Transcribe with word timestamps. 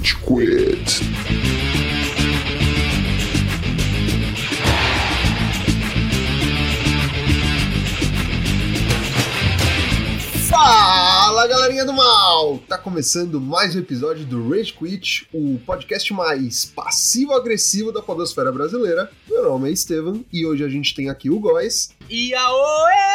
Rage 0.00 0.16
Quit. 0.16 1.00
Fala 10.48 11.46
galerinha 11.46 11.84
do 11.84 11.92
mal! 11.92 12.58
Tá 12.66 12.78
começando 12.78 13.38
mais 13.40 13.76
um 13.76 13.80
episódio 13.80 14.24
do 14.24 14.48
Rage 14.48 14.72
Quit, 14.72 15.28
o 15.34 15.58
podcast 15.66 16.14
mais 16.14 16.64
passivo-agressivo 16.64 17.92
da 17.92 18.00
podosfera 18.00 18.50
brasileira. 18.50 19.10
Meu 19.28 19.44
nome 19.44 19.68
é 19.68 19.72
Estevam 19.72 20.24
e 20.32 20.46
hoje 20.46 20.64
a 20.64 20.68
gente 20.68 20.94
tem 20.94 21.10
aqui 21.10 21.28
o 21.28 21.38
Góis. 21.38 21.90
E 22.08 22.34
a 22.34 22.50
oea! 22.50 23.10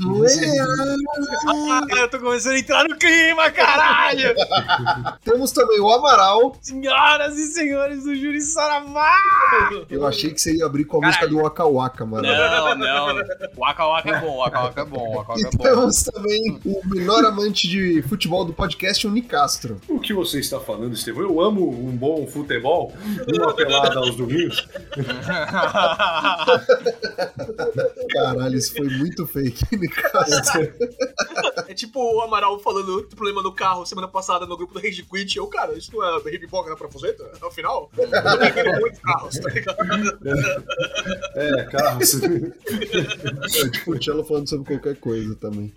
Ah, 0.00 1.80
eu 1.98 2.08
tô 2.08 2.18
começando 2.20 2.52
a 2.54 2.58
entrar 2.58 2.84
no 2.88 2.96
clima, 2.96 3.50
caralho! 3.50 4.34
Temos 5.24 5.50
também 5.52 5.80
o 5.80 5.90
Amaral. 5.90 6.56
Senhoras 6.60 7.36
e 7.36 7.46
senhores 7.48 8.04
do 8.04 8.14
Júri 8.14 8.40
Saravá! 8.40 9.12
Eu 9.90 10.06
achei 10.06 10.32
que 10.32 10.40
você 10.40 10.56
ia 10.56 10.66
abrir 10.66 10.84
com 10.84 11.02
a 11.02 11.06
música 11.06 11.26
do 11.26 11.38
Waka 11.42 11.64
Waka, 11.66 12.06
mano. 12.06 12.28
Não, 12.28 12.74
não. 12.76 13.06
Waka 13.56 13.86
Waka 13.86 14.10
é 14.10 14.20
bom, 14.20 14.36
Waka 14.38 14.60
Waka 14.60 14.80
é 14.80 14.84
bom, 14.84 15.16
Waka 15.16 15.32
Waka 15.32 15.46
é 15.46 15.50
E 15.52 15.56
bom. 15.56 15.64
temos 15.64 16.02
também 16.04 16.60
o 16.64 16.80
menor 16.86 17.24
amante 17.24 17.66
de 17.68 18.02
futebol 18.02 18.44
do 18.44 18.52
podcast, 18.52 19.04
o 19.06 19.10
Nicastro. 19.10 19.80
O 19.88 19.98
que 19.98 20.12
você 20.12 20.38
está 20.38 20.60
falando, 20.60 20.92
Estevão? 20.94 21.22
Eu 21.24 21.40
amo 21.40 21.68
um 21.68 21.90
bom 21.96 22.24
futebol, 22.26 22.92
uma 23.34 23.52
pelada 23.54 23.98
aos 23.98 24.14
domingos. 24.16 24.68
Caralho, 28.12 28.56
isso 28.56 28.74
foi 28.74 28.88
muito 28.88 29.26
fake, 29.26 29.64
É 31.66 31.74
tipo 31.74 32.00
o 32.00 32.20
Amaral 32.22 32.58
falando 32.60 33.02
do 33.02 33.16
problema 33.16 33.42
no 33.42 33.52
carro 33.52 33.84
semana 33.86 34.08
passada 34.08 34.46
no 34.46 34.56
grupo 34.56 34.74
do 34.74 34.80
Rage 34.80 35.02
Quit. 35.02 35.36
Eu, 35.36 35.46
cara, 35.46 35.74
isso 35.74 35.92
não 35.92 36.04
é 36.04 36.22
baby 36.22 36.46
boga 36.46 36.70
na 36.70 36.76
Profuseta? 36.76 37.30
Afinal, 37.42 37.90
eu 37.96 38.08
tô 38.08 38.80
muitos 38.80 39.00
carros, 39.00 39.38
tá 39.38 39.50
ligado? 39.50 39.78
É, 41.34 41.64
carros. 41.64 42.14
É 42.14 43.70
tipo 43.70 43.92
o 43.92 44.02
Cello 44.02 44.24
falando 44.24 44.48
sobre 44.48 44.66
qualquer 44.66 44.96
coisa 44.96 45.34
também. 45.36 45.72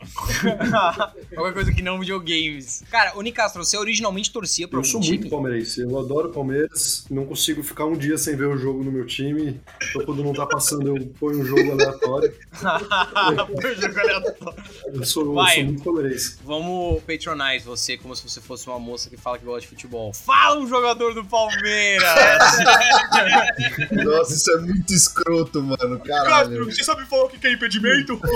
Qualquer 1.33 1.53
coisa 1.53 1.73
que 1.73 1.81
não 1.81 1.99
videogames. 1.99 2.83
Cara, 2.89 3.17
o 3.17 3.21
Nicastro, 3.21 3.63
você 3.63 3.77
originalmente 3.77 4.31
torcia 4.31 4.67
pra 4.67 4.79
Eu 4.79 4.83
sou 4.83 5.01
time? 5.01 5.17
muito 5.17 5.29
palmeirense. 5.31 5.81
Eu 5.81 5.97
adoro 5.97 6.29
Palmeiras. 6.29 7.05
Não 7.09 7.25
consigo 7.25 7.63
ficar 7.63 7.85
um 7.85 7.97
dia 7.97 8.17
sem 8.17 8.35
ver 8.35 8.45
o 8.45 8.57
jogo 8.57 8.83
no 8.83 8.91
meu 8.91 9.05
time. 9.05 9.59
Então, 9.89 10.05
quando 10.05 10.23
não 10.23 10.33
tá 10.33 10.45
passando, 10.45 10.87
eu 10.87 11.05
ponho 11.19 11.39
um 11.41 11.45
jogo 11.45 11.71
aleatório. 11.71 12.33
Por 13.61 13.75
jogo 13.75 13.99
aleatório. 14.01 14.63
Eu 14.93 15.05
sou, 15.05 15.25
eu 15.25 15.33
Vai. 15.33 15.55
sou 15.55 15.63
muito 15.65 15.83
palmeirense. 15.83 16.37
Vamos 16.43 17.01
patronize 17.03 17.65
você 17.65 17.97
como 17.97 18.15
se 18.15 18.23
você 18.27 18.41
fosse 18.41 18.67
uma 18.67 18.79
moça 18.79 19.09
que 19.09 19.17
fala 19.17 19.37
que 19.37 19.45
gosta 19.45 19.61
de 19.61 19.67
futebol. 19.67 20.13
Fala 20.13 20.59
um 20.59 20.67
jogador 20.67 21.13
do 21.13 21.23
Palmeiras! 21.25 22.03
Nossa, 24.03 24.33
isso 24.33 24.51
é 24.51 24.57
muito 24.57 24.93
escroto, 24.93 25.61
mano. 25.61 25.99
Castro, 25.99 26.07
Caralho. 26.07 26.65
você 26.65 26.83
sabe 26.83 27.05
falar 27.05 27.25
o 27.25 27.29
que 27.29 27.45
é 27.47 27.53
impedimento? 27.53 28.19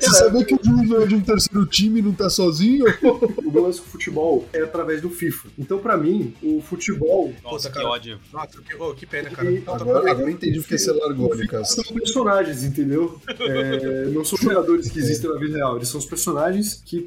Você 0.00 0.10
sabia 0.10 0.44
que 0.44 0.54
o 0.54 0.60
Júnior 0.62 1.02
é 1.02 1.06
de 1.06 1.14
um 1.14 1.20
terceiro 1.20 1.66
time 1.66 2.00
e 2.00 2.02
não 2.02 2.12
tá 2.12 2.28
sozinho? 2.30 2.84
O 3.48 3.50
meu 3.50 3.62
lance 3.62 3.80
com 3.80 3.86
o 3.86 3.90
futebol 3.90 4.46
é 4.52 4.60
através 4.62 5.00
do 5.00 5.08
FIFA. 5.10 5.48
Então, 5.58 5.78
pra 5.78 5.96
mim, 5.96 6.34
o 6.42 6.60
futebol. 6.60 7.32
Nossa, 7.42 7.68
que 7.70 7.76
cara. 7.76 7.88
ódio. 7.88 8.20
Nossa, 8.32 8.60
que, 8.60 8.74
oh, 8.74 8.94
que 8.94 9.06
pena, 9.06 9.30
cara. 9.30 9.50
E 9.50 9.60
Não, 9.60 9.74
Agora, 9.74 9.98
agora 10.10 10.20
eu 10.20 10.28
entendi 10.30 10.60
porque 10.60 10.76
você 10.76 10.92
largou, 10.92 11.30
FIFA 11.30 11.42
Nicastro. 11.42 11.84
são 11.84 11.94
personagens, 11.94 12.62
entendeu? 12.68 13.20
É, 13.40 14.04
não 14.06 14.24
são 14.24 14.38
jogadores 14.38 14.90
que 14.90 14.98
existem 14.98 15.30
na 15.30 15.38
vida 15.38 15.56
real. 15.56 15.76
Eles 15.76 15.88
são 15.88 15.98
os 15.98 16.06
personagens 16.06 16.82
que. 16.84 17.06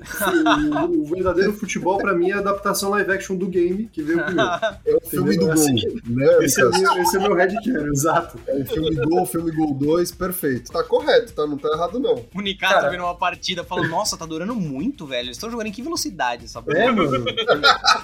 O, 0.88 1.02
o 1.02 1.06
verdadeiro 1.06 1.54
futebol, 1.54 1.98
pra 1.98 2.14
mim, 2.14 2.32
é 2.32 2.34
a 2.34 2.40
adaptação 2.40 2.90
live 2.92 3.12
action 3.12 3.36
do 3.36 3.48
game 3.48 3.90
que 3.92 4.02
veio 4.02 4.24
comigo. 4.24 4.42
É 4.86 4.96
o 4.96 5.02
filme 5.02 5.38
do? 5.38 5.46
Gol, 5.46 5.52
Assim, 5.52 5.74
né, 6.06 6.38
Esse 6.42 6.62
é, 6.62 6.70
meu, 6.70 6.98
esse 7.02 7.18
é 7.18 7.20
meu 7.20 7.36
headcanon, 7.36 7.88
exato. 7.88 8.40
É 8.48 8.56
o 8.56 8.66
filme 8.66 8.96
Gol, 8.96 9.26
filme 9.26 9.52
Gol 9.52 9.74
2, 9.74 10.12
perfeito. 10.12 10.72
Tá 10.72 10.84
correto, 10.84 11.34
tá? 11.34 11.46
Não 11.46 11.58
tá 11.58 11.70
errado, 11.70 12.00
não. 12.00 12.26
O 12.34 12.42
Nicastro 12.42 12.80
Cara. 12.80 12.90
vendo 12.92 13.04
uma 13.04 13.16
partida 13.16 13.64
falando, 13.64 13.90
nossa, 13.90 14.18
tá 14.18 14.26
durando 14.26 14.56
muito, 14.56 15.06
velho. 15.06 15.28
Eles 15.28 15.38
estão 15.38 15.52
jogando 15.52 15.68
em 15.68 15.72
que 15.72 15.82
velocidade 15.82 16.46
essa 16.46 16.62
porra? 16.62 16.78
É, 16.78 16.92
mano. 16.92 17.26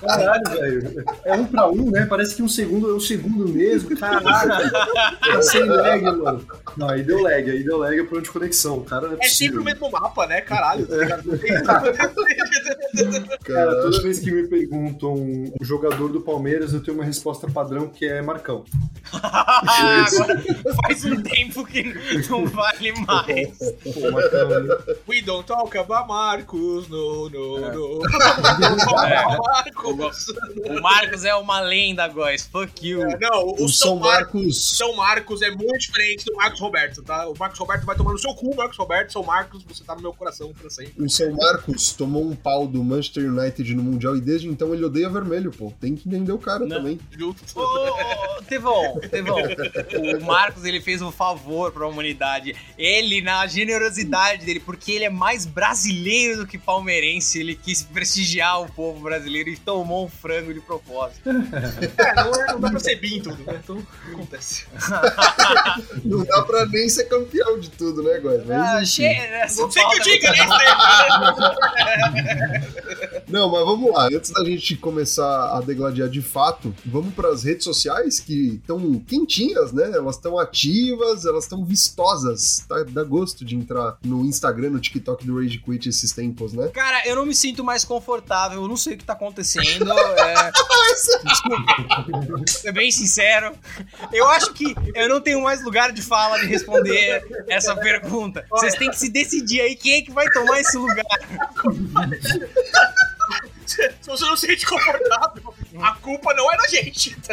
Caralho, 0.02 0.50
velho. 0.52 1.06
É 1.26 1.34
um 1.34 1.46
pra 1.46 1.70
um, 1.70 1.90
né? 1.92 2.06
Parece 2.06 2.36
que 2.36 2.44
um 2.44 2.50
segundo 2.50 2.90
é 2.90 2.94
um 2.94 3.00
segundo 3.00 3.48
mesmo. 3.48 3.96
Caralho. 3.98 4.72
Tá 5.28 5.42
sem 5.42 5.64
lag, 5.66 6.02
mano. 6.04 6.46
Não, 6.76 6.90
aí 6.90 7.04
deu 7.04 7.22
lag, 7.22 7.37
aí 7.44 7.64
deu 7.64 7.78
lag 7.78 7.94
é 7.94 7.98
problema 8.00 8.24
de 8.24 8.32
conexão. 8.32 8.82
Cara, 8.84 9.08
não 9.08 9.18
é 9.18 9.26
É 9.26 9.30
sempre 9.30 9.60
o 9.60 9.64
mesmo 9.64 9.90
mapa, 9.92 10.26
né? 10.28 10.42
Caralho, 10.42 10.88
tá 10.88 10.96
ligado? 10.96 11.24
Cara, 13.44 13.82
toda 13.82 14.02
vez 14.02 14.20
que 14.20 14.32
me 14.32 14.48
perguntam 14.48 15.14
o 15.60 15.64
jogador 15.64 16.10
do 16.10 16.22
Palmeiras, 16.22 16.74
eu 16.74 16.82
tenho 16.82 16.98
uma 16.98 17.04
resposta 17.04 17.50
padrão 17.50 17.90
que 17.90 18.06
é 18.06 18.22
Marcão. 18.22 18.64
Agora 19.12 20.42
faz 20.84 21.04
um 21.06 21.22
tempo 21.22 21.66
que 21.66 21.84
não 22.30 22.46
vale 22.46 22.94
mais. 23.06 23.58
Pô, 23.94 24.12
Marcão, 24.12 24.50
né? 24.50 24.78
We 25.08 25.22
don't 25.22 25.46
talk 25.46 25.78
about 25.78 26.08
Marcos, 26.08 26.88
no, 26.88 27.30
no, 27.30 27.60
no. 27.74 28.02
É. 29.06 29.38
Marcos. 29.48 30.28
O 30.66 30.82
Marcos 30.82 31.26
é 31.26 31.36
uma 31.36 31.60
lenda, 31.60 32.08
guys. 32.08 32.48
Fuck 32.52 32.88
you. 32.88 33.02
Não, 33.20 33.44
o, 33.44 33.66
o 33.66 33.70
São 33.70 33.88
São 33.88 33.96
Marcos. 34.00 34.34
Marcos. 34.34 34.78
São 34.78 34.96
Marcos 34.96 35.42
é 35.42 35.50
muito 35.52 35.80
diferente 35.80 36.26
do 36.26 36.36
Marcos 36.36 36.60
Roberto, 36.60 37.02
tá? 37.02 37.27
O 37.32 37.38
Marcos 37.38 37.60
Roberto 37.60 37.86
vai 37.86 37.96
tomar 37.96 38.12
no 38.14 38.20
seu 38.20 38.34
cu, 38.34 38.56
Marcos 38.56 38.78
Roberto. 38.78 39.12
São 39.14 39.24
Marcos, 39.24 39.64
você 39.64 39.84
tá 39.84 39.96
no 39.96 40.02
meu 40.02 40.14
coração 40.14 40.54
pra 40.54 40.70
sempre. 40.70 41.04
O 41.04 41.10
São 41.10 41.32
Marcos 41.36 41.94
tomou 41.94 42.24
um 42.26 42.36
pau 42.36 42.68
do 42.68 42.84
Manchester 42.84 43.32
United 43.32 43.74
no 43.76 43.84
Mundial 43.84 44.16
e 44.16 44.22
desde 44.22 44.48
então 44.48 44.74
ele 44.74 44.86
odeia 44.86 45.10
vermelho, 45.10 45.52
pô. 45.52 45.72
Tem 45.80 45.96
que 45.96 46.08
entender 46.08 46.32
o 46.32 46.38
cara 46.40 46.60
Não. 46.66 46.78
também. 46.78 47.00
Justo. 47.12 47.60
Ô, 47.60 48.42
Tevão, 48.44 49.00
Tevão, 49.10 49.38
o 50.20 50.26
Marcos 50.26 50.64
ele 50.66 50.80
fez 50.82 51.02
um 51.02 51.12
favor 51.12 51.72
pra 51.72 51.88
humanidade. 51.88 52.56
Ele, 52.78 53.22
na 53.22 53.46
generosidade 53.48 54.46
dele, 54.46 54.60
porque 54.60 54.92
ele 54.94 55.04
é 55.06 55.10
mais 55.10 55.46
brasileiro 55.46 56.38
do 56.38 56.48
que 56.48 56.58
palmeirense, 56.58 57.40
ele 57.40 57.56
quis 57.56 57.84
prestigiar 57.84 58.62
o 58.62 58.72
povo 58.72 59.02
brasileiro 59.02 59.50
e 59.50 59.58
tomou 59.58 60.06
um 60.06 60.10
frango 60.10 60.54
de 60.54 60.62
propósito. 60.62 61.22
É, 61.98 62.16
não, 62.16 62.32
é- 62.34 62.48
não 62.54 62.60
dá 62.60 62.70
pra 62.70 62.80
ser 62.80 62.96
bi 62.96 63.16
em 63.18 63.22
tudo, 63.22 63.44
né? 63.44 63.60
Então, 63.64 63.86
acontece. 64.14 64.66
Não 66.04 66.24
dá 66.24 66.42
pra 66.44 66.66
nem 66.68 66.88
ser 66.90 67.06
campeão 67.18 67.60
de 67.60 67.70
tudo, 67.72 68.04
né, 68.04 68.20
Góis? 68.20 68.50
Ah, 68.50 68.84
cheira, 68.86 69.48
Não 69.56 69.72
sei 69.72 69.86
que 69.86 69.96
eu 69.96 70.04
diga, 70.04 70.32
né? 70.32 70.38
Não, 73.28 73.52
mas 73.52 73.66
vamos 73.66 73.94
lá. 73.94 74.06
Antes 74.06 74.32
da 74.32 74.44
gente 74.44 74.76
começar 74.78 75.58
a 75.58 75.62
degladiar 75.62 76.08
de 76.08 76.22
fato, 76.22 76.74
vamos 76.86 77.14
pras 77.14 77.44
redes 77.44 77.64
sociais 77.64 78.20
que 78.20 78.56
estão 78.56 79.00
quentinhas, 79.00 79.74
né? 79.74 79.92
Elas 79.94 80.16
estão 80.16 80.40
ativas, 80.40 81.26
elas 81.26 81.44
estão 81.44 81.66
vistosas. 81.66 82.66
Tá? 82.68 82.84
Dá 82.88 83.04
gosto 83.04 83.44
de 83.44 83.56
entrar 83.56 83.98
no 84.04 84.26
Instagram, 84.26 84.72
no 84.72 84.80
TikTok 84.80 85.26
do 85.26 85.40
Rage 85.40 85.60
Quit 85.60 85.90
esses 85.90 86.12
tempos, 86.14 86.54
né? 86.54 86.70
Cara, 86.70 87.06
eu 87.06 87.16
não 87.16 87.26
me 87.26 87.36
sinto 87.36 87.64
mais 87.64 87.84
confortável, 87.84 88.62
eu 88.62 88.68
não 88.68 88.78
sei 88.78 88.94
o 88.94 88.98
que 88.98 89.04
tá 89.04 89.14
acontecendo. 89.14 89.88
É... 90.18 90.52
Desculpa. 91.24 91.76
Ser 92.48 92.72
bem 92.72 92.92
sincero. 92.92 93.54
Eu 94.12 94.28
acho 94.30 94.54
que 94.54 94.76
eu 94.96 95.08
não 95.08 95.22
tenho 95.22 95.42
mais 95.42 95.64
lugar 95.64 95.92
de 95.92 96.02
fala 96.02 96.40
de 96.40 96.46
responder 96.46 97.07
essa 97.48 97.76
pergunta. 97.76 98.46
Vocês 98.50 98.74
têm 98.76 98.90
que 98.90 98.98
se 98.98 99.10
decidir 99.10 99.62
aí 99.62 99.76
quem 99.76 99.94
é 99.94 100.02
que 100.02 100.12
vai 100.12 100.28
tomar 100.30 100.60
esse 100.60 100.78
lugar. 100.78 101.06
Se 103.68 104.08
você 104.08 104.26
não 104.26 104.38
se 104.38 104.48
sente 104.48 104.66
confortável, 104.66 105.54
a 105.82 105.92
culpa 105.96 106.34
não 106.34 106.52
é 106.52 106.58
da 106.58 106.68
gente. 106.68 107.16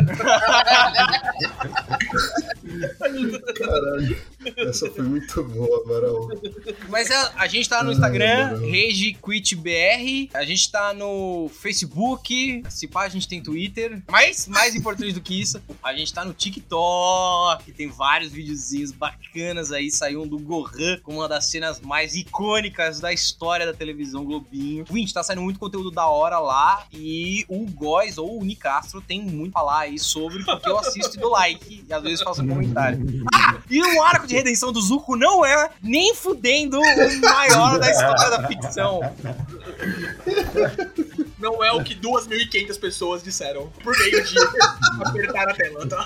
Caralho. 3.57 4.17
Essa 4.57 4.91
foi 4.91 5.05
muito 5.05 5.43
boa, 5.45 5.83
Amaral. 5.85 6.29
Mas 6.89 7.11
a, 7.11 7.33
a 7.37 7.47
gente 7.47 7.69
tá 7.69 7.83
no 7.83 7.93
Instagram. 7.93 8.61
RageQuitBR. 8.61 10.31
A 10.35 10.45
gente 10.45 10.71
tá 10.71 10.95
no 10.95 11.51
Facebook. 11.61 12.63
Se 12.69 12.87
pá, 12.87 13.03
a 13.03 13.09
gente 13.09 13.29
tem 13.29 13.43
Twitter. 13.43 14.03
Mas, 14.11 14.47
mais 14.47 14.75
importante 14.75 15.13
do 15.13 15.21
que 15.21 15.41
isso, 15.41 15.61
a 15.83 15.95
gente 15.95 16.13
tá 16.13 16.25
no 16.25 16.33
TikTok. 16.33 17.73
Tem 17.73 17.89
vários 17.89 18.33
videozinhos 18.33 18.93
bacanas 18.93 19.73
aí. 19.73 19.91
Saiu 19.91 20.23
um 20.23 20.27
do 20.27 20.39
Gohan 20.39 20.99
com 21.03 21.17
uma 21.17 21.29
das 21.29 21.47
cenas 21.47 21.81
mais 21.81 22.15
icônicas 22.15 23.01
da 23.01 23.13
história 23.13 23.67
da 23.67 23.73
televisão 23.73 24.25
Globinho. 24.25 24.85
Gente, 24.91 25.13
tá 25.13 25.23
saindo 25.23 25.43
muito 25.43 25.59
conteúdo 25.59 25.91
da 25.91 26.07
hora 26.07 26.39
lá. 26.39 26.87
E 26.93 27.45
o 27.49 27.67
Góis 27.67 28.19
ou 28.19 28.41
o 28.41 28.45
Nicastro 28.45 29.01
tem 29.01 29.21
muito 29.21 29.57
a 29.57 29.65
falar 29.65 29.81
aí 29.81 29.99
sobre, 29.99 30.45
porque 30.45 30.69
eu 30.69 30.79
assisto 30.79 31.17
e 31.17 31.21
dou 31.21 31.31
like. 31.31 31.85
E 31.89 31.93
às 31.93 32.03
vezes 32.03 32.23
faço 32.23 32.43
um 32.43 32.47
comentário. 32.65 33.25
Ah, 33.33 33.57
e 33.71 33.81
o 33.83 34.03
arco 34.03 34.27
de 34.27 34.35
redenção 34.35 34.73
do 34.73 34.81
Zuko 34.81 35.15
não 35.17 35.45
é 35.45 35.71
nem 35.83 36.15
fudendo 36.15 36.81
o 36.81 37.21
maior 37.21 37.79
da 37.79 37.91
história 37.91 38.31
da 38.31 38.49
ficção. 38.49 39.01
não 41.39 41.65
é 41.65 41.73
o 41.73 41.83
que 41.83 41.95
2.500 41.95 42.79
pessoas 42.79 43.23
disseram 43.23 43.69
por 43.83 43.97
meio 43.99 44.25
de 44.25 44.35
apertar 45.05 45.49
a 45.51 45.55
tela, 45.55 45.87
tá? 45.87 46.05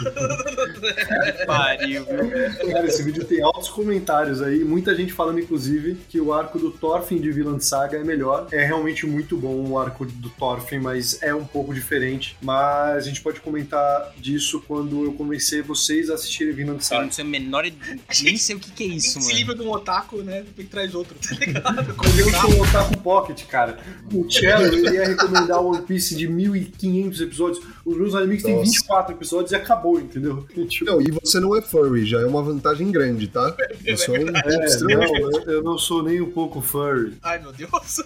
Pariu, 1.46 2.04
viu? 2.04 2.70
Cara, 2.72 2.86
esse 2.86 3.02
vídeo 3.02 3.25
tem 3.25 3.42
altos 3.42 3.69
comentários 3.69 4.42
aí, 4.42 4.64
muita 4.64 4.94
gente 4.94 5.12
falando, 5.12 5.40
inclusive, 5.40 5.96
que 6.08 6.20
o 6.20 6.32
arco 6.32 6.58
do 6.58 6.70
Thorfinn 6.70 7.20
de 7.20 7.30
Vinland 7.30 7.64
Saga 7.64 7.98
é 7.98 8.04
melhor. 8.04 8.48
É 8.52 8.64
realmente 8.64 9.06
muito 9.06 9.36
bom 9.36 9.69
o 9.69 9.78
arco 9.78 10.04
do 10.06 10.28
Thorfinn, 10.30 10.80
mas 10.80 11.22
é 11.22 11.34
um 11.34 11.44
pouco 11.44 11.75
diferente. 11.75 12.36
Mas 12.40 13.04
a 13.04 13.08
gente 13.08 13.20
pode 13.20 13.40
comentar 13.40 14.12
disso 14.16 14.62
quando 14.66 15.04
eu 15.04 15.12
convencer 15.12 15.62
vocês 15.62 16.10
a 16.10 16.14
assistirem 16.14 16.52
Vinland 16.54 16.78
Eu 16.78 16.82
Saga. 16.84 17.04
não 17.04 17.12
sei 17.12 17.25
o 17.25 17.28
menor. 17.28 17.64
Nem 18.22 18.36
sei 18.36 18.56
o 18.56 18.60
que, 18.60 18.70
que 18.70 18.84
é 18.84 18.86
isso, 18.86 19.19
Esse 19.19 19.26
mano. 19.26 19.38
livro 19.38 19.54
de 19.54 19.62
um 19.62 19.70
otaku, 19.70 20.22
né? 20.22 20.42
Depois 20.42 20.69
traz 20.69 20.94
outro, 20.94 21.16
tá 21.19 21.34
ligado? 21.38 21.96
Eu 22.19 22.30
sou 22.40 22.50
o 22.58 22.62
Otaku 22.62 22.98
Pocket, 22.98 23.44
cara, 23.46 23.78
o 24.12 24.30
Cello 24.30 24.64
ele 24.75 24.90
ia 24.96 25.17
recomendar 25.18 25.60
One 25.62 25.82
Piece 25.82 26.14
de 26.16 26.28
1500 26.28 27.20
episódios. 27.20 27.64
Os 27.84 27.96
meus 27.96 28.14
animes 28.14 28.42
têm 28.42 28.54
Nossa. 28.56 28.70
24 28.70 29.14
episódios 29.14 29.52
e 29.52 29.56
acabou, 29.56 29.98
entendeu? 30.00 30.46
Tipo, 30.68 30.84
Não, 30.92 31.00
e 31.00 31.10
você 31.10 31.40
não 31.40 31.56
é 31.56 31.62
furry, 31.62 32.04
já 32.06 32.20
é 32.20 32.26
uma 32.26 32.42
vantagem 32.42 32.90
grande, 32.90 33.28
tá? 33.28 33.54
Eu 33.84 33.96
sou 33.96 34.14
um 34.14 34.28
é, 34.28 34.64
extremamente 34.64 35.20
não, 35.20 35.30
eu- 35.30 35.50
eu 35.52 35.62
não 35.62 35.78
sou 35.78 36.02
nem 36.02 36.20
um 36.20 36.30
pouco 36.30 36.60
furry. 36.60 37.14
Ai, 37.22 37.40
meu 37.40 37.52
Deus. 37.52 37.70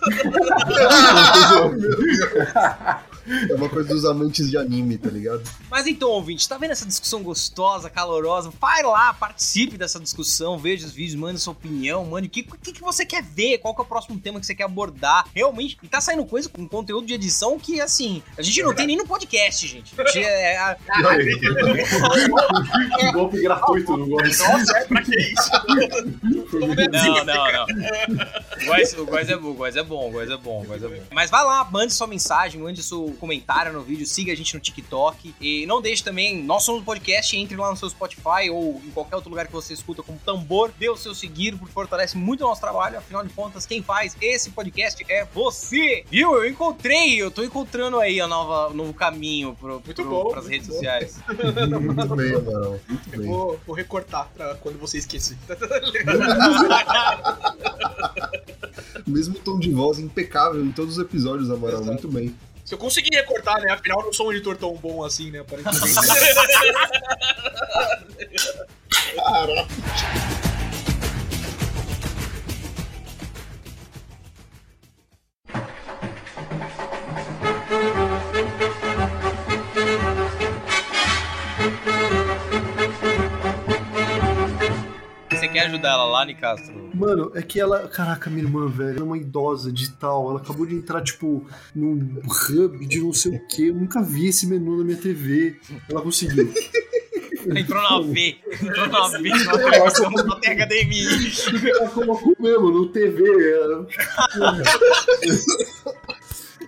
É 3.49 3.55
uma 3.55 3.69
coisa 3.69 3.89
dos 3.89 4.05
amantes 4.05 4.51
de 4.51 4.57
anime, 4.57 4.99
tá 4.99 5.09
ligado? 5.11 5.43
Mas 5.71 5.87
então, 5.87 6.09
ouvinte, 6.11 6.49
tá 6.49 6.59
vendo 6.59 6.73
essa 6.73 6.85
discussão 6.87 7.23
gostosa, 7.23 7.89
calorosa? 7.89 8.53
Vai 8.61 8.83
lá, 8.83 9.13
participe 9.15 9.77
dessa 9.79 10.01
discussão, 10.01 10.59
veja 10.59 10.87
os 10.87 10.93
vídeos, 10.93 11.15
mande 11.19 11.39
sua 11.41 11.53
opinião, 11.53 12.05
mande 12.05 12.27
o 12.29 12.31
que, 12.31 12.43
que, 12.43 12.73
que 12.73 12.81
você 12.81 13.05
quer 13.07 13.23
ver, 13.23 13.59
qual 13.59 13.75
que 13.75 13.81
é 13.81 13.85
o 13.85 13.87
próximo 13.87 14.19
tema 14.19 14.41
que 14.41 14.47
você 14.47 14.55
quer 14.55 14.65
abordar. 14.65 15.27
Realmente, 15.35 15.79
e 15.83 15.89
tá 15.89 16.01
saindo 16.01 16.25
coisa 16.25 16.49
com 16.49 16.67
conteúdo 16.67 17.07
de 17.07 17.15
edição 17.15 17.59
que, 17.59 17.81
assim, 17.81 18.23
a 18.37 18.43
gente 18.43 18.63
não 18.63 18.75
tem 18.75 18.87
nem 18.87 18.97
no 18.97 19.07
podcast, 19.07 19.67
gente. 19.67 19.95
A 19.99 20.05
gente 20.05 20.25
é- 20.25 20.55
é- 20.57 20.77
Que 22.99 23.13
golpe 23.13 23.41
gratuito 23.41 23.97
no 23.97 24.07
golpe. 24.07 24.29
Nossa, 24.37 24.79
é 24.79 24.85
pra 24.85 25.03
que 25.03 25.17
isso? 25.17 25.51
Não, 26.53 27.25
não, 27.25 27.53
não. 27.53 27.67
O 29.03 29.07
Góis, 29.07 29.29
é 29.29 29.37
bom, 29.37 29.51
o 29.51 29.55
Góis 29.55 29.77
é 29.77 29.83
bom, 29.83 30.09
o 30.09 30.11
Góis 30.13 30.31
é 30.31 30.37
bom, 30.37 30.65
é 30.71 30.79
bom. 30.79 31.03
Mas 31.13 31.31
vai 31.31 31.45
lá, 31.45 31.65
mande 31.71 31.93
sua 31.93 32.07
mensagem, 32.07 32.61
mande 32.61 32.83
seu 33.13 33.21
comentário 33.21 33.73
no 33.73 33.83
vídeo, 33.83 34.07
siga 34.07 34.33
a 34.33 34.37
gente 34.37 34.55
no 34.55 34.61
TikTok. 34.61 35.35
E 35.41 35.67
não 35.67 35.81
deixe 35.81 36.03
também, 36.03 36.43
nós 36.43 36.65
somos 36.65 36.83
um 36.83 36.85
podcast, 36.85 37.37
entre 37.37 37.57
lá 37.57 37.71
no 37.71 37.77
seu 37.77 37.89
Spotify 37.91 38.51
ou 38.51 38.81
em 38.85 38.91
qualquer 38.91 39.17
outro 39.17 39.31
lugar 39.31 39.47
que 39.47 39.53
você 39.53 39.73
escuta 39.75 40.03
como 40.03 40.19
tambor, 40.25 40.71
dê 40.79 40.89
o 40.89 40.97
seu 40.97 41.15
seguir, 41.15 41.57
porque 41.57 41.73
fortalece 41.73 42.17
muito 42.17 42.43
o 42.45 42.49
nosso 42.49 42.61
trabalho. 42.61 42.99
Afinal 42.99 43.25
de 43.25 43.33
contas, 43.33 43.67
quem 43.67 43.83
faz 43.83 44.17
esse 44.21 44.51
podcast 44.51 45.05
é 45.09 45.25
você. 45.33 46.05
Viu? 46.11 46.35
Eu 46.35 46.49
encontrei, 46.49 47.21
eu 47.21 47.31
tô 47.31 47.43
encontrando 47.43 47.99
aí 47.99 48.21
a 48.21 48.27
nova, 48.27 48.69
o 48.73 48.75
novo 48.75 48.95
caminho 48.95 49.57
pro, 49.61 49.75
Muito 49.85 49.95
pro, 49.95 50.09
bom, 50.11 50.31
pras 50.31 50.45
muito 50.45 50.53
redes 50.53 50.69
bom. 50.69 50.75
sociais. 50.75 51.19
Muito 51.83 52.17
bem, 52.17 52.35
Amaral. 52.35 52.81
Muito 52.89 53.13
Eu 53.13 53.19
bem. 53.19 53.29
vou, 53.29 53.61
vou 53.67 53.77
recortar 53.77 54.29
pra 54.35 54.55
quando 54.57 54.79
você 54.79 54.99
esquecer. 54.99 55.37
Mesmo 59.07 59.35
tom 59.35 59.59
de 59.59 59.71
voz 59.71 59.99
impecável 59.99 60.65
em 60.65 60.73
todos 60.73 60.97
os 60.97 61.05
episódios, 61.05 61.51
Amaral. 61.51 61.81
Exato. 61.81 61.93
Muito 61.93 62.09
bem. 62.09 62.35
Se 62.73 62.75
eu 62.75 62.79
conseguir 62.79 63.15
recortar, 63.15 63.61
né? 63.61 63.71
Afinal, 63.71 64.01
eu 64.01 64.07
não 64.07 64.13
sou 64.15 64.29
um 64.29 64.33
editor 64.33 64.57
tão 64.57 64.75
bom 64.75 65.05
assim, 65.05 65.31
né? 65.31 65.41
Aparentemente. 65.41 65.93
Você 65.93 66.01
quer 85.53 85.67
ajudar 85.67 85.91
ela 85.91 86.05
lá, 86.05 86.25
Nicastro? 86.25 86.91
Mano, 86.95 87.31
é 87.35 87.43
que 87.43 87.61
ela. 87.61 87.89
Caraca, 87.89 88.31
minha 88.31 88.45
irmã, 88.45 88.69
velho, 88.69 88.91
ela 88.91 89.01
é 89.01 89.03
uma 89.03 89.19
idosa 89.19 89.73
digital. 89.73 90.31
Ela 90.31 90.41
acabou 90.41 90.67
de 90.67 90.75
entrar, 90.75 91.03
tipo, 91.03 91.45
num 91.75 92.21
hub 92.51 92.87
de 92.87 93.01
não 93.01 93.13
sei 93.13 93.37
o 93.37 93.47
que. 93.47 93.69
Eu 93.69 93.75
nunca 93.75 94.03
vi 94.03 94.29
esse 94.29 94.47
menu 94.47 94.79
na 94.79 94.85
minha 94.85 94.97
TV. 94.97 95.57
Ela 95.89 96.03
conseguiu. 96.03 96.53
Entrou 97.57 97.83
na 97.83 98.01
V. 98.01 98.37
Entrou 98.63 98.87
na 98.87 99.09
V. 99.09 99.29
Não 100.25 100.41
tem 100.41 100.55
HDMI. 100.55 101.33
Ela 101.71 101.89
colocou 101.91 102.37
mesmo 102.39 102.71
no 102.71 102.87
TV. 102.89 103.25
ela- 103.55 103.87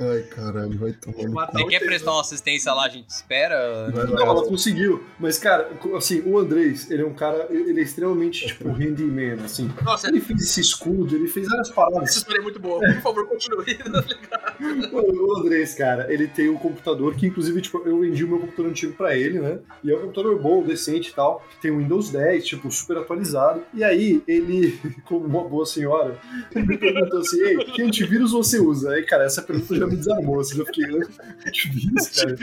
Ai, 0.01 0.23
caralho, 0.23 0.79
vai 0.79 0.93
tomar 0.93 1.17
no 1.29 1.35
cu. 1.47 1.53
Você 1.59 1.65
quer 1.67 1.81
prestar 1.81 2.13
uma 2.13 2.21
assistência 2.21 2.73
lá, 2.73 2.85
a 2.85 2.89
gente 2.89 3.09
espera? 3.11 3.89
Não, 3.91 4.19
ela 4.21 4.45
conseguiu. 4.47 5.03
Mas, 5.19 5.39
cara, 5.39 5.71
assim, 5.97 6.23
o 6.27 6.39
Andrés, 6.39 6.91
ele 6.91 7.03
é 7.03 7.07
um 7.07 7.15
cara. 7.15 7.47
Ele 7.51 7.79
é 7.79 7.83
extremamente, 7.83 8.47
tipo, 8.47 8.69
handyman, 8.71 9.35
assim. 9.45 9.71
Nossa, 9.83 10.09
Ele 10.09 10.21
fez 10.21 10.43
esse 10.43 10.61
escudo, 10.61 11.15
ele 11.15 11.29
fez 11.29 11.49
várias 11.49 11.69
essa 11.69 11.75
paradas. 11.75 12.17
história 12.17 12.39
é 12.41 12.43
muito 12.43 12.59
boa. 12.61 12.81
Por 12.81 13.01
favor, 13.03 13.27
continue. 13.29 13.65
O 14.93 15.41
Andrés, 15.41 15.75
cara, 15.75 16.13
ele 16.13 16.29
tem 16.29 16.49
um 16.49 16.57
computador 16.57 17.15
que, 17.15 17.27
inclusive, 17.27 17.61
tipo, 17.61 17.83
eu 17.85 17.99
vendi 18.01 18.25
o 18.25 18.29
meu 18.29 18.39
computador 18.39 18.71
antigo 18.71 18.93
pra 18.95 19.17
ele, 19.17 19.41
né? 19.41 19.59
E 19.83 19.91
é 19.91 19.97
um 19.97 20.03
computador 20.03 20.39
bom, 20.41 20.63
decente 20.63 21.11
e 21.11 21.13
tal. 21.13 21.45
Tem 21.61 21.71
o 21.71 21.79
Windows 21.79 22.11
10, 22.11 22.45
tipo, 22.47 22.71
super 22.71 22.99
atualizado. 22.99 23.63
E 23.75 23.83
aí, 23.83 24.23
ele, 24.29 24.79
como 25.05 25.25
uma 25.27 25.45
boa 25.45 25.67
senhora, 25.67 26.19
ele 26.55 26.67
me 26.67 26.79
perguntou 26.79 27.21
assim: 27.21 27.41
Ei, 27.43 27.57
que 27.57 27.83
antivírus 27.83 28.33
você 28.33 28.59
usa? 28.59 28.93
Aí, 28.93 29.03
cara, 29.05 29.25
essa 29.25 29.43
pergunta 29.43 29.75
já 29.75 29.84
me 29.87 29.97
desarmou. 29.97 30.41
Assim, 30.41 30.59
eu 30.59 30.67
fiquei, 30.67 30.85
"Ah, 30.85 31.47
antivírus, 31.47 32.09
cara? 32.11 32.37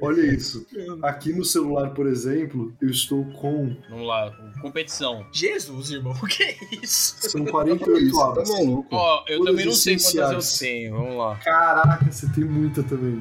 olha 0.00 0.20
isso. 0.22 0.66
Aqui 1.02 1.32
no 1.32 1.44
celular, 1.44 1.90
por 1.90 2.06
exemplo, 2.06 2.72
eu 2.80 2.90
estou 2.90 3.24
com. 3.32 3.76
Vamos 3.88 4.06
lá, 4.06 4.30
competição. 4.60 5.26
Jesus, 5.32 5.90
irmão, 5.90 6.12
o 6.12 6.24
que 6.26 6.42
é 6.42 6.56
isso? 6.82 7.16
São 7.20 7.42
Olha 7.42 7.50
48 7.76 7.98
isso, 8.06 8.18
tá 8.18 8.24
abas. 8.26 8.48
maluco. 8.50 8.88
Ó, 8.94 9.24
eu 9.28 9.38
Coisas 9.38 9.44
também 9.46 9.66
não 9.66 9.72
sei 9.74 9.96
quantas 9.98 10.52
eu 10.52 10.58
tenho. 10.58 10.94
Vamos 10.96 11.16
lá. 11.16 11.36
Caraca, 11.36 12.10
você 12.10 12.28
tem 12.32 12.44
muita 12.44 12.82
também. 12.82 13.17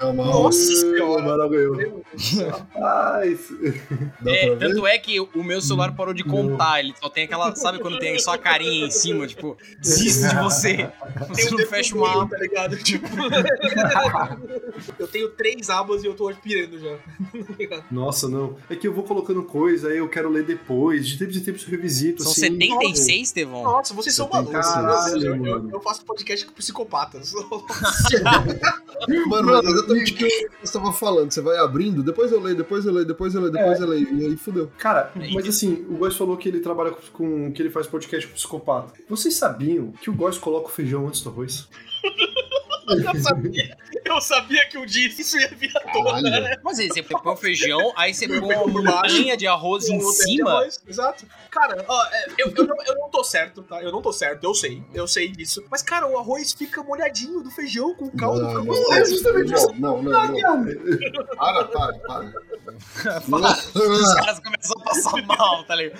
É 0.00 0.04
uma 0.06 0.24
Nossa 0.24 0.58
senhora. 0.74 1.20
Amaral 1.22 1.50
ganhou. 1.50 2.02
Dá 2.74 3.20
É, 4.26 4.56
tanto 4.56 4.86
é 4.86 4.98
que 4.98 5.20
o 5.20 5.44
meu 5.44 5.60
celular 5.60 5.94
parou 5.94 6.14
de 6.14 6.24
contar, 6.24 6.80
ele 6.80 6.94
só 6.98 7.10
tem 7.10 7.24
aquela, 7.24 7.54
sabe 7.54 7.78
quando 7.80 7.98
tem 7.98 8.18
só 8.18 8.32
a 8.32 8.38
carinha 8.38 8.86
em 8.86 8.90
cima, 8.90 9.26
tipo, 9.26 9.58
desiste 9.78 10.28
de 10.28 10.36
você. 10.36 10.70
Tem 11.34 11.44
Você 11.44 11.54
um 11.54 11.58
não 11.58 11.66
fecha 11.66 11.94
uma 11.94 12.10
aba. 12.22 12.28
tá 12.30 12.38
ligado? 12.38 12.76
Tipo. 12.78 13.06
eu 14.98 15.06
tenho 15.08 15.28
três 15.30 15.68
abas 15.68 16.02
e 16.02 16.06
eu 16.06 16.14
tô 16.14 16.28
aspirando 16.28 16.78
já. 16.78 16.96
Tá? 17.70 17.84
Nossa, 17.90 18.28
não. 18.28 18.56
É 18.68 18.74
que 18.74 18.88
eu 18.88 18.92
vou 18.92 19.04
colocando 19.04 19.42
coisa, 19.44 19.88
aí 19.88 19.98
eu 19.98 20.08
quero 20.08 20.28
ler 20.28 20.44
depois. 20.44 21.06
De 21.06 21.18
tempos 21.18 21.36
em 21.36 21.40
tempos 21.40 21.62
eu 21.62 21.70
revisito. 21.70 22.22
São 22.22 22.32
assim, 22.32 22.40
76, 22.58 23.28
Estevão? 23.28 23.62
Nossa, 23.62 23.94
vocês 23.94 24.14
são 24.14 24.28
malucos. 24.28 24.66
Eu, 25.22 25.22
eu, 25.22 25.36
mano. 25.36 25.80
faço 25.80 26.04
podcast 26.04 26.46
com 26.46 26.52
psicopatas. 26.52 27.32
Mano, 29.26 29.62
mas 29.62 29.89
exatamente 29.96 30.12
o 30.12 30.16
que 30.16 30.24
eu 30.24 30.50
estava 30.62 30.92
falando. 30.92 31.30
Você 31.30 31.40
vai 31.40 31.56
abrindo, 31.58 32.02
depois 32.02 32.32
eu 32.32 32.40
leio, 32.40 32.56
depois 32.56 32.84
eu 32.84 32.92
leio, 32.92 33.06
depois 33.06 33.34
eu 33.34 33.40
leio, 33.40 33.52
depois 33.52 33.80
eu 33.80 33.86
leio. 33.86 34.14
E 34.14 34.26
aí 34.26 34.36
fudeu. 34.36 34.70
Cara, 34.78 35.12
mas 35.32 35.48
assim, 35.48 35.84
o 35.88 35.96
Góis 35.96 36.16
falou 36.16 36.36
que 36.36 36.48
ele 36.48 36.60
trabalha 36.60 36.92
com. 37.12 37.52
que 37.52 37.62
ele 37.62 37.70
faz 37.70 37.86
podcast 37.86 38.26
com 38.28 38.34
psicopata. 38.34 38.92
Vocês 39.08 39.34
sabiam 39.34 39.92
que 39.92 40.10
o 40.10 40.14
Góis 40.14 40.38
coloca 40.38 40.68
o 40.68 40.70
feijão 40.70 41.06
antes 41.06 41.20
do 41.20 41.30
arroz? 41.30 41.68
eu 42.90 43.20
sabia. 43.20 43.76
Eu 44.04 44.20
sabia 44.20 44.68
que 44.68 44.78
um 44.78 44.86
dia 44.86 45.08
isso 45.08 45.38
ia 45.38 45.48
vir 45.48 45.70
à 45.76 45.80
tona. 45.92 46.22
Caralho. 46.22 46.60
Mas 46.62 46.78
aí 46.78 46.88
você 46.88 47.02
põe 47.02 47.20
o 47.24 47.36
feijão, 47.36 47.92
aí 47.96 48.14
você 48.14 48.26
põe 48.28 48.56
uma 48.56 48.66
montanha 48.66 49.36
de 49.36 49.46
arroz 49.46 49.88
em 49.88 50.00
cima. 50.00 50.66
Exato. 50.86 51.26
Cara, 51.50 51.84
ó, 51.88 52.06
é, 52.06 52.26
eu, 52.38 52.52
eu, 52.56 52.66
não, 52.66 52.76
eu 52.86 52.94
não 52.96 53.10
tô 53.10 53.24
certo, 53.24 53.62
tá? 53.62 53.82
Eu 53.82 53.92
não 53.92 54.02
tô 54.02 54.12
certo, 54.12 54.44
eu 54.44 54.54
sei. 54.54 54.82
Eu 54.94 55.06
sei 55.06 55.28
disso. 55.28 55.64
Mas, 55.70 55.82
cara, 55.82 56.06
o 56.06 56.18
arroz 56.18 56.52
fica 56.52 56.82
molhadinho 56.82 57.42
do 57.42 57.50
feijão 57.50 57.94
com 57.94 58.10
caldo. 58.10 58.42
Não, 58.42 58.64
não. 58.64 58.94
É 58.94 59.04
justamente 59.04 59.52
isso. 59.52 59.72
não, 59.78 60.02
não, 60.02 60.26
não, 60.28 60.64
não. 60.64 61.36
Para, 61.36 61.64
para, 61.64 61.98
para. 61.98 62.32
Os 62.76 64.14
caras 64.14 64.38
começam 64.40 64.76
a 64.80 64.84
passar 64.84 65.26
mal, 65.26 65.64
tá 65.64 65.74
ligado? 65.74 65.98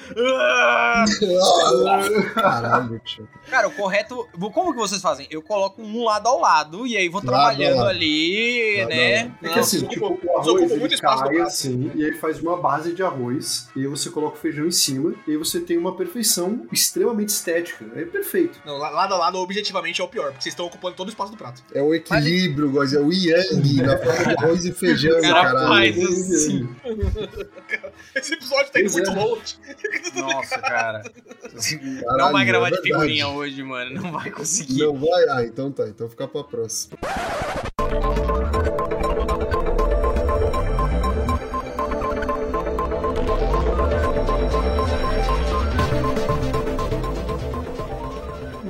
Caralho, 2.34 3.00
tio. 3.04 3.28
Cara, 3.48 3.68
o 3.68 3.70
correto. 3.72 4.26
Como 4.52 4.72
que 4.72 4.78
vocês 4.78 5.00
fazem? 5.02 5.26
Eu 5.30 5.42
coloco 5.42 5.82
um 5.82 6.04
lado 6.04 6.28
ao 6.28 6.40
lado 6.40 6.86
e 6.86 6.96
aí 6.96 7.08
vou 7.08 7.20
trabalhando 7.20 7.76
lado. 7.78 7.88
ali, 7.88 8.76
Lado 8.80 8.88
né? 8.90 9.22
lado. 9.24 9.34
É 9.42 9.48
que 9.48 9.58
assim, 9.58 9.86
tipo, 9.86 10.06
ocupa- 10.06 10.26
o 10.26 10.36
arroz 10.38 10.48
ocupa 10.48 10.68
muito 10.68 10.84
ele 10.86 10.94
espaço 10.94 11.24
cai 11.24 11.40
assim, 11.40 11.90
e 11.94 12.04
aí 12.04 12.12
faz 12.14 12.40
uma 12.40 12.56
base 12.56 12.92
de 12.94 13.02
arroz, 13.02 13.68
e 13.76 13.80
aí 13.80 13.86
você 13.86 14.10
coloca 14.10 14.36
o 14.36 14.40
feijão 14.40 14.66
em 14.66 14.70
cima, 14.70 15.14
e 15.26 15.32
aí 15.32 15.36
você 15.36 15.60
tem 15.60 15.76
uma 15.78 15.94
perfeição 15.96 16.66
extremamente 16.72 17.28
estética. 17.30 17.84
É 17.96 18.04
perfeito. 18.04 18.60
Não, 18.64 18.76
lado 18.78 19.14
a 19.14 19.18
lado, 19.18 19.38
objetivamente, 19.38 20.00
é 20.00 20.04
o 20.04 20.08
pior, 20.08 20.28
porque 20.30 20.42
vocês 20.42 20.52
estão 20.52 20.66
ocupando 20.66 20.96
todo 20.96 21.08
o 21.08 21.10
espaço 21.10 21.30
do 21.32 21.36
prato. 21.38 21.62
É 21.74 21.82
o 21.82 21.94
equilíbrio, 21.94 22.70
Góis, 22.70 22.92
é 22.92 23.00
o 23.00 23.12
yang 23.12 23.82
na 23.82 23.98
forma 23.98 24.24
de 24.36 24.44
arroz 24.44 24.64
e 24.64 24.72
feijão, 24.72 25.20
Cara, 25.20 25.42
caralho. 25.42 25.68
faz 25.68 25.98
assim. 26.32 26.59
Esse 28.14 28.34
episódio 28.34 28.72
tá 28.72 28.80
indo 28.80 28.90
Pois 28.90 29.08
muito 29.08 29.10
é. 29.10 29.24
longe. 29.24 29.56
Nossa, 30.14 30.58
cara. 30.58 31.02
Caralho, 31.02 32.18
não 32.18 32.32
vai 32.32 32.44
gravar 32.44 32.68
é 32.68 32.70
de 32.72 32.82
figurinha 32.82 33.28
hoje, 33.28 33.62
mano. 33.62 34.00
Não 34.00 34.12
vai 34.12 34.30
conseguir. 34.30 34.78
Não 34.78 34.98
vai? 34.98 35.28
Ah, 35.28 35.44
então 35.44 35.70
tá. 35.72 35.88
Então 35.88 36.08
fica 36.08 36.26
pra 36.28 36.44
próxima. 36.44 36.98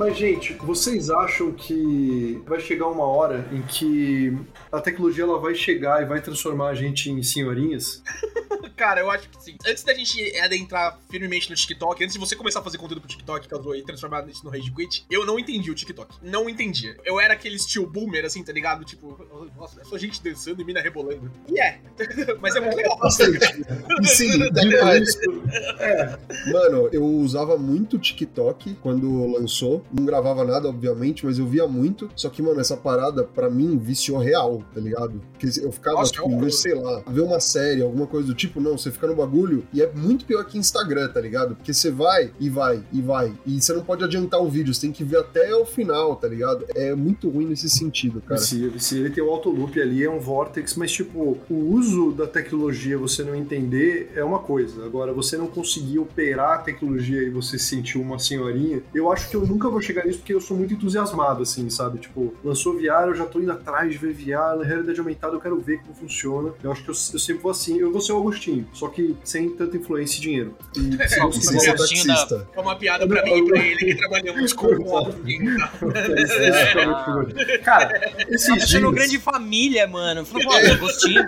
Mas, 0.01 0.17
gente, 0.17 0.53
vocês 0.53 1.11
acham 1.11 1.51
que 1.51 2.41
vai 2.47 2.59
chegar 2.59 2.87
uma 2.87 3.05
hora 3.05 3.47
em 3.51 3.61
que 3.61 4.35
a 4.71 4.81
tecnologia 4.81 5.25
ela 5.25 5.37
vai 5.37 5.53
chegar 5.53 6.01
e 6.01 6.05
vai 6.05 6.19
transformar 6.19 6.69
a 6.69 6.73
gente 6.73 7.11
em 7.11 7.21
senhorinhas? 7.21 8.01
Cara, 8.81 9.01
eu 9.01 9.11
acho 9.11 9.29
que 9.29 9.43
sim. 9.43 9.55
Antes 9.63 9.83
da 9.83 9.93
gente 9.93 10.35
adentrar 10.39 10.97
firmemente 11.07 11.51
no 11.51 11.55
TikTok, 11.55 12.03
antes 12.03 12.13
de 12.13 12.19
você 12.19 12.35
começar 12.35 12.61
a 12.61 12.63
fazer 12.63 12.79
conteúdo 12.79 12.99
pro 12.99 13.07
TikTok, 13.07 13.47
caso 13.47 13.75
e 13.75 13.83
transformar 13.83 14.27
isso 14.27 14.43
no 14.43 14.49
Rage 14.49 14.71
Quit, 14.71 15.05
eu 15.07 15.23
não 15.23 15.37
entendi 15.37 15.69
o 15.69 15.75
TikTok. 15.75 16.15
Não 16.19 16.49
entendia. 16.49 16.97
Eu 17.05 17.19
era 17.19 17.35
aquele 17.35 17.57
estilo 17.57 17.85
boomer, 17.85 18.25
assim, 18.25 18.43
tá 18.43 18.51
ligado? 18.51 18.83
Tipo, 18.83 19.23
nossa, 19.55 19.81
é 19.81 19.83
só 19.83 19.99
gente 19.99 20.19
dançando 20.23 20.63
e 20.63 20.65
mina 20.65 20.81
rebolando. 20.81 21.31
E 21.47 21.61
é. 21.61 21.79
Mas 22.41 22.55
é 22.55 22.59
muito 22.59 22.75
legal. 22.75 22.99
E 24.01 24.07
sim, 24.07 24.39
detalhe. 24.49 25.05
Mano, 26.51 26.89
eu 26.91 27.05
usava 27.05 27.57
muito 27.57 27.99
TikTok 27.99 28.75
quando 28.81 29.27
lançou. 29.27 29.85
Não 30.01 30.05
gravava 30.05 30.43
nada, 30.43 30.67
obviamente, 30.67 31.25
mas 31.25 31.37
eu 31.37 31.45
via 31.45 31.67
muito. 31.67 32.09
Só 32.15 32.29
que, 32.29 32.41
mano, 32.41 32.59
essa 32.59 32.75
parada, 32.75 33.23
pra 33.23 33.49
mim, 33.49 33.77
viciou 33.77 34.17
real, 34.17 34.63
tá 34.73 34.79
ligado? 34.79 35.21
Porque 35.31 35.47
eu 35.61 35.71
ficava, 35.71 35.97
Nossa, 35.97 36.11
tipo, 36.11 36.45
é 36.45 36.49
sei 36.49 36.73
lá, 36.73 37.03
ver 37.07 37.21
uma 37.21 37.39
série, 37.39 37.81
alguma 37.81 38.07
coisa 38.07 38.27
do 38.27 38.33
tipo, 38.33 38.59
não, 38.59 38.77
você 38.77 38.91
fica 38.91 39.07
no 39.07 39.15
bagulho 39.15 39.63
e 39.73 39.81
é 39.81 39.91
muito 39.93 40.25
pior 40.25 40.43
que 40.45 40.57
Instagram, 40.57 41.07
tá 41.09 41.21
ligado? 41.21 41.55
Porque 41.55 41.73
você 41.73 41.91
vai 41.91 42.31
e 42.39 42.49
vai 42.49 42.83
e 42.91 43.01
vai. 43.01 43.33
E 43.45 43.61
você 43.61 43.73
não 43.73 43.83
pode 43.83 44.03
adiantar 44.03 44.41
o 44.41 44.49
vídeo, 44.49 44.73
você 44.73 44.81
tem 44.81 44.91
que 44.91 45.03
ver 45.03 45.17
até 45.17 45.53
o 45.55 45.65
final, 45.65 46.15
tá 46.15 46.27
ligado? 46.27 46.65
É 46.75 46.95
muito 46.95 47.29
ruim 47.29 47.45
nesse 47.45 47.69
sentido, 47.69 48.21
cara. 48.21 48.41
Se, 48.41 48.79
se 48.79 48.97
ele 48.97 49.09
tem 49.09 49.23
o 49.23 49.29
autoloop 49.29 49.79
ali, 49.79 50.03
é 50.03 50.09
um 50.09 50.19
vortex, 50.19 50.75
mas 50.75 50.91
tipo, 50.91 51.37
o 51.49 51.53
uso 51.53 52.11
da 52.11 52.25
tecnologia 52.25 52.97
você 52.97 53.23
não 53.23 53.35
entender 53.35 54.11
é 54.15 54.23
uma 54.23 54.39
coisa. 54.39 54.85
Agora, 54.85 55.13
você 55.13 55.37
não 55.37 55.47
conseguir 55.47 55.99
operar 55.99 56.55
a 56.55 56.57
tecnologia 56.59 57.21
e 57.21 57.29
você 57.29 57.57
se 57.57 57.65
sentir 57.65 57.97
uma 57.97 58.19
senhorinha, 58.19 58.81
eu 58.93 59.11
acho 59.11 59.29
que 59.29 59.35
eu 59.35 59.45
nunca 59.45 59.69
vou 59.69 59.80
chegar 59.81 60.05
nisso 60.05 60.19
porque 60.19 60.33
eu 60.33 60.41
sou 60.41 60.55
muito 60.57 60.73
entusiasmado, 60.73 61.43
assim, 61.43 61.69
sabe? 61.69 61.99
Tipo, 61.99 62.33
lançou 62.43 62.73
VR, 62.73 63.07
eu 63.07 63.15
já 63.15 63.25
tô 63.25 63.39
indo 63.39 63.51
atrás 63.51 63.91
de 63.91 63.97
ver 63.97 64.13
VR, 64.13 64.57
na 64.59 64.63
realidade 64.63 64.99
aumentada 64.99 65.33
eu 65.35 65.39
quero 65.41 65.59
ver 65.59 65.79
como 65.81 65.93
funciona. 65.95 66.53
Eu 66.63 66.71
acho 66.71 66.83
que 66.83 66.89
eu, 66.89 66.93
eu 67.13 67.19
sempre 67.19 67.41
vou 67.41 67.51
assim, 67.51 67.77
eu 67.79 67.91
vou 67.91 68.01
ser 68.01 68.13
o 68.13 68.17
Agostinho, 68.19 68.67
só 68.73 68.87
que 68.87 69.15
sem 69.23 69.49
tanta 69.49 69.77
influência 69.77 70.17
e 70.17 70.21
dinheiro. 70.21 70.55
E 70.75 70.91
se 71.07 71.15
Só 71.15 71.23
eu 71.25 71.29
que 71.29 71.41
Sem 71.41 71.53
Sim, 71.53 71.59
ser 71.59 71.77
gostinho 71.77 72.07
da- 72.07 72.13
taxista. 72.15 72.47
É 72.55 72.59
uma 72.59 72.75
piada 72.75 73.07
pra 73.07 73.23
mim 73.23 73.37
e 73.37 73.45
pra 73.47 73.59
ele 73.59 73.77
que 73.77 73.95
trabalhamos 73.95 74.53
com 74.53 74.67
o 74.67 74.87
óbvio. 74.89 75.39
Cara, 77.63 78.11
esses 78.29 78.47
Tá 78.47 78.53
achando 78.55 78.81
dias... 78.81 78.93
grande 78.93 79.19
família, 79.19 79.87
mano. 79.87 80.25
Falei, 80.25 80.45
pô, 80.45 80.77
gostinho. 80.79 81.21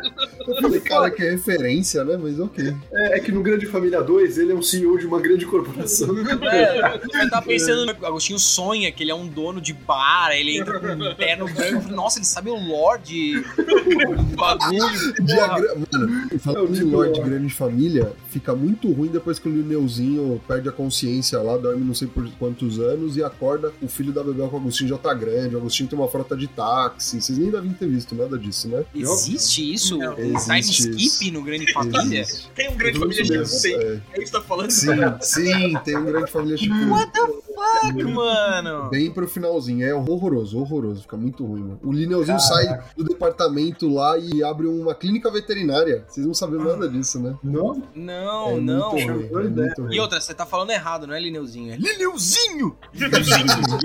Eu 0.48 0.56
falei, 0.62 0.80
cara, 0.82 1.12
que 1.12 1.24
é 1.24 1.32
referência, 1.32 2.04
né? 2.04 2.18
Mas 2.22 2.40
ok. 2.40 2.74
É, 2.92 3.18
é 3.18 3.20
que 3.20 3.32
no 3.32 3.42
Grande 3.42 3.66
Família 3.66 4.02
2 4.02 4.38
ele 4.38 4.52
é 4.52 4.56
um 4.56 4.62
CEO 4.62 4.98
de 4.98 5.06
uma 5.06 5.20
grande 5.20 5.46
corporação. 5.46 6.10
É, 6.44 6.96
eu 7.24 7.30
tava 7.30 7.46
pensando, 7.46 7.86
no 7.86 8.06
Agostinho 8.06 8.40
sonha 8.44 8.92
que 8.92 9.04
ele 9.04 9.12
é 9.12 9.16
um 9.16 9.28
dono 9.28 9.60
de 9.62 9.74
bar, 9.74 10.32
ele 10.32 10.58
entra 10.58 10.80
com 10.80 10.88
um 10.88 11.16
terno 11.16 11.46
branco. 11.52 11.90
Nossa, 11.92 12.20
ele 12.20 12.26
sabe 12.26 12.50
o 12.50 12.56
lorde 12.56 13.44
bagulho. 14.36 15.14
Diagra... 15.24 15.76
Mano, 15.92 16.28
É 16.32 16.38
falando 16.38 16.72
de 16.72 16.80
tipo 16.80 16.90
Lorde 16.92 17.20
lá. 17.20 17.26
Grande 17.28 17.54
Família, 17.54 18.14
fica 18.30 18.56
muito 18.56 18.92
ruim 18.92 19.10
depois 19.10 19.40
que 19.40 19.48
o 19.48 19.52
Lineuzinho 19.52 20.42
perde 20.48 20.70
a 20.70 20.72
consciência 20.72 21.40
lá, 21.42 21.58
dorme 21.58 21.84
não 21.84 21.94
sei 21.94 22.08
por 22.08 22.30
quantos 22.34 22.80
anos 22.80 23.18
e 23.18 23.24
acorda. 23.24 23.72
O 23.82 23.88
filho 23.88 24.12
da 24.12 24.24
Bebel 24.24 24.50
com 24.50 24.58
o 24.58 24.60
Agostinho 24.60 24.90
já 24.90 24.98
tá 24.98 25.14
grande. 25.14 25.56
O 25.56 25.60
Agostinho 25.60 25.90
tem 25.90 25.98
uma 25.98 26.08
frota 26.08 26.36
de 26.36 26.48
táxi. 26.48 27.22
Vocês 27.22 27.38
nem 27.38 27.50
devem 27.50 27.72
ter 27.74 27.88
visto 27.88 28.16
nada 28.16 28.38
disso, 28.38 28.68
né? 28.68 28.84
Existe 28.94 29.74
isso? 29.74 29.98
Não. 29.98 30.14
Um 30.14 30.16
time 30.16 30.60
Existe 30.60 30.90
skip 30.90 31.32
no 31.32 31.42
Grande 31.44 31.72
Família? 31.72 32.22
Existe. 32.22 32.50
Tem 32.56 32.70
um 32.70 32.76
grande 32.76 33.00
família 33.00 33.24
de 33.24 33.62
tem. 33.62 33.74
É, 33.76 33.84
É 33.84 33.96
isso 33.96 34.02
que 34.16 34.26
você 34.26 34.32
tá 34.32 34.42
falando? 34.42 34.72
sim, 34.72 34.90
sim, 35.22 35.74
tem 35.84 35.98
um 35.98 36.06
Grande 36.06 36.32
Família 36.32 36.58
tipo. 36.58 36.74
What 36.90 37.12
the 37.14 37.22
fuck, 37.54 38.04
mano? 38.04 38.90
Bem 38.90 39.12
pro 39.12 39.28
finalzinho, 39.28 39.86
é 39.86 39.94
horroroso, 39.94 40.60
horroroso, 40.60 41.02
fica 41.02 41.18
muito 41.18 41.46
ruim, 41.46 41.62
mano. 41.62 41.80
O 41.84 41.92
Lineuzinho 41.92 42.38
Caraca. 42.38 42.84
sai 42.84 42.84
do 42.98 43.04
departamento 43.04 43.88
lá 43.90 44.18
e 44.18 44.44
abre 44.44 44.68
uma 44.68 44.94
clínica 44.96 45.30
veterinária. 45.32 46.06
Vocês 46.08 46.26
não 46.26 46.34
sabem 46.34 46.60
nada 46.60 46.88
disso, 46.88 47.20
né? 47.20 47.36
Não? 47.44 47.84
Não, 47.96 48.52
é 48.52 48.60
não. 48.60 48.92
muito 48.92 49.12
ruim, 49.12 49.44
é 49.44 49.48
ideia. 49.48 49.68
muito 49.68 49.82
ruim. 49.84 49.96
E 49.96 50.00
outra, 50.00 50.20
você 50.22 50.34
tá 50.34 50.46
falando 50.46 50.72
errado, 50.72 51.08
não 51.08 51.14
é 51.14 51.20
Lineuzinho, 51.20 51.74
é 51.74 51.78
Lineuzinho! 51.78 52.78
Lineuzinho! 52.94 53.46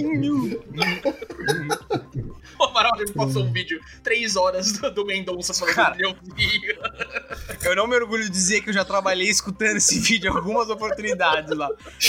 Lineuzinho! 0.00 0.60
O 2.58 2.64
Amaral 2.64 2.92
me 2.98 3.10
passou 3.12 3.44
um 3.44 3.52
vídeo, 3.52 3.80
três 4.02 4.36
horas 4.36 4.72
do, 4.72 4.90
do 4.90 5.06
Mendonça 5.06 5.54
falando 5.54 5.74
Cara. 5.74 5.96
que 5.96 6.04
eu 6.04 6.14
vi. 6.34 6.60
Eu 7.64 7.76
não 7.76 7.86
me 7.86 7.96
orgulho 7.96 8.24
de 8.24 8.30
dizer 8.30 8.60
que 8.60 8.70
eu 8.70 8.74
já 8.74 8.84
trabalhei 8.84 9.28
escutando 9.28 9.76
esse 9.76 9.98
vídeo 9.98 10.30
em 10.30 10.36
algumas 10.36 10.68
oportunidades 10.68 11.56
lá. 11.56 11.68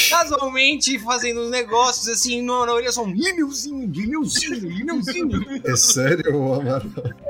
Casualmente, 0.09 0.80
fazendo 0.99 1.41
uns 1.41 1.49
negócios 1.49 2.07
assim, 2.07 2.41
no- 2.41 2.65
na 2.65 2.73
orelha 2.73 2.91
só 2.91 3.03
um 3.03 3.11
lineuzinho, 3.11 3.87
lineuzinho, 3.87 4.53
lineuzinho. 4.69 5.61
É 5.63 5.75
sério, 5.75 6.53
Amaral? 6.53 6.81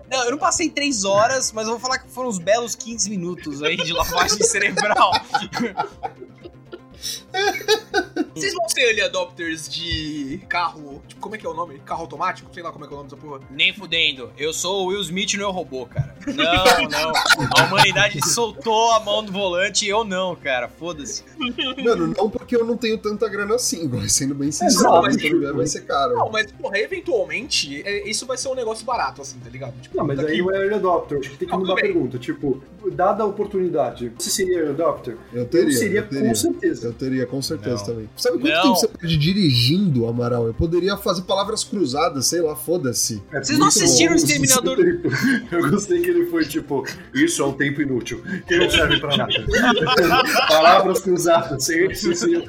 Não, 0.10 0.24
eu 0.26 0.32
não 0.32 0.38
passei 0.38 0.70
três 0.70 1.04
horas, 1.06 1.52
mas 1.52 1.66
eu 1.66 1.72
vou 1.72 1.80
falar 1.80 2.00
que 2.00 2.10
foram 2.10 2.30
uns 2.30 2.38
belos 2.40 2.76
15 2.76 3.10
minutos 3.10 3.62
aí 3.64 3.78
de 3.78 3.94
lavagem 3.94 4.42
cerebral. 4.44 5.12
Vocês 8.36 8.54
vão 8.54 8.68
ser 8.70 8.82
early 8.82 9.02
adopters 9.02 9.68
de 9.70 10.42
carro. 10.50 11.02
Tipo, 11.08 11.22
como 11.22 11.36
é 11.36 11.38
que 11.38 11.46
é 11.46 11.50
o 11.50 11.54
nome? 11.54 11.80
Carro 11.80 12.02
automático? 12.02 12.50
Sei 12.54 12.64
lá 12.64 12.72
como 12.72 12.86
é 12.86 12.88
que 12.88 12.94
é 12.94 12.96
o 12.96 12.98
nome 13.00 13.10
dessa 13.10 13.22
porra. 13.22 13.40
Nem 13.50 13.74
fudendo. 13.74 14.32
Eu 14.38 14.54
sou 14.54 14.84
o 14.84 14.88
Will 14.88 15.02
Smith 15.02 15.34
no 15.36 15.44
Eu 15.44 15.52
Robô, 15.52 15.86
cara. 15.86 16.16
Não, 16.28 16.90
não. 16.90 17.12
A 17.58 17.66
humanidade 17.66 18.20
soltou 18.30 18.92
a 18.94 19.00
mão 19.00 19.24
do 19.24 19.32
volante 19.32 19.86
e 19.86 19.90
eu 19.90 20.04
não, 20.04 20.36
cara. 20.36 20.68
Foda-se. 20.70 21.24
Mano, 21.84 22.08
não 22.16 22.30
porque 22.30 22.56
eu 22.56 22.64
não 22.66 22.78
tenho 22.78 22.98
tanta 22.98 23.28
grana 23.28 23.56
assim, 23.56 23.86
igual, 23.86 24.08
sendo 24.08 24.36
bem 24.36 24.52
sincero, 24.52 24.72
Exato, 24.72 25.02
mas 25.02 25.16
mas- 25.18 25.56
vai 25.56 25.68
ser 25.68 25.82
caro. 25.82 26.16
Não, 26.16 26.30
mas, 26.30 26.52
porra, 26.52 26.78
eventualmente, 26.78 27.82
é, 27.86 28.08
isso 28.10 28.26
vai 28.26 28.38
ser 28.38 28.50
um 28.50 28.56
negócio 28.56 28.86
barato, 28.86 29.22
assim, 29.22 29.40
tá 29.40 29.50
ligado? 29.50 29.74
Tipo, 29.82 29.98
Não, 29.98 30.06
mas 30.06 30.18
daqui- 30.18 30.32
aí 30.34 30.38
não 30.42 30.52
é 30.54 30.58
early 30.58 30.74
adopter. 30.76 31.20
Acho 31.20 31.30
que 31.32 31.38
tem 31.38 31.48
que 31.48 31.54
Não, 31.54 31.60
mudar 31.62 31.74
a 31.74 31.76
pergunta. 31.78 32.18
Tipo, 32.20 32.64
dada 32.94 33.24
a 33.24 33.26
oportunidade, 33.26 34.12
você 34.18 34.30
seria 34.30 34.58
early 34.60 34.70
adopter? 34.82 35.18
Eu 35.34 35.46
teria, 35.46 35.74
eu 35.74 35.78
seria 35.78 36.00
eu 36.02 36.08
teria. 36.10 36.30
com 36.30 36.36
certeza. 36.36 36.88
Eu 36.88 36.94
teria, 36.94 37.26
com 37.26 37.42
certeza 37.42 37.78
Não. 37.78 37.86
também. 37.86 38.10
Sabe 38.22 38.38
quanto 38.38 38.54
Não. 38.54 38.62
tempo 38.62 38.76
você 38.76 38.88
perde 38.88 39.18
dirigindo, 39.18 40.08
Amaral? 40.08 40.46
Eu 40.46 40.54
poderia 40.54 40.96
fazer 40.96 41.24
palavras 41.24 41.64
cruzadas, 41.64 42.28
sei 42.28 42.40
lá, 42.40 42.56
foda-se. 42.56 43.20
É 43.34 43.42
Vocês 43.42 43.58
não 43.58 43.66
assistiram 43.66 44.12
bom. 44.16 44.18
Exterminador? 44.18 44.78
Eu 45.52 45.70
gostei 45.72 46.02
que 46.04 46.10
ele 46.12 46.28
foi 46.28 46.46
tipo, 46.46 46.86
isso 47.16 47.42
é 47.42 47.46
um 47.48 47.54
tempo 47.54 47.82
inútil, 47.82 48.22
que 48.48 48.58
não 48.58 48.70
serve 48.70 49.00
pra 49.00 49.18
nada. 49.18 49.34
Palavras 50.48 51.00
cruzadas, 51.00 51.66
sem 51.66 51.92
esse 51.92 52.16
sem 52.16 52.38
o. 52.38 52.44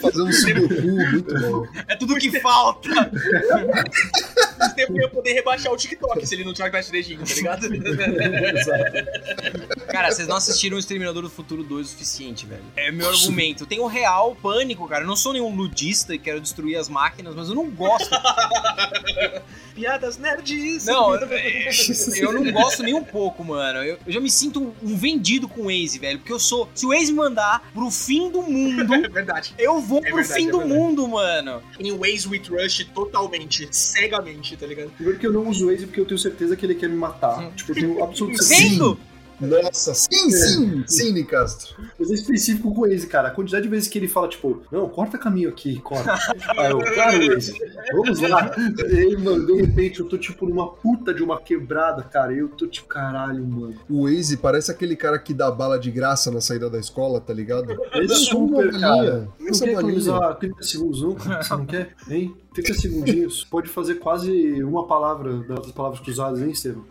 Fazer 0.00 0.22
um 0.22 0.32
sudoku, 0.32 0.80
muito 0.80 1.40
bom. 1.40 1.66
É 1.88 1.96
tudo 1.96 2.14
que 2.14 2.38
falta. 2.38 2.88
Esse 4.60 4.74
tempo 4.74 4.92
eu 4.92 5.02
ia 5.02 5.08
poder 5.08 5.32
rebaixar 5.32 5.72
o 5.72 5.76
TikTok 5.76 6.26
se 6.26 6.34
ele 6.34 6.44
não 6.44 6.52
tivesse 6.52 6.90
dirigindo, 6.90 7.24
tá 7.24 7.34
ligado? 7.34 7.68
Cara, 9.90 10.10
vocês 10.10 10.28
não 10.28 10.36
assistiram 10.36 10.76
o 10.76 10.80
Exterminador 10.80 11.22
do 11.22 11.30
Futuro 11.30 11.62
2 11.62 11.86
o 11.86 11.90
suficiente, 11.90 12.46
velho. 12.46 12.62
É 12.76 12.90
meu 12.90 13.08
argumento. 13.08 13.64
Eu 13.64 13.66
tenho 13.66 13.86
real 13.86 14.36
pânico, 14.36 14.86
cara. 14.88 15.04
Eu 15.04 15.08
não 15.08 15.16
sou 15.16 15.32
nenhum 15.32 15.54
ludista 15.54 16.14
e 16.14 16.18
quero 16.18 16.40
destruir 16.40 16.76
as 16.76 16.88
máquinas, 16.88 17.34
mas 17.34 17.48
eu 17.48 17.54
não 17.54 17.68
gosto. 17.70 18.10
Piadas 19.74 20.18
nerds. 20.18 20.86
Não, 20.86 21.14
é, 21.32 21.70
eu 22.18 22.32
não 22.32 22.50
gosto 22.52 22.82
nem 22.82 22.94
um 22.94 23.04
pouco, 23.04 23.44
mano. 23.44 23.78
Eu, 23.80 23.98
eu 24.06 24.12
já 24.12 24.20
me 24.20 24.30
sinto 24.30 24.74
um 24.82 24.96
vendido 24.96 25.48
com 25.48 25.62
o 25.62 25.64
Waze, 25.64 25.98
velho. 25.98 26.18
Porque 26.18 26.32
eu 26.32 26.38
sou. 26.38 26.68
Se 26.74 26.86
o 26.86 26.90
Waze 26.90 27.12
mandar 27.12 27.70
pro 27.72 27.90
fim 27.90 28.30
do 28.30 28.42
mundo, 28.42 28.94
É 28.94 29.08
verdade. 29.08 29.54
eu 29.58 29.80
vou 29.80 29.98
É 29.98 30.08
pro 30.08 30.16
verdade, 30.16 30.40
fim 30.40 30.48
é 30.48 30.52
do 30.52 30.60
mundo, 30.60 31.06
mano. 31.08 31.62
Em 31.78 31.92
Waze 31.92 32.28
with 32.28 32.42
Rush 32.48 32.84
totalmente, 32.94 33.68
cegamente, 33.70 34.49
tá 34.56 34.66
ligado? 34.66 34.90
Primeiro 34.90 35.18
que 35.18 35.26
eu 35.26 35.32
não 35.32 35.48
uso 35.48 35.66
o 35.66 35.70
Waze 35.70 35.86
porque 35.86 36.00
eu 36.00 36.06
tenho 36.06 36.18
certeza 36.18 36.56
que 36.56 36.64
ele 36.64 36.74
quer 36.74 36.88
me 36.88 36.96
matar. 36.96 37.50
Tipo, 37.52 37.72
eu 37.72 37.74
tenho 37.74 38.04
absoluta 38.04 38.42
Sendo? 38.42 38.98
Nossa, 39.40 39.94
sim, 39.94 40.30
sim, 40.30 40.84
sim, 40.86 41.12
Nicastro. 41.12 41.74
Mas 41.98 42.10
é 42.10 42.14
específico 42.14 42.74
com 42.74 42.82
o 42.82 42.88
Waze, 42.88 43.06
cara. 43.06 43.28
A 43.28 43.30
quantidade 43.30 43.64
de 43.64 43.68
vezes 43.68 43.88
que 43.88 43.98
ele 43.98 44.08
fala, 44.08 44.28
tipo, 44.28 44.62
não, 44.70 44.88
corta 44.88 45.16
caminho 45.16 45.48
aqui, 45.48 45.80
corta. 45.80 46.14
Aí 46.56 46.70
eu, 46.70 46.78
claro, 46.78 47.26
Waze, 47.28 47.54
vamos 47.92 48.20
lá. 48.20 48.54
E 48.90 48.98
aí, 48.98 49.16
mano, 49.16 49.46
de 49.46 49.54
repente 49.54 50.00
eu 50.00 50.08
tô, 50.08 50.18
tipo, 50.18 50.46
numa 50.46 50.70
puta 50.70 51.14
de 51.14 51.22
uma 51.22 51.40
quebrada, 51.40 52.02
cara. 52.02 52.34
E 52.34 52.38
eu 52.38 52.48
tô, 52.48 52.66
tipo, 52.66 52.88
caralho, 52.88 53.46
mano. 53.46 53.74
O 53.88 54.04
Waze 54.04 54.36
parece 54.36 54.70
aquele 54.70 54.94
cara 54.94 55.18
que 55.18 55.32
dá 55.32 55.50
bala 55.50 55.78
de 55.78 55.90
graça 55.90 56.30
na 56.30 56.40
saída 56.40 56.68
da 56.68 56.78
escola, 56.78 57.20
tá 57.20 57.32
ligado? 57.32 57.72
É 57.92 58.08
super, 58.08 58.78
cara. 58.78 59.28
Não 59.38 59.52
quer 59.52 59.68
economizar 59.68 60.36
30 60.36 60.62
segundos, 60.62 61.02
não? 61.02 61.16
Você 61.16 61.54
não 61.54 61.66
quer? 61.66 61.94
Hein? 62.08 62.34
30 62.54 62.74
segundinhos. 62.74 63.44
Pode 63.44 63.68
fazer 63.68 63.96
quase 63.96 64.62
uma 64.62 64.86
palavra 64.86 65.38
das 65.38 65.70
palavras 65.72 66.00
cruzadas, 66.00 66.40
hein, 66.40 66.50
Estevam? 66.50 66.84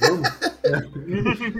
Vamos? 0.00 0.55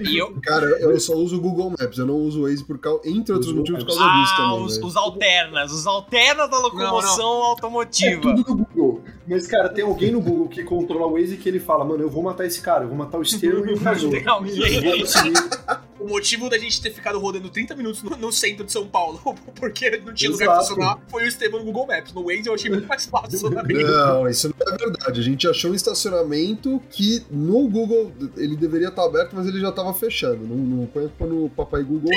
E 0.08 0.16
eu. 0.16 0.34
Cara, 0.42 0.66
eu 0.80 0.98
só 1.00 1.14
uso 1.14 1.36
o 1.36 1.40
Google 1.40 1.70
Maps, 1.70 1.98
eu 1.98 2.06
não 2.06 2.16
uso 2.16 2.40
o 2.40 2.42
Waze 2.42 2.64
por 2.64 2.78
causa, 2.78 3.00
entre 3.08 3.32
outros 3.32 3.52
o 3.52 3.56
motivos, 3.56 3.84
por 3.84 3.96
causa 3.96 4.12
disso 4.20 4.32
Ah, 4.34 4.36
também. 4.50 4.64
os, 4.66 4.78
os 4.78 4.96
alternas. 4.96 5.72
Os 5.72 5.86
alternas 5.86 6.50
da 6.50 6.58
locomoção 6.58 7.40
É 7.42 7.46
automotiva. 7.46 8.20
tudo 8.20 8.44
no 8.54 8.56
Google. 8.66 9.00
Mas, 9.28 9.46
cara, 9.46 9.68
tem 9.68 9.84
alguém 9.84 10.10
no 10.12 10.20
Google 10.20 10.48
que 10.48 10.62
controla 10.62 11.06
o 11.06 11.12
Waze 11.14 11.36
que 11.36 11.48
ele 11.48 11.58
fala, 11.60 11.84
mano, 11.84 12.02
eu 12.02 12.10
vou 12.10 12.22
matar 12.22 12.46
esse 12.46 12.60
cara, 12.60 12.84
eu 12.84 12.88
vou 12.88 12.96
matar 12.96 13.18
o 13.18 13.22
Estevam 13.22 13.66
e 13.66 13.74
o 13.74 13.80
Cazor. 13.82 14.10
Tem 14.10 14.26
alguém. 14.26 14.56
Eu 14.56 15.06
vou. 15.06 15.85
O 16.06 16.08
motivo 16.08 16.48
da 16.48 16.56
gente 16.56 16.80
ter 16.80 16.92
ficado 16.92 17.18
rodando 17.18 17.48
30 17.50 17.74
minutos 17.74 18.02
no, 18.02 18.16
no 18.16 18.32
centro 18.32 18.64
de 18.64 18.70
São 18.72 18.86
Paulo, 18.86 19.20
porque 19.58 19.90
não 19.98 20.14
tinha 20.14 20.30
lugar 20.30 20.44
Exato. 20.44 20.58
pra 20.58 20.66
funcionar, 20.68 20.98
foi 21.08 21.24
o 21.24 21.26
Estevam 21.26 21.58
no 21.60 21.66
Google 21.66 21.86
Maps. 21.86 22.12
No 22.12 22.24
Waze 22.24 22.46
eu 22.46 22.54
achei 22.54 22.70
muito 22.70 22.86
mais 22.86 23.06
fácil. 23.06 23.50
Não, 23.86 24.28
isso 24.28 24.48
não 24.48 24.74
é 24.74 24.76
verdade. 24.78 25.20
A 25.20 25.22
gente 25.22 25.48
achou 25.48 25.70
um 25.70 25.74
estacionamento 25.74 26.80
que 26.90 27.24
no 27.30 27.68
Google 27.68 28.12
ele 28.36 28.56
deveria 28.56 28.88
estar 28.88 29.04
aberto, 29.04 29.34
mas 29.34 29.46
ele 29.46 29.60
já 29.60 29.70
estava 29.70 29.92
fechando. 29.92 30.46
Não, 30.46 30.56
não 30.56 30.86
põe 30.86 31.10
no 31.26 31.48
papai 31.50 31.82
Google, 31.82 32.10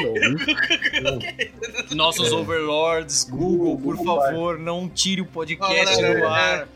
não. 1.01 1.19
Nossos 1.95 2.31
overlords, 2.31 3.23
Google, 3.23 3.77
por 3.79 3.95
Google 3.97 4.17
vai. 4.17 4.31
favor, 4.31 4.59
não 4.59 4.87
tire 4.89 5.21
o 5.21 5.25
podcast 5.25 6.03
Ah, 6.03 6.07
é, 6.07 6.25
ar. 6.25 6.67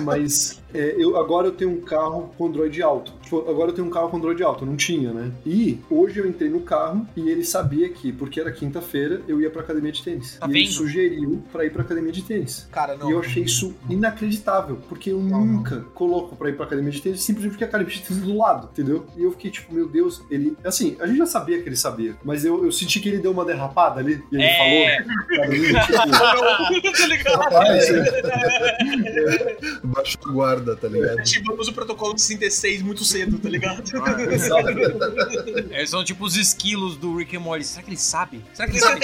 Mas 0.00 0.60
é, 0.74 0.94
eu, 0.98 1.16
agora 1.16 1.46
eu 1.48 1.52
tenho 1.52 1.70
um 1.70 1.80
carro 1.80 2.34
com 2.36 2.46
Android 2.46 2.82
alto. 2.82 3.12
Tipo, 3.22 3.48
agora 3.48 3.70
eu 3.70 3.74
tenho 3.74 3.86
um 3.86 3.90
carro 3.90 4.08
com 4.08 4.16
Android 4.16 4.42
alto, 4.42 4.64
eu 4.64 4.68
não 4.68 4.76
tinha, 4.76 5.12
né? 5.12 5.30
E 5.44 5.78
hoje 5.90 6.18
eu 6.20 6.26
entrei 6.28 6.48
no 6.50 6.60
carro 6.60 7.06
e 7.16 7.28
ele 7.28 7.44
sabia 7.44 7.88
que, 7.88 8.12
porque 8.12 8.40
era 8.40 8.50
quinta-feira, 8.52 9.20
eu 9.28 9.40
ia 9.40 9.50
pra 9.50 9.62
academia 9.62 9.92
de 9.92 10.02
tênis. 10.02 10.36
Tá 10.38 10.46
e 10.46 10.50
ele 10.50 10.60
vendo? 10.64 10.72
sugeriu 10.72 11.42
pra 11.52 11.64
ir 11.64 11.70
pra 11.72 11.82
academia 11.82 12.12
de 12.12 12.22
tênis. 12.22 12.68
Cara, 12.70 12.96
não. 12.96 13.08
E 13.08 13.12
eu 13.12 13.20
achei 13.20 13.42
isso 13.44 13.74
inacreditável, 13.88 14.78
porque 14.88 15.10
eu 15.10 15.20
Não, 15.20 15.44
nunca 15.44 15.84
coloco 15.94 16.36
pra 16.36 16.48
ir 16.50 16.54
pra 16.56 16.66
academia 16.66 16.90
de 16.92 17.00
tênis 17.02 17.22
simplesmente 17.22 17.52
porque 17.52 17.64
a 17.64 17.68
academia 17.68 17.94
de 17.94 18.02
tênis 18.02 18.22
é 18.22 18.26
do 18.26 18.36
lado, 18.36 18.68
entendeu? 18.72 19.06
E 19.16 19.22
eu 19.22 19.30
fiquei 19.32 19.50
tipo, 19.50 19.72
meu 19.74 19.88
Deus, 19.88 20.22
ele. 20.30 20.56
Assim, 20.64 20.96
a 21.00 21.06
gente 21.06 21.18
já 21.18 21.26
sabia 21.26 21.60
que 21.62 21.68
ele 21.68 21.76
sabia, 21.76 22.14
mas 22.24 22.44
eu, 22.44 22.64
eu 22.64 22.72
senti 22.72 23.00
que 23.00 23.08
ele 23.08 23.18
deu 23.18 23.30
uma 23.32 23.44
derrapada 23.44 24.00
ali 24.00 24.22
e 24.30 24.34
ele 24.36 24.42
É. 24.44 24.56
falou. 25.02 25.16
mim, 25.48 26.80
tipo, 26.80 27.06
ligado? 27.08 27.36
rapaz, 27.38 27.86
Baixou 29.84 30.20
a 30.28 30.32
guarda, 30.32 30.65
tá 30.74 30.88
ligado? 30.88 31.18
Ativamos 31.20 31.68
o 31.68 31.72
protocolo 31.72 32.14
de 32.14 32.22
66 32.22 32.82
muito 32.82 33.04
cedo, 33.04 33.38
tá 33.38 33.48
ligado? 33.48 33.82
Eles 35.70 35.90
são 35.90 36.02
tipo 36.04 36.24
os 36.24 36.36
esquilos 36.36 36.96
do 36.96 37.14
Rick 37.16 37.36
and 37.36 37.40
Morty. 37.40 37.64
Será 37.64 37.82
que 37.82 37.90
ele 37.90 37.96
sabe? 37.98 38.44
Será 38.54 38.68
que 38.68 38.76
ele 38.76 38.80
sabe? 38.80 39.00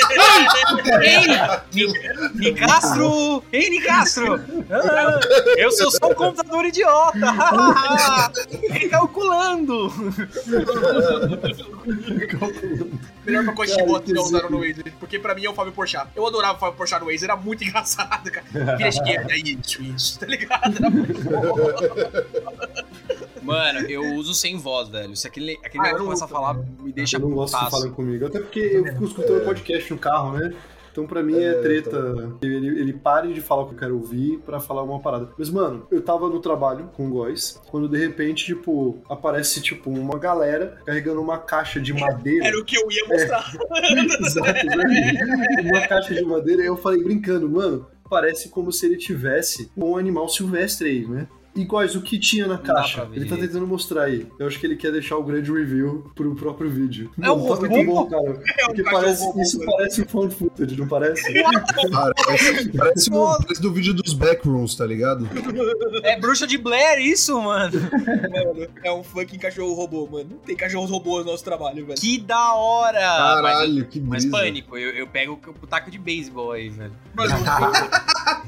Ei! 1.04 1.26
Ni- 1.74 2.50
Nicastro! 2.50 3.44
Ei, 3.52 3.68
Nicastro! 3.70 4.40
Ah, 4.70 5.20
eu 5.56 5.70
sou 5.70 5.90
só 5.90 6.08
um 6.10 6.14
computador 6.14 6.64
idiota! 6.64 7.18
Ele 8.50 8.88
calculando! 8.88 9.92
Melhor 13.24 13.44
de 13.44 13.54
Cara, 13.54 13.86
voto 13.86 14.04
que 14.12 14.18
usaram 14.18 14.50
no 14.50 14.58
Waze. 14.60 14.82
Porque 14.98 15.18
pra 15.18 15.34
mim 15.34 15.44
é 15.44 15.50
o 15.50 15.54
Fábio 15.54 15.72
Porchat. 15.72 16.08
Eu 16.16 16.26
adorava 16.26 16.56
o 16.56 16.60
Fábio 16.60 16.76
Porchat 16.76 17.00
no 17.00 17.06
Waze, 17.10 17.24
era 17.24 17.36
muito 17.36 17.62
engraçado, 17.64 18.30
cara. 18.30 18.46
Vira 18.76 18.88
esquerda 18.88 19.32
aí, 19.32 19.58
switch, 19.62 20.16
tá 20.16 20.26
ligado? 20.26 20.76
Era 20.76 20.90
muito 20.90 21.14
bom. 21.22 21.56
Mano, 23.42 23.80
eu 23.90 24.14
uso 24.14 24.34
sem 24.34 24.56
voz, 24.58 24.88
velho. 24.88 25.16
Se 25.16 25.26
aquele, 25.26 25.58
aquele 25.64 25.80
Ah, 25.80 25.92
negócio 25.92 25.98
não 25.98 26.04
começa 26.06 26.24
a 26.24 26.28
falar, 26.28 26.54
me 26.54 26.92
deixa 26.92 27.16
eu 27.16 27.20
não 27.20 27.30
gosto 27.30 27.54
putaço. 27.54 27.70
falem 27.76 27.92
comigo. 27.92 28.26
Até 28.26 28.38
porque 28.40 28.60
eu 28.60 28.84
fico 28.86 29.04
escutando 29.04 29.44
podcast 29.44 29.92
no 29.92 29.98
carro, 29.98 30.38
né? 30.38 30.52
Então 30.92 31.06
pra 31.06 31.22
mim 31.22 31.36
é 31.38 31.52
É, 31.52 31.54
treta. 31.54 32.32
Ele, 32.42 32.68
ele 32.80 32.92
pare 32.92 33.32
de 33.32 33.40
falar 33.40 33.62
o 33.62 33.66
que 33.68 33.74
eu 33.74 33.78
quero 33.78 33.96
ouvir 33.96 34.38
pra 34.44 34.60
falar 34.60 34.82
uma 34.82 35.00
parada. 35.00 35.30
Mas, 35.36 35.50
mano, 35.50 35.86
eu 35.90 36.02
tava 36.02 36.28
no 36.28 36.38
trabalho 36.38 36.90
com 36.94 37.06
o 37.06 37.10
Góis, 37.10 37.60
quando 37.68 37.88
de 37.88 37.98
repente, 37.98 38.44
tipo, 38.44 39.02
aparece, 39.08 39.60
tipo, 39.60 39.90
uma 39.90 40.18
galera 40.18 40.78
carregando 40.84 41.20
uma 41.20 41.38
caixa 41.38 41.80
de 41.80 41.92
madeira. 41.92 42.46
Era 42.46 42.58
o 42.58 42.64
que 42.64 42.76
eu 42.76 42.86
ia 42.90 43.08
mostrar. 43.08 43.52
Exato, 44.20 44.66
né? 44.66 45.64
Uma 45.64 45.86
caixa 45.88 46.14
de 46.14 46.22
madeira. 46.24 46.62
E 46.62 46.66
eu 46.66 46.76
falei 46.76 47.02
brincando, 47.02 47.48
mano, 47.48 47.86
parece 48.08 48.50
como 48.50 48.70
se 48.70 48.84
ele 48.86 48.96
tivesse 48.96 49.70
um 49.76 49.96
animal 49.96 50.28
silvestre 50.28 50.88
aí, 50.88 51.06
né? 51.06 51.26
Iguais 51.54 51.94
o 51.94 52.02
que 52.02 52.18
tinha 52.18 52.46
na 52.46 52.56
caixa. 52.58 53.08
Ele 53.12 53.28
tá 53.28 53.36
tentando 53.36 53.66
mostrar 53.66 54.04
aí. 54.04 54.26
Eu 54.38 54.46
acho 54.46 54.58
que 54.58 54.66
ele 54.66 54.76
quer 54.76 54.90
deixar 54.92 55.16
o 55.16 55.22
grande 55.22 55.52
review 55.52 56.10
pro 56.14 56.34
próprio 56.34 56.70
vídeo. 56.70 57.10
É 57.20 57.30
o 57.30 57.36
tá 57.46 57.60
muito 57.60 57.74
robô? 57.76 58.04
bom, 58.04 58.06
cara. 58.10 58.42
É 58.58 58.64
Porque 58.66 58.82
parece, 58.84 59.24
robô, 59.24 59.40
isso 59.42 59.58
mano. 59.58 59.72
parece 59.72 60.02
um 60.02 60.04
found 60.06 60.34
footage, 60.34 60.76
não 60.76 60.88
parece? 60.88 61.22
Parece, 61.92 62.68
parece, 62.70 63.12
um- 63.12 63.36
parece 63.42 63.60
do 63.62 63.72
vídeo 63.72 63.92
dos 63.94 64.12
backrooms, 64.14 64.74
tá 64.74 64.86
ligado? 64.86 65.28
É 66.04 66.18
bruxa 66.18 66.46
de 66.46 66.56
Blair 66.58 66.98
isso, 67.00 67.40
mano. 67.40 67.72
Mano, 67.80 68.66
é 68.82 68.92
um 68.92 69.02
fucking 69.02 69.38
cachorro 69.38 69.72
robô, 69.74 70.06
mano. 70.10 70.30
Não 70.30 70.38
tem 70.38 70.56
cachorros 70.56 70.90
robôs 70.90 71.24
no 71.24 71.30
nosso 71.32 71.44
trabalho, 71.44 71.84
velho. 71.86 71.98
Que 72.00 72.18
da 72.18 72.54
hora! 72.54 72.98
Mas, 73.42 73.52
Caralho, 73.52 73.86
que 73.86 74.00
mas 74.00 74.24
brisa. 74.24 74.36
pânico, 74.36 74.76
eu, 74.76 74.90
eu 74.90 75.06
pego 75.06 75.38
o 75.62 75.66
taco 75.66 75.90
de 75.90 75.98
beisebol 75.98 76.52
aí, 76.52 76.68
velho. 76.68 76.92
Mano, 77.14 77.34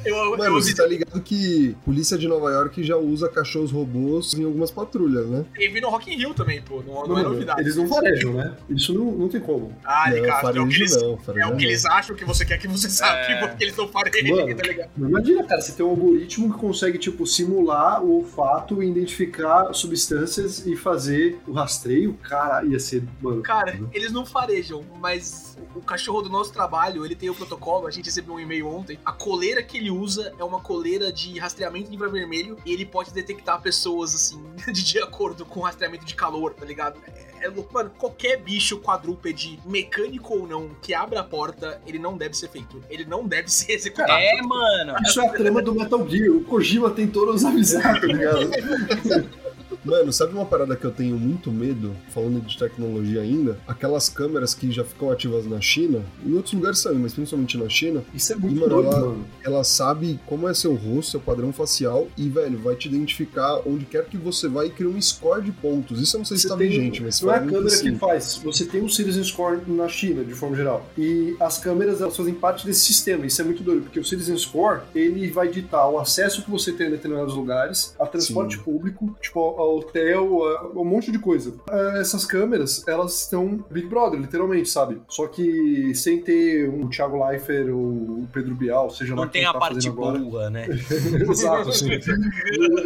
eu, 0.04 0.16
eu, 0.16 0.30
Mano, 0.32 0.44
eu 0.44 0.52
você 0.54 0.74
tá 0.74 0.86
ligado 0.86 1.20
que 1.20 1.76
polícia 1.84 2.16
de 2.18 2.26
Nova 2.28 2.50
York 2.50 2.82
já 2.82 2.93
usa 2.96 3.28
cachorros 3.28 3.70
robôs 3.70 4.34
em 4.34 4.44
algumas 4.44 4.70
patrulhas, 4.70 5.26
né? 5.26 5.44
teve 5.54 5.80
no 5.80 5.88
Rock 5.90 6.12
in 6.12 6.16
Rio 6.18 6.34
também, 6.34 6.60
pô. 6.62 6.82
Não, 6.82 6.94
não 7.06 7.18
é 7.18 7.22
Mano, 7.22 7.30
novidade. 7.30 7.60
eles 7.60 7.76
não 7.76 7.86
farejam, 7.88 8.32
né? 8.34 8.56
Isso 8.68 8.92
não, 8.92 9.04
não 9.12 9.28
tem 9.28 9.40
como. 9.40 9.72
Ah, 9.84 10.04
não, 10.10 10.16
Ricardo, 10.16 10.58
é 10.58 10.62
o 10.62 10.68
que 10.68 10.74
farejo 10.74 10.82
eles, 10.82 11.02
não, 11.02 11.16
farejo 11.18 11.44
é 11.44 11.46
o 11.46 11.56
que 11.56 11.62
não. 11.64 11.70
eles 11.70 11.84
acham 11.86 12.16
que 12.16 12.24
você 12.24 12.44
quer 12.44 12.58
que 12.58 12.68
você 12.68 12.88
sabe, 12.90 13.32
É. 13.32 13.46
porque 13.46 13.64
eles 13.64 13.76
não 13.76 13.88
farejam, 13.88 14.36
Mano. 14.36 14.56
tá 14.56 14.62
ligado? 14.66 14.90
Imagina, 14.96 15.44
cara, 15.44 15.60
você 15.60 15.72
tem 15.72 15.84
um 15.86 15.90
algoritmo 15.90 16.52
que 16.52 16.58
consegue, 16.58 16.98
tipo, 16.98 17.26
simular 17.26 18.02
o 18.04 18.16
olfato, 18.18 18.82
identificar 18.82 19.72
substâncias 19.74 20.66
e 20.66 20.76
fazer 20.76 21.38
o 21.46 21.52
rastreio. 21.52 22.14
Cara, 22.22 22.64
ia 22.64 22.78
ser, 22.80 23.02
mano. 23.20 23.42
Cara, 23.42 23.78
eles 23.92 24.12
não 24.12 24.24
farejam, 24.26 24.84
mas 25.00 25.56
o 25.74 25.80
cachorro 25.80 26.22
do 26.22 26.28
nosso 26.28 26.52
trabalho, 26.52 27.04
ele 27.04 27.14
tem 27.14 27.30
o 27.30 27.34
protocolo, 27.34 27.86
a 27.86 27.90
gente 27.90 28.06
recebeu 28.06 28.34
um 28.34 28.40
e-mail 28.40 28.66
ontem. 28.68 28.98
A 29.04 29.12
coleira 29.12 29.62
que 29.62 29.76
ele 29.78 29.90
usa 29.90 30.32
é 30.38 30.44
uma 30.44 30.60
coleira 30.60 31.12
de 31.12 31.38
rastreamento 31.38 31.88
de 31.90 31.96
infravermelho 31.96 32.56
e 32.64 32.72
ele 32.72 32.83
pode 32.84 33.12
detectar 33.12 33.60
pessoas, 33.60 34.14
assim, 34.14 34.42
de, 34.72 34.84
de 34.84 34.98
acordo 34.98 35.44
com 35.44 35.60
o 35.60 35.62
rastreamento 35.62 36.04
de 36.04 36.14
calor, 36.14 36.54
tá 36.54 36.64
ligado? 36.64 37.00
É, 37.06 37.46
é 37.46 37.48
louco. 37.48 37.72
Mano, 37.72 37.90
qualquer 37.98 38.38
bicho 38.38 38.78
quadrúpede, 38.78 39.58
mecânico 39.64 40.34
ou 40.34 40.46
não, 40.46 40.70
que 40.80 40.94
abra 40.94 41.20
a 41.20 41.24
porta, 41.24 41.80
ele 41.86 41.98
não 41.98 42.16
deve 42.16 42.36
ser 42.36 42.48
feito. 42.48 42.82
Ele 42.88 43.04
não 43.04 43.26
deve 43.26 43.50
ser 43.50 43.72
executado. 43.74 44.12
É, 44.12 44.42
mano. 44.42 44.94
Isso 45.04 45.20
é 45.20 45.26
a 45.26 45.32
trama 45.32 45.62
do 45.62 45.74
Metal 45.74 46.08
Gear. 46.08 46.30
O 46.30 46.44
Kojima 46.44 46.90
tentou 46.90 47.26
nos 47.26 47.44
avisar, 47.44 48.00
tá 48.00 48.06
ligado? 48.06 48.50
Mano, 49.84 50.12
sabe 50.12 50.32
uma 50.34 50.44
parada 50.46 50.76
que 50.76 50.84
eu 50.84 50.90
tenho 50.90 51.16
muito 51.18 51.50
medo, 51.50 51.94
falando 52.10 52.40
de 52.40 52.58
tecnologia 52.58 53.20
ainda? 53.20 53.58
Aquelas 53.66 54.08
câmeras 54.08 54.54
que 54.54 54.70
já 54.72 54.84
ficam 54.84 55.10
ativas 55.10 55.46
na 55.46 55.60
China, 55.60 56.02
em 56.24 56.34
outros 56.34 56.54
lugares 56.54 56.82
também, 56.82 57.00
mas 57.00 57.12
principalmente 57.14 57.58
na 57.58 57.68
China, 57.68 58.02
Isso 58.14 58.32
é 58.32 58.36
E, 58.36 58.38
muito 58.38 58.60
mano, 58.60 58.68
doido, 58.74 58.88
ela- 58.88 59.00
mano. 59.00 59.24
ela 59.44 59.64
sabe 59.64 60.18
como 60.26 60.48
é 60.48 60.54
seu 60.54 60.74
rosto, 60.74 61.12
seu 61.12 61.20
padrão 61.20 61.52
facial 61.52 62.08
e, 62.16 62.28
velho, 62.28 62.58
vai 62.58 62.74
te 62.76 62.88
identificar 62.88 63.60
onde 63.66 63.84
quer 63.84 64.04
que 64.06 64.16
você 64.16 64.48
vai 64.48 64.66
e 64.66 64.70
cria 64.70 64.88
um 64.88 65.00
score 65.00 65.42
de 65.42 65.52
pontos. 65.52 66.00
Isso 66.00 66.16
eu 66.16 66.18
não 66.18 66.24
sei 66.24 66.36
se 66.36 66.42
Você 66.44 66.48
tá 66.48 66.56
tem- 66.56 66.68
vigente, 66.68 67.02
mas 67.02 67.20
não 67.20 67.32
é 67.32 67.36
a 67.36 67.40
câmera 67.40 67.66
assim. 67.66 67.92
que 67.92 67.98
faz. 67.98 68.40
Você 68.44 68.64
tem 68.64 68.82
um 68.82 68.88
Citizen 68.88 69.24
Score 69.24 69.60
na 69.66 69.88
China, 69.88 70.24
de 70.24 70.34
forma 70.34 70.56
geral. 70.56 70.88
E 70.96 71.36
as 71.40 71.58
câmeras, 71.58 72.00
elas 72.00 72.16
fazem 72.16 72.34
parte 72.34 72.64
desse 72.66 72.80
sistema. 72.80 73.26
Isso 73.26 73.40
é 73.40 73.44
muito 73.44 73.62
doido, 73.62 73.82
porque 73.82 73.98
o 74.00 74.04
Citizen 74.04 74.36
Score, 74.38 74.80
ele 74.94 75.30
vai 75.30 75.48
ditar 75.48 75.88
o 75.88 75.98
acesso 75.98 76.42
que 76.42 76.50
você 76.50 76.72
tem 76.72 76.86
a 76.86 76.90
determinados 76.90 77.34
lugares, 77.34 77.94
a 77.98 78.06
transporte 78.06 78.56
Sim. 78.56 78.62
público, 78.62 79.16
tipo, 79.20 79.53
a 79.58 79.64
a 79.64 79.66
hotel, 79.66 80.44
a- 80.44 80.68
um 80.78 80.84
monte 80.84 81.10
de 81.10 81.18
coisa. 81.18 81.54
Ah, 81.68 81.94
Essas 82.00 82.24
câmeras, 82.26 82.86
elas 82.86 83.22
estão 83.22 83.64
Big 83.70 83.86
Brother, 83.86 84.20
literalmente, 84.20 84.68
sabe? 84.68 85.00
Só 85.08 85.26
que 85.26 85.94
sem 85.94 86.20
ter 86.20 86.68
um 86.68 86.88
Thiago 86.88 87.24
Leifert 87.26 87.68
ou 87.70 87.78
o 87.80 88.28
Pedro 88.32 88.54
Bial, 88.54 88.90
seja 88.90 89.14
lá 89.14 89.22
Não 89.22 89.28
tem 89.28 89.44
a 89.44 89.52
tá 89.52 89.58
parte 89.58 89.74
fazendo 89.76 89.92
agora. 89.92 90.18
boa, 90.18 90.50
né? 90.50 90.66
Exato, 91.30 91.70
assim. 91.70 91.88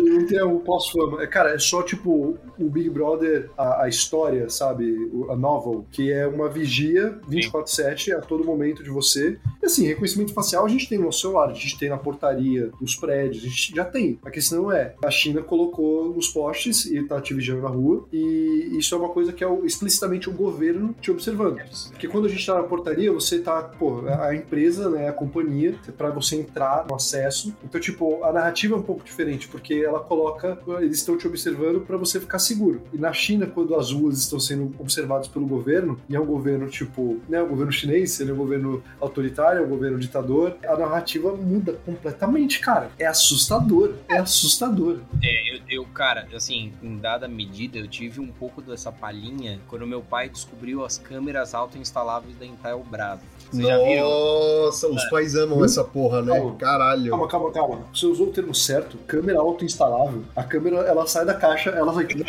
não 0.04 0.26
tem 0.26 0.42
o 0.42 0.61
pós-fama. 0.61 1.22
É, 1.22 1.26
Cara, 1.26 1.54
é 1.54 1.59
só 1.59 1.83
tipo 1.83 2.37
o 2.59 2.68
Big 2.70 2.88
Brother, 2.90 3.50
a, 3.57 3.85
a 3.85 3.88
história, 3.88 4.48
sabe? 4.48 4.92
O- 5.12 5.31
A 5.31 5.37
novel, 5.37 5.85
que 5.92 6.11
é 6.12 6.26
uma 6.26 6.48
vigia 6.48 7.18
24-7 7.31 8.12
a 8.16 8.20
todo 8.20 8.44
momento 8.44 8.83
de 8.83 8.90
você. 8.90 9.38
E 9.62 9.66
assim, 9.66 9.87
reconhecimento 9.87 10.33
facial 10.33 10.64
a 10.64 10.68
gente 10.68 10.88
tem 10.88 10.98
no 10.98 11.12
celular, 11.12 11.50
a 11.50 11.54
gente 11.54 11.78
tem 11.78 11.88
na 11.88 11.98
portaria, 11.98 12.70
nos 12.81 12.94
prédios, 12.94 13.44
a 13.44 13.48
gente 13.48 13.74
já 13.74 13.85
tem. 13.85 14.18
A 14.24 14.31
questão 14.31 14.70
é, 14.72 14.94
a 15.04 15.11
China 15.11 15.42
colocou 15.42 16.14
nos 16.14 16.28
postes 16.28 16.58
e 16.66 17.03
tá 17.05 17.21
te 17.21 17.35
vigiando 17.35 17.62
na 17.62 17.68
rua, 17.68 18.07
e 18.12 18.77
isso 18.79 18.94
é 18.94 18.99
uma 18.99 19.09
coisa 19.09 19.33
que 19.33 19.44
é 19.44 19.49
explicitamente 19.64 20.29
o 20.29 20.33
governo 20.33 20.94
te 21.01 21.11
observando. 21.11 21.59
Porque 21.90 22.09
quando 22.09 22.27
a 22.27 22.29
gente 22.29 22.44
tá 22.44 22.55
na 22.55 22.62
portaria, 22.62 23.12
você 23.12 23.38
tá, 23.38 23.62
pô, 23.62 24.03
a 24.09 24.35
empresa, 24.35 24.90
né, 24.90 25.09
a 25.09 25.12
companhia, 25.12 25.75
pra 25.97 26.11
você 26.11 26.37
entrar 26.37 26.87
no 26.88 26.94
acesso. 26.94 27.55
Então, 27.64 27.81
tipo, 27.81 28.23
a 28.25 28.33
narrativa 28.33 28.75
é 28.75 28.79
um 28.79 28.83
pouco 28.83 29.05
diferente, 29.05 29.49
porque 29.49 29.75
ela 29.75 30.01
coloca, 30.01 30.59
eles 30.81 30.99
estão 30.99 31.16
te 31.16 31.27
observando 31.27 31.81
pra 31.81 31.97
você 31.97 32.21
ficar 32.21 32.38
seguro. 32.38 32.83
E 32.92 32.99
na 32.99 33.12
China, 33.12 33.47
quando 33.47 33.75
as 33.75 33.92
ruas 33.92 34.18
estão 34.18 34.38
sendo 34.38 34.75
observadas 34.79 35.29
pelo 35.29 35.47
governo, 35.47 35.99
e 36.09 36.16
é 36.16 36.21
um 36.21 36.27
governo, 36.27 36.68
tipo, 36.68 37.21
né, 37.29 37.40
o 37.42 37.47
governo 37.47 37.73
chinês, 37.73 38.21
ele 38.21 38.31
é 38.31 38.35
um 38.35 38.37
governo 38.37 38.83
autoritário, 39.01 39.61
é 39.61 39.64
um 39.64 39.68
governo 39.68 39.99
ditador, 39.99 40.57
a 40.66 40.77
narrativa 40.77 41.35
muda 41.35 41.79
completamente, 41.85 42.61
cara. 42.61 42.90
É 42.99 43.07
assustador, 43.07 43.94
é 44.09 44.18
assustador. 44.18 44.99
É, 45.23 45.55
eu, 45.55 45.61
eu, 45.68 45.85
cara, 45.87 46.27
assim, 46.49 46.73
em 46.83 46.97
dada 46.97 47.29
medida, 47.29 47.77
eu 47.79 47.87
tive 47.87 48.21
um 48.21 48.29
pouco 48.29 48.63
dessa 48.63 48.91
palhinha 48.91 49.61
quando 49.69 49.87
meu 49.87 50.01
pai 50.01 50.31
descobriu 50.31 50.83
as 50.85 50.97
câmeras 50.97 51.55
autoinstaláveis 51.55 52.35
da 52.37 52.47
Intelbras. 52.47 53.21
Vocês 53.51 53.67
viram? 53.67 54.09
Nossa, 54.09 54.89
os 54.89 55.05
pais 55.11 55.35
amam 55.35 55.65
essa 55.65 55.85
porra, 55.85 56.23
né? 56.23 56.39
Calma. 56.39 56.57
Caralho. 56.57 57.11
Calma, 57.11 57.29
calma, 57.29 57.53
calma. 57.53 57.85
Você 57.93 58.07
usou 58.07 58.29
o 58.29 58.33
termo 58.33 58.55
certo, 58.55 58.97
câmera 59.07 59.39
autoinstalável. 59.39 60.25
A 60.35 60.43
câmera, 60.43 60.77
ela 60.79 61.07
sai 61.07 61.27
da 61.27 61.35
caixa, 61.35 61.71
ela 61.71 61.93
vai... 61.93 62.07
que 62.09 62.23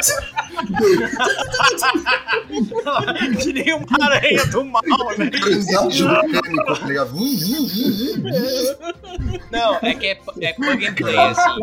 nem 3.53 3.73
uma 3.73 3.85
aranha 4.01 4.45
do 4.47 4.65
mal, 4.65 4.81
né? 5.17 5.29
Tá 5.29 6.87
ligado? 6.87 7.15
Hum, 7.15 7.19
hum, 7.19 7.67
hum, 7.75 8.23
hum. 8.25 9.39
Não, 9.51 9.75
é 9.81 9.93
que 9.95 10.07
é, 10.07 10.19
é 10.41 10.53
plug 10.53 10.87
and 10.87 10.93
play, 10.93 11.17
assim. 11.17 11.59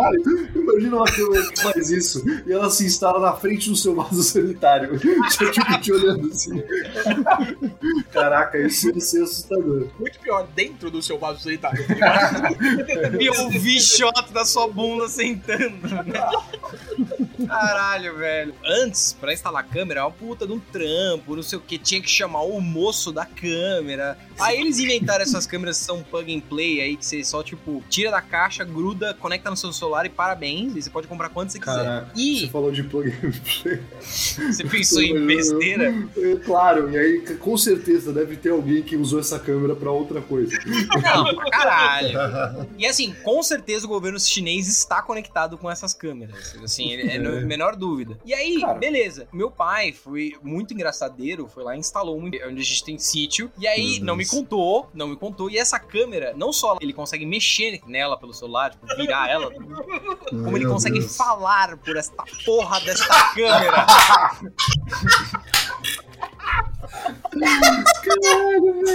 Imagina 0.76 0.96
uma 0.96 1.06
câmera 1.06 1.50
que 1.50 1.62
faz 1.62 1.90
isso 1.90 2.22
e 2.46 2.52
ela 2.52 2.68
se 2.68 2.84
instala 2.84 3.18
na 3.18 3.32
frente 3.34 3.70
do 3.70 3.76
seu 3.76 3.94
vaso 3.94 4.22
sanitário. 4.22 5.00
Só 5.30 5.50
tipo 5.50 5.80
te 5.80 5.92
olhando 5.92 6.30
assim. 6.30 6.62
Caraca, 8.12 8.58
isso 8.58 8.90
ia 8.90 9.00
ser 9.00 9.22
assustador. 9.22 9.88
Muito 9.98 10.18
pior 10.20 10.46
dentro 10.54 10.90
do 10.90 11.02
seu 11.02 11.18
vaso 11.18 11.42
sanitário. 11.42 11.82
tá? 11.98 12.50
E 13.18 13.26
eu 13.26 13.48
vi 13.48 13.80
shot 13.80 14.32
da 14.32 14.44
sua 14.44 14.68
bunda 14.68 15.08
sentando, 15.08 15.88
né? 15.88 17.46
Caralho, 17.46 18.16
velho. 18.16 18.54
Antes, 18.64 19.12
pra 19.12 19.32
instalar 19.32 19.62
a 19.62 19.66
câmera, 19.66 20.00
é 20.00 20.02
uma 20.02 20.10
puta 20.10 20.46
de 20.46 20.52
um 20.52 20.58
trampo, 20.58 21.36
não 21.36 21.42
sei 21.42 21.58
o 21.58 21.62
que. 21.62 21.78
Tinha 21.78 22.02
que 22.02 22.10
chamar 22.10 22.42
o 22.42 22.60
moço 22.60 23.12
da 23.12 23.24
câmera. 23.24 24.18
Aí 24.38 24.60
eles 24.60 24.78
inventaram 24.78 25.22
essas 25.22 25.46
câmeras 25.46 25.78
que 25.78 25.84
são 25.84 26.02
plug 26.02 26.34
and 26.34 26.40
play 26.40 26.80
aí, 26.80 26.96
que 26.96 27.04
você 27.06 27.24
só, 27.24 27.42
tipo, 27.42 27.82
tira 27.88 28.10
da 28.10 28.20
caixa, 28.20 28.64
gruda, 28.64 29.14
conecta 29.14 29.50
no 29.50 29.56
seu 29.56 29.72
celular 29.72 30.06
e 30.06 30.08
parabéns. 30.08 30.76
E 30.76 30.82
você 30.82 30.90
pode 30.90 31.06
comprar 31.06 31.28
quanto 31.28 31.52
você 31.52 31.58
quiser. 31.58 31.84
Caraca, 31.84 32.10
você 32.14 32.20
E 32.22 32.48
falou 32.50 32.70
de 32.70 32.82
plug 32.82 33.08
and 33.08 33.32
play. 33.62 33.80
você 34.00 34.64
pensou 34.64 35.02
em 35.02 35.26
besteira? 35.26 35.92
Claro, 36.44 36.90
e 36.90 36.98
aí 36.98 37.36
com 37.38 37.56
certeza 37.56 38.12
deve 38.12 38.36
ter 38.36 38.50
alguém 38.50 38.82
que 38.82 38.96
usou 38.96 39.20
essa 39.20 39.38
câmera 39.38 39.74
pra 39.74 39.90
outra 39.90 40.20
coisa. 40.20 40.56
Não, 41.02 41.34
pra 41.34 41.50
caralho. 41.50 42.68
E 42.78 42.86
assim, 42.86 43.14
com 43.22 43.42
certeza 43.42 43.86
o 43.86 43.88
governo 43.88 44.18
chinês 44.20 44.68
está 44.68 45.02
conectado 45.02 45.56
com 45.56 45.70
essas 45.70 45.94
câmeras. 45.94 46.54
Assim, 46.62 46.92
é, 46.94 47.16
é 47.16 47.18
no 47.18 47.46
menor 47.46 47.76
dúvida. 47.76 48.18
E 48.24 48.34
aí, 48.34 48.60
Cara. 48.60 48.74
beleza. 48.74 49.28
Meu 49.32 49.50
pai 49.50 49.92
foi 49.92 50.34
muito 50.42 50.74
engraçadeiro, 50.74 51.48
foi 51.48 51.64
lá 51.64 51.76
e 51.76 51.78
instalou 51.78 52.18
um 52.18 52.26
onde 52.26 52.38
a 52.42 52.48
gente 52.50 52.84
tem 52.84 52.98
sítio. 52.98 53.50
E 53.58 53.66
aí, 53.66 53.96
Meu 53.96 54.04
não 54.06 54.16
me 54.16 54.25
Deus. 54.28 54.40
contou, 54.42 54.88
não 54.94 55.08
me 55.08 55.16
contou. 55.16 55.50
E 55.50 55.56
essa 55.58 55.78
câmera, 55.78 56.34
não 56.36 56.52
só 56.52 56.76
ele 56.80 56.92
consegue 56.92 57.24
mexer 57.26 57.80
nela 57.86 58.16
pelo 58.18 58.32
celular, 58.34 58.70
tipo, 58.70 58.86
virar 58.96 59.28
ela, 59.30 59.50
como 60.30 60.56
ele 60.56 60.64
Meu 60.64 60.72
consegue 60.72 60.98
Deus. 61.00 61.16
falar 61.16 61.76
por 61.78 61.96
esta 61.96 62.24
porra 62.44 62.80
desta 62.80 63.34
câmera. 63.34 63.86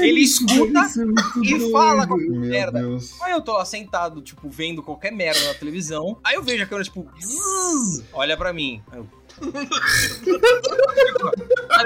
Ele 0.01 0.21
escuta 0.21 0.79
Isso 0.85 1.01
é 1.01 1.05
muito 1.05 1.43
e 1.43 1.49
doido. 1.57 1.71
fala 1.71 2.07
com 2.07 2.17
Meu 2.17 2.39
merda. 2.41 2.79
Deus. 2.79 3.19
Aí 3.21 3.31
eu 3.31 3.41
tô 3.41 3.53
lá 3.53 3.65
sentado, 3.65 4.21
tipo, 4.21 4.49
vendo 4.49 4.81
qualquer 4.81 5.11
merda 5.11 5.39
na 5.47 5.53
televisão. 5.53 6.17
Aí 6.23 6.35
eu 6.35 6.43
vejo 6.43 6.63
a 6.63 6.67
câmera, 6.67 6.83
tipo, 6.83 7.07
zzz, 7.19 8.03
olha 8.13 8.35
pra 8.37 8.51
mim. 8.53 8.81
Aí 8.91 8.99
eu... 8.99 9.07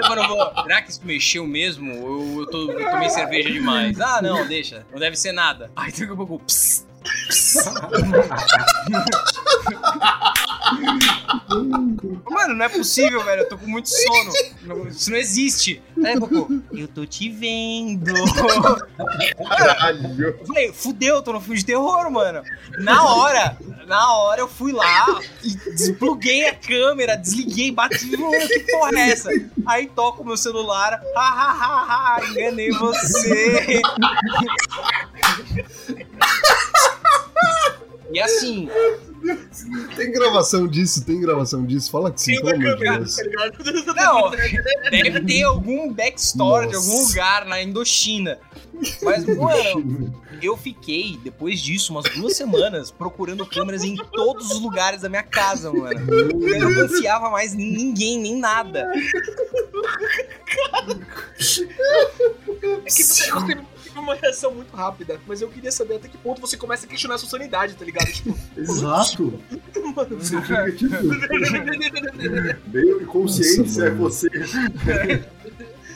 Quando 0.07 0.17
eu 0.21 0.27
vou, 0.27 0.53
será 0.63 0.81
que 0.81 0.91
isso 0.91 1.01
mexeu 1.03 1.47
mesmo? 1.47 2.05
Ou 2.05 2.41
eu, 2.41 2.47
tô, 2.47 2.71
eu 2.71 2.91
tomei 2.91 3.09
cerveja 3.09 3.49
demais? 3.49 3.99
Ah, 3.99 4.21
não, 4.21 4.45
deixa. 4.47 4.85
Não 4.91 4.99
deve 4.99 5.15
ser 5.15 5.31
nada. 5.31 5.71
Aí 5.75 5.91
daqui 5.91 6.03
a 6.03 6.15
pouco, 6.15 6.39
pss, 6.39 6.85
pss. 7.27 7.69
Mano, 12.29 12.53
não 12.55 12.65
é 12.65 12.69
possível, 12.69 13.23
velho. 13.23 13.41
Eu 13.43 13.49
tô 13.49 13.57
com 13.57 13.67
muito 13.67 13.87
sono. 13.89 14.31
Não- 14.63 14.87
Isso 14.87 15.09
não 15.11 15.17
existe. 15.17 15.81
Aí, 16.03 16.19
Cocô, 16.19 16.47
eu 16.73 16.87
tô 16.87 17.05
te 17.05 17.29
vendo. 17.29 18.13
Caralho. 19.47 20.21
Eu 20.39 20.45
falei, 20.45 20.73
fudeu, 20.73 21.15
eu 21.15 21.21
tô 21.21 21.33
no 21.33 21.39
filme 21.41 21.57
de 21.57 21.65
terror, 21.65 22.09
mano. 22.11 22.41
Na 22.79 23.03
hora, 23.05 23.57
na 23.87 24.13
hora 24.17 24.41
eu 24.41 24.47
fui 24.47 24.71
lá 24.71 25.19
e 25.43 25.55
despluguei 25.75 26.47
a 26.47 26.55
câmera, 26.55 27.15
desliguei, 27.15 27.71
bati, 27.71 28.15
"Ô, 28.15 28.31
que 28.31 28.59
porra 28.71 28.91
é 28.99 29.11
essa? 29.11 29.29
Aí 29.65 29.87
toco 29.87 30.23
o 30.23 30.25
meu 30.25 30.37
celular, 30.37 31.01
ha, 31.15 31.19
ha, 31.21 31.51
ha, 31.51 32.15
ha, 32.17 32.25
enganei 32.29 32.69
você. 32.71 33.81
E 38.11 38.19
assim, 38.19 38.69
Tem 39.95 40.11
gravação 40.11 40.67
disso? 40.67 41.03
Tem 41.05 41.19
gravação 41.19 41.65
disso? 41.65 41.89
Fala 41.91 42.11
que 42.11 42.21
sim, 42.21 42.33
Tem 42.33 42.43
pelo 42.43 42.55
uma 42.55 42.65
amor 42.65 42.77
de 42.77 42.83
câmera, 42.83 43.03
Deus. 43.03 43.15
tá 43.15 43.23
ligado? 43.23 43.95
Não, 43.95 44.31
deve 44.91 45.21
ter 45.21 45.43
algum 45.43 45.91
backstory 45.91 46.69
de 46.69 46.75
algum 46.75 47.07
lugar 47.07 47.45
na 47.45 47.61
Indochina. 47.61 48.39
Mas, 49.01 49.25
mano, 49.35 50.21
eu 50.41 50.57
fiquei, 50.57 51.17
depois 51.23 51.59
disso, 51.59 51.93
umas 51.93 52.05
duas 52.13 52.35
semanas 52.35 52.91
procurando 52.91 53.45
câmeras 53.45 53.83
em 53.83 53.95
todos 53.95 54.51
os 54.51 54.59
lugares 54.61 55.01
da 55.01 55.09
minha 55.09 55.23
casa, 55.23 55.71
mano. 55.71 55.99
Eu 56.11 56.59
não 56.59 56.87
confiava 56.87 57.29
mais 57.29 57.53
em 57.53 57.71
ninguém, 57.71 58.19
nem 58.19 58.37
nada. 58.37 58.91
É 62.61 62.89
que 62.89 63.03
você, 63.03 63.29
você 63.31 63.57
teve 63.95 63.99
uma 64.05 64.15
reação 64.15 64.53
muito 64.53 64.75
rápida, 64.75 65.19
mas 65.25 65.41
eu 65.41 65.47
queria 65.47 65.71
saber 65.71 65.95
até 65.95 66.07
que 66.07 66.17
ponto 66.17 66.41
você 66.41 66.57
começa 66.57 66.85
a 66.85 66.89
questionar 66.89 67.15
a 67.15 67.17
sua 67.17 67.29
sanidade, 67.29 67.75
tá 67.75 67.85
ligado? 67.85 68.11
Tipo, 68.11 68.37
Exato. 68.57 69.39
mano, 69.95 70.17
Você 70.19 70.41
fica 70.41 70.71
tipo. 70.71 70.95
Meio 72.71 73.01
inconsciência 73.01 73.83
é 73.85 73.89
você. 73.91 74.29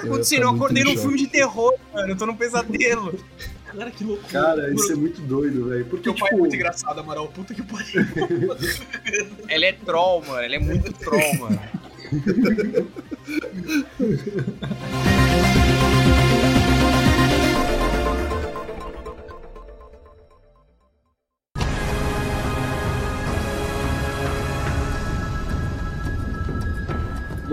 Putz, 0.08 0.30
tá 0.30 0.36
eu 0.36 0.50
acordei 0.50 0.84
num 0.84 0.98
filme 0.98 1.18
de 1.18 1.28
terror, 1.28 1.74
mano. 1.94 2.10
Eu 2.10 2.18
tô 2.18 2.26
num 2.26 2.36
pesadelo. 2.36 3.20
cara, 3.66 3.92
que 3.92 4.04
loucura. 4.04 4.30
Cara, 4.30 4.74
isso 4.74 4.92
é 4.94 4.96
muito 4.96 5.22
doido, 5.22 5.68
velho. 5.70 5.86
Porque, 5.86 6.04
Teu 6.04 6.16
pai 6.16 6.28
é 6.28 6.32
tipo. 6.32 6.40
muito 6.40 6.56
engraçado, 6.56 7.00
Amaral. 7.00 7.28
Puta 7.28 7.54
que 7.54 7.62
pariu. 7.62 8.06
Ela 9.50 9.66
é 9.66 9.74
troll, 9.74 10.22
mano. 10.26 10.42
Ela 10.42 10.56
é 10.56 10.60
muito 10.60 10.94
troll, 10.94 11.36
mano. 11.36 11.60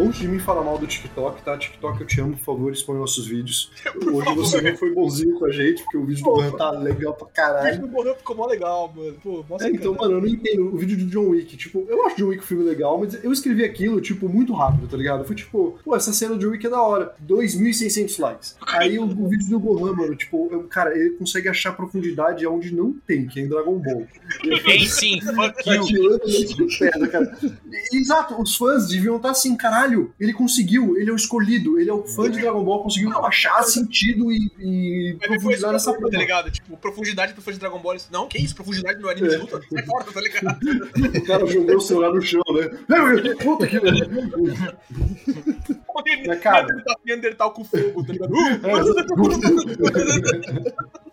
Longe 0.07 0.21
de 0.21 0.29
mim 0.29 0.39
falar 0.39 0.63
mal 0.63 0.79
do 0.79 0.87
TikTok, 0.87 1.43
tá? 1.43 1.59
TikTok, 1.59 2.01
eu 2.01 2.07
te 2.07 2.21
amo, 2.21 2.33
por 2.37 2.45
favor, 2.45 2.73
expõe 2.73 2.97
nossos 2.99 3.27
vídeos. 3.27 3.73
Hoje 4.13 4.35
você 4.37 4.61
não 4.61 4.77
foi 4.77 4.95
bonzinho 4.95 5.37
com 5.39 5.47
a 5.47 5.51
gente, 5.51 5.83
porque 5.83 5.97
o 5.97 6.05
vídeo 6.05 6.25
do 6.25 6.37
Dan 6.37 6.53
tá 6.53 6.71
legal 6.71 7.13
pra 7.15 7.27
O 7.27 7.31
caralho. 7.31 7.71
vídeo 7.75 7.87
do 7.89 7.93
Borrão 7.93 8.15
ficou 8.15 8.37
mó 8.37 8.47
legal, 8.47 8.93
mano. 8.95 9.15
Pô, 9.23 9.45
nossa, 9.51 9.67
É, 9.67 9.71
então, 9.71 9.95
mano, 9.95 10.15
eu 10.15 10.21
não 10.21 10.29
entendo 10.29 10.73
o 10.73 10.77
vídeo 10.77 10.97
do 10.97 11.07
John 11.07 11.31
Wick. 11.31 11.57
Tipo, 11.57 11.85
eu 11.89 12.07
acho 12.07 12.17
John 12.17 12.29
Wick 12.29 12.43
um 12.43 12.47
filme 12.47 12.63
legal, 12.65 12.99
mas 12.99 13.23
eu 13.25 13.33
escrevi 13.33 13.65
aquilo, 13.65 14.01
tipo, 14.01 14.29
muito 14.29 14.53
rápido, 14.53 14.87
tá 14.87 14.97
ligado? 14.97 15.25
Foi 15.25 15.35
tipo, 15.35 15.79
pô, 15.85 15.97
essa 15.97 16.13
cena 16.13 16.35
do 16.37 16.41
John 16.41 16.51
Wick 16.53 16.65
é 16.67 16.71
da 16.71 16.81
hora. 16.81 17.15
2.600 17.27 18.21
likes. 18.21 18.57
Aí 18.65 18.99
o, 18.99 19.05
o 19.05 19.29
vídeo 19.29 19.49
do 19.51 19.59
Gohan, 19.61 19.93
mano, 19.93 20.15
tipo, 20.15 20.49
eu- 20.53 20.63
cara, 20.65 20.97
ele 20.97 21.11
consegue 21.17 21.49
achar 21.49 21.73
profundidade 21.73 22.47
onde 22.47 22.73
não 22.73 22.93
tem, 23.07 23.27
que 23.27 23.41
é 23.41 23.43
em 23.43 23.49
Dragon 23.49 23.77
Ball. 23.79 24.07
Tem 24.65 24.87
sim, 24.87 25.21
fuck 25.21 25.65
Tá 25.65 25.75
you. 25.75 25.85
de 25.85 26.79
pedra, 26.79 27.09
cara. 27.09 27.37
E- 27.43 27.97
Exato, 27.97 28.41
os 28.41 28.55
fãs 28.57 28.87
deviam 28.89 29.17
estar 29.17 29.31
assim, 29.31 29.57
caralho, 29.57 29.96
ele 30.19 30.33
conseguiu, 30.33 30.97
ele 30.97 31.11
é 31.11 31.13
o 31.13 31.17
escolhido, 31.17 31.79
ele 31.79 31.91
é 31.91 31.93
o 31.93 32.05
fã 32.07 32.31
de 32.31 32.41
Dragon 32.41 32.65
Ball, 32.65 32.83
conseguiu 32.83 33.11
achar 33.25 33.63
sentido 33.63 34.33
e, 34.33 34.51
e 34.59 35.17
profundizar 35.27 35.73
nessa 35.73 35.93
tá 35.93 35.99
porra. 35.99 36.19
ligado? 36.19 36.51
Tipo, 36.51 36.77
profundidade 36.77 37.33
pro 37.33 37.43
fã 37.43 37.53
de 37.53 37.59
Dragon 37.59 37.79
Ball. 37.79 37.97
Não, 38.11 38.29
que 38.29 38.39
isso? 38.39 38.55
Profundidade 38.55 39.01
no 39.01 39.09
anime 39.09 39.29
de 39.29 39.37
luta? 39.37 39.61
Sai 39.71 39.85
fora, 39.85 40.05
tá 40.05 40.21
ligado? 40.21 40.59
O 41.17 41.25
cara 41.25 41.47
jogou 41.47 41.77
o 41.77 41.81
celular 41.81 42.13
no 42.13 42.23
chão, 42.23 42.43
né? 42.55 42.69
Puta 43.43 43.67
que. 43.67 43.77
Mas, 46.27 46.41
cara- 46.41 46.67
Neandertal, 46.67 46.97
Neandertal 47.05 47.51
com 47.53 47.65
fogo, 47.65 48.05
tá 48.05 48.13
ligado? 48.13 48.33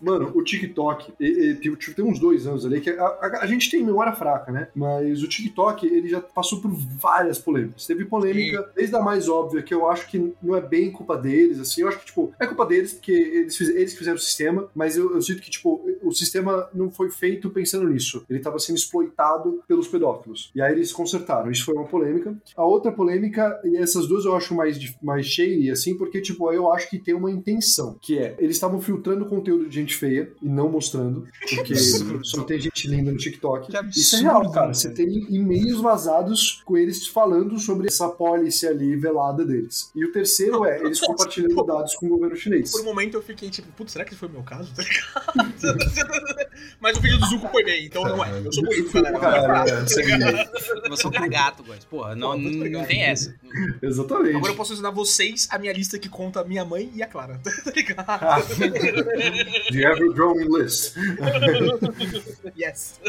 Mano, 0.00 0.30
o 0.34 0.42
TikTok, 0.42 1.12
e- 1.20 1.24
e 1.26 1.54
tem, 1.56 1.74
tipo, 1.74 1.94
tem 1.96 2.04
uns 2.04 2.18
dois 2.18 2.46
anos 2.46 2.64
ali 2.64 2.80
que 2.80 2.90
a, 2.90 3.04
a- 3.04 3.38
a 3.42 3.46
gente 3.46 3.70
tem 3.70 3.82
memória 3.84 4.12
fraca, 4.12 4.50
né? 4.52 4.68
Mas 4.74 5.22
o 5.22 5.28
TikTok, 5.28 5.86
ele 5.86 6.08
já 6.08 6.20
passou 6.20 6.60
por 6.60 6.70
várias 6.70 7.38
polêmicas. 7.38 7.86
Teve 7.86 8.04
polêmica, 8.04 8.70
desde 8.74 8.94
a 8.96 9.00
mais 9.02 9.28
óbvia, 9.28 9.62
que 9.62 9.74
eu 9.74 9.88
acho 9.88 10.08
que 10.08 10.32
não 10.42 10.56
é 10.56 10.60
bem 10.60 10.90
culpa 10.90 11.16
deles, 11.16 11.58
assim. 11.60 11.82
Eu 11.82 11.88
acho 11.88 11.98
que, 12.00 12.06
tipo, 12.06 12.32
é 12.38 12.46
culpa 12.46 12.66
deles, 12.66 12.92
porque 12.94 13.12
eles, 13.12 13.56
fiz- 13.56 13.68
eles 13.70 13.94
fizeram 13.94 14.16
o 14.16 14.20
sistema, 14.20 14.68
mas 14.74 14.96
eu, 14.96 15.14
eu 15.14 15.22
sinto 15.22 15.40
que, 15.42 15.50
tipo, 15.50 15.80
o 16.02 16.12
sistema 16.12 16.68
não 16.74 16.90
foi 16.90 17.10
feito 17.10 17.50
pensando 17.50 17.88
nisso. 17.88 18.24
Ele 18.28 18.40
tava 18.40 18.58
sendo 18.58 18.76
exploitado 18.76 19.62
pelos 19.66 19.88
pedófilos. 19.88 20.50
E 20.54 20.60
aí 20.60 20.72
eles 20.72 20.92
consertaram. 20.92 21.50
Isso 21.50 21.64
foi 21.64 21.74
uma 21.74 21.84
polêmica. 21.86 22.36
A 22.56 22.64
outra 22.64 22.92
polêmica, 22.92 23.60
e 23.64 23.76
essas 23.76 24.06
duas 24.06 24.24
eu 24.24 24.34
acho 24.34 24.54
mais, 24.54 24.78
mais 25.02 25.26
cheia, 25.26 25.72
assim, 25.72 25.96
porque, 25.96 26.20
tipo, 26.20 26.50
eu 26.52 26.70
acho 26.72 26.88
que 26.90 26.98
tem 26.98 27.14
uma 27.14 27.30
intenção, 27.30 27.96
que 28.00 28.18
é, 28.18 28.34
eles 28.38 28.56
estavam 28.56 28.80
filtrando 28.80 29.26
conteúdo 29.26 29.68
de 29.68 29.74
gente 29.74 29.87
feia 29.94 30.30
e 30.42 30.48
não 30.48 30.68
mostrando, 30.68 31.26
porque 31.54 31.74
só 31.76 32.42
tem 32.44 32.60
gente 32.60 32.88
linda 32.88 33.10
no 33.10 33.18
TikTok. 33.18 33.70
Que 33.70 33.76
absurdo, 33.76 33.98
Isso 33.98 34.16
é 34.16 34.20
real, 34.20 34.50
cara. 34.50 34.74
Você 34.74 34.90
tem 34.90 35.26
e-mails 35.30 35.80
vazados 35.80 36.62
com 36.64 36.76
eles 36.76 37.06
falando 37.06 37.58
sobre 37.58 37.88
essa 37.88 38.08
policy 38.08 38.66
ali 38.66 38.96
velada 38.96 39.44
deles. 39.44 39.90
E 39.94 40.04
o 40.04 40.12
terceiro 40.12 40.64
é, 40.64 40.80
eles 40.80 41.00
compartilhando 41.04 41.64
dados 41.64 41.94
com 41.94 42.06
o 42.06 42.08
governo 42.10 42.36
chinês. 42.36 42.70
Por 42.72 42.80
um 42.80 42.84
momento 42.84 43.14
eu 43.14 43.22
fiquei 43.22 43.50
tipo, 43.50 43.70
putz, 43.72 43.92
será 43.92 44.04
que 44.04 44.12
esse 44.12 44.18
foi 44.18 44.28
o 44.28 44.32
meu 44.32 44.42
caso? 44.42 44.72
Tá? 45.58 45.78
Mas 46.80 46.96
o 46.96 47.00
vídeo 47.00 47.18
do 47.18 47.26
Zuko 47.26 47.48
foi 47.48 47.64
bem, 47.64 47.86
então 47.86 48.02
não 48.04 48.24
é. 48.24 48.30
Eu 48.44 48.52
sou 48.52 48.64
bonito, 48.64 48.92
galera. 48.92 49.18
Cara, 49.18 49.70
é, 49.70 50.90
Eu 50.90 50.96
sou 50.96 51.10
cagato, 51.10 51.62
guys. 51.62 51.84
Porra, 51.84 52.14
não, 52.14 52.36
não, 52.38 52.50
não 52.50 52.84
tem 52.84 53.02
essa. 53.02 53.34
Exatamente. 53.82 54.36
Agora 54.36 54.52
eu 54.52 54.56
posso 54.56 54.72
ensinar 54.72 54.90
vocês 54.90 55.48
a 55.50 55.58
minha 55.58 55.72
lista 55.72 55.98
que 55.98 56.08
conta 56.08 56.40
a 56.40 56.44
minha 56.44 56.64
mãe 56.64 56.90
e 56.94 57.02
a 57.02 57.06
Clara. 57.06 57.40
Tá 57.64 57.72
ligado? 57.74 58.06
The 59.78 59.86
Ever 59.86 60.12
Growing 60.12 60.48
List. 60.48 60.96
Yes. 62.58 63.00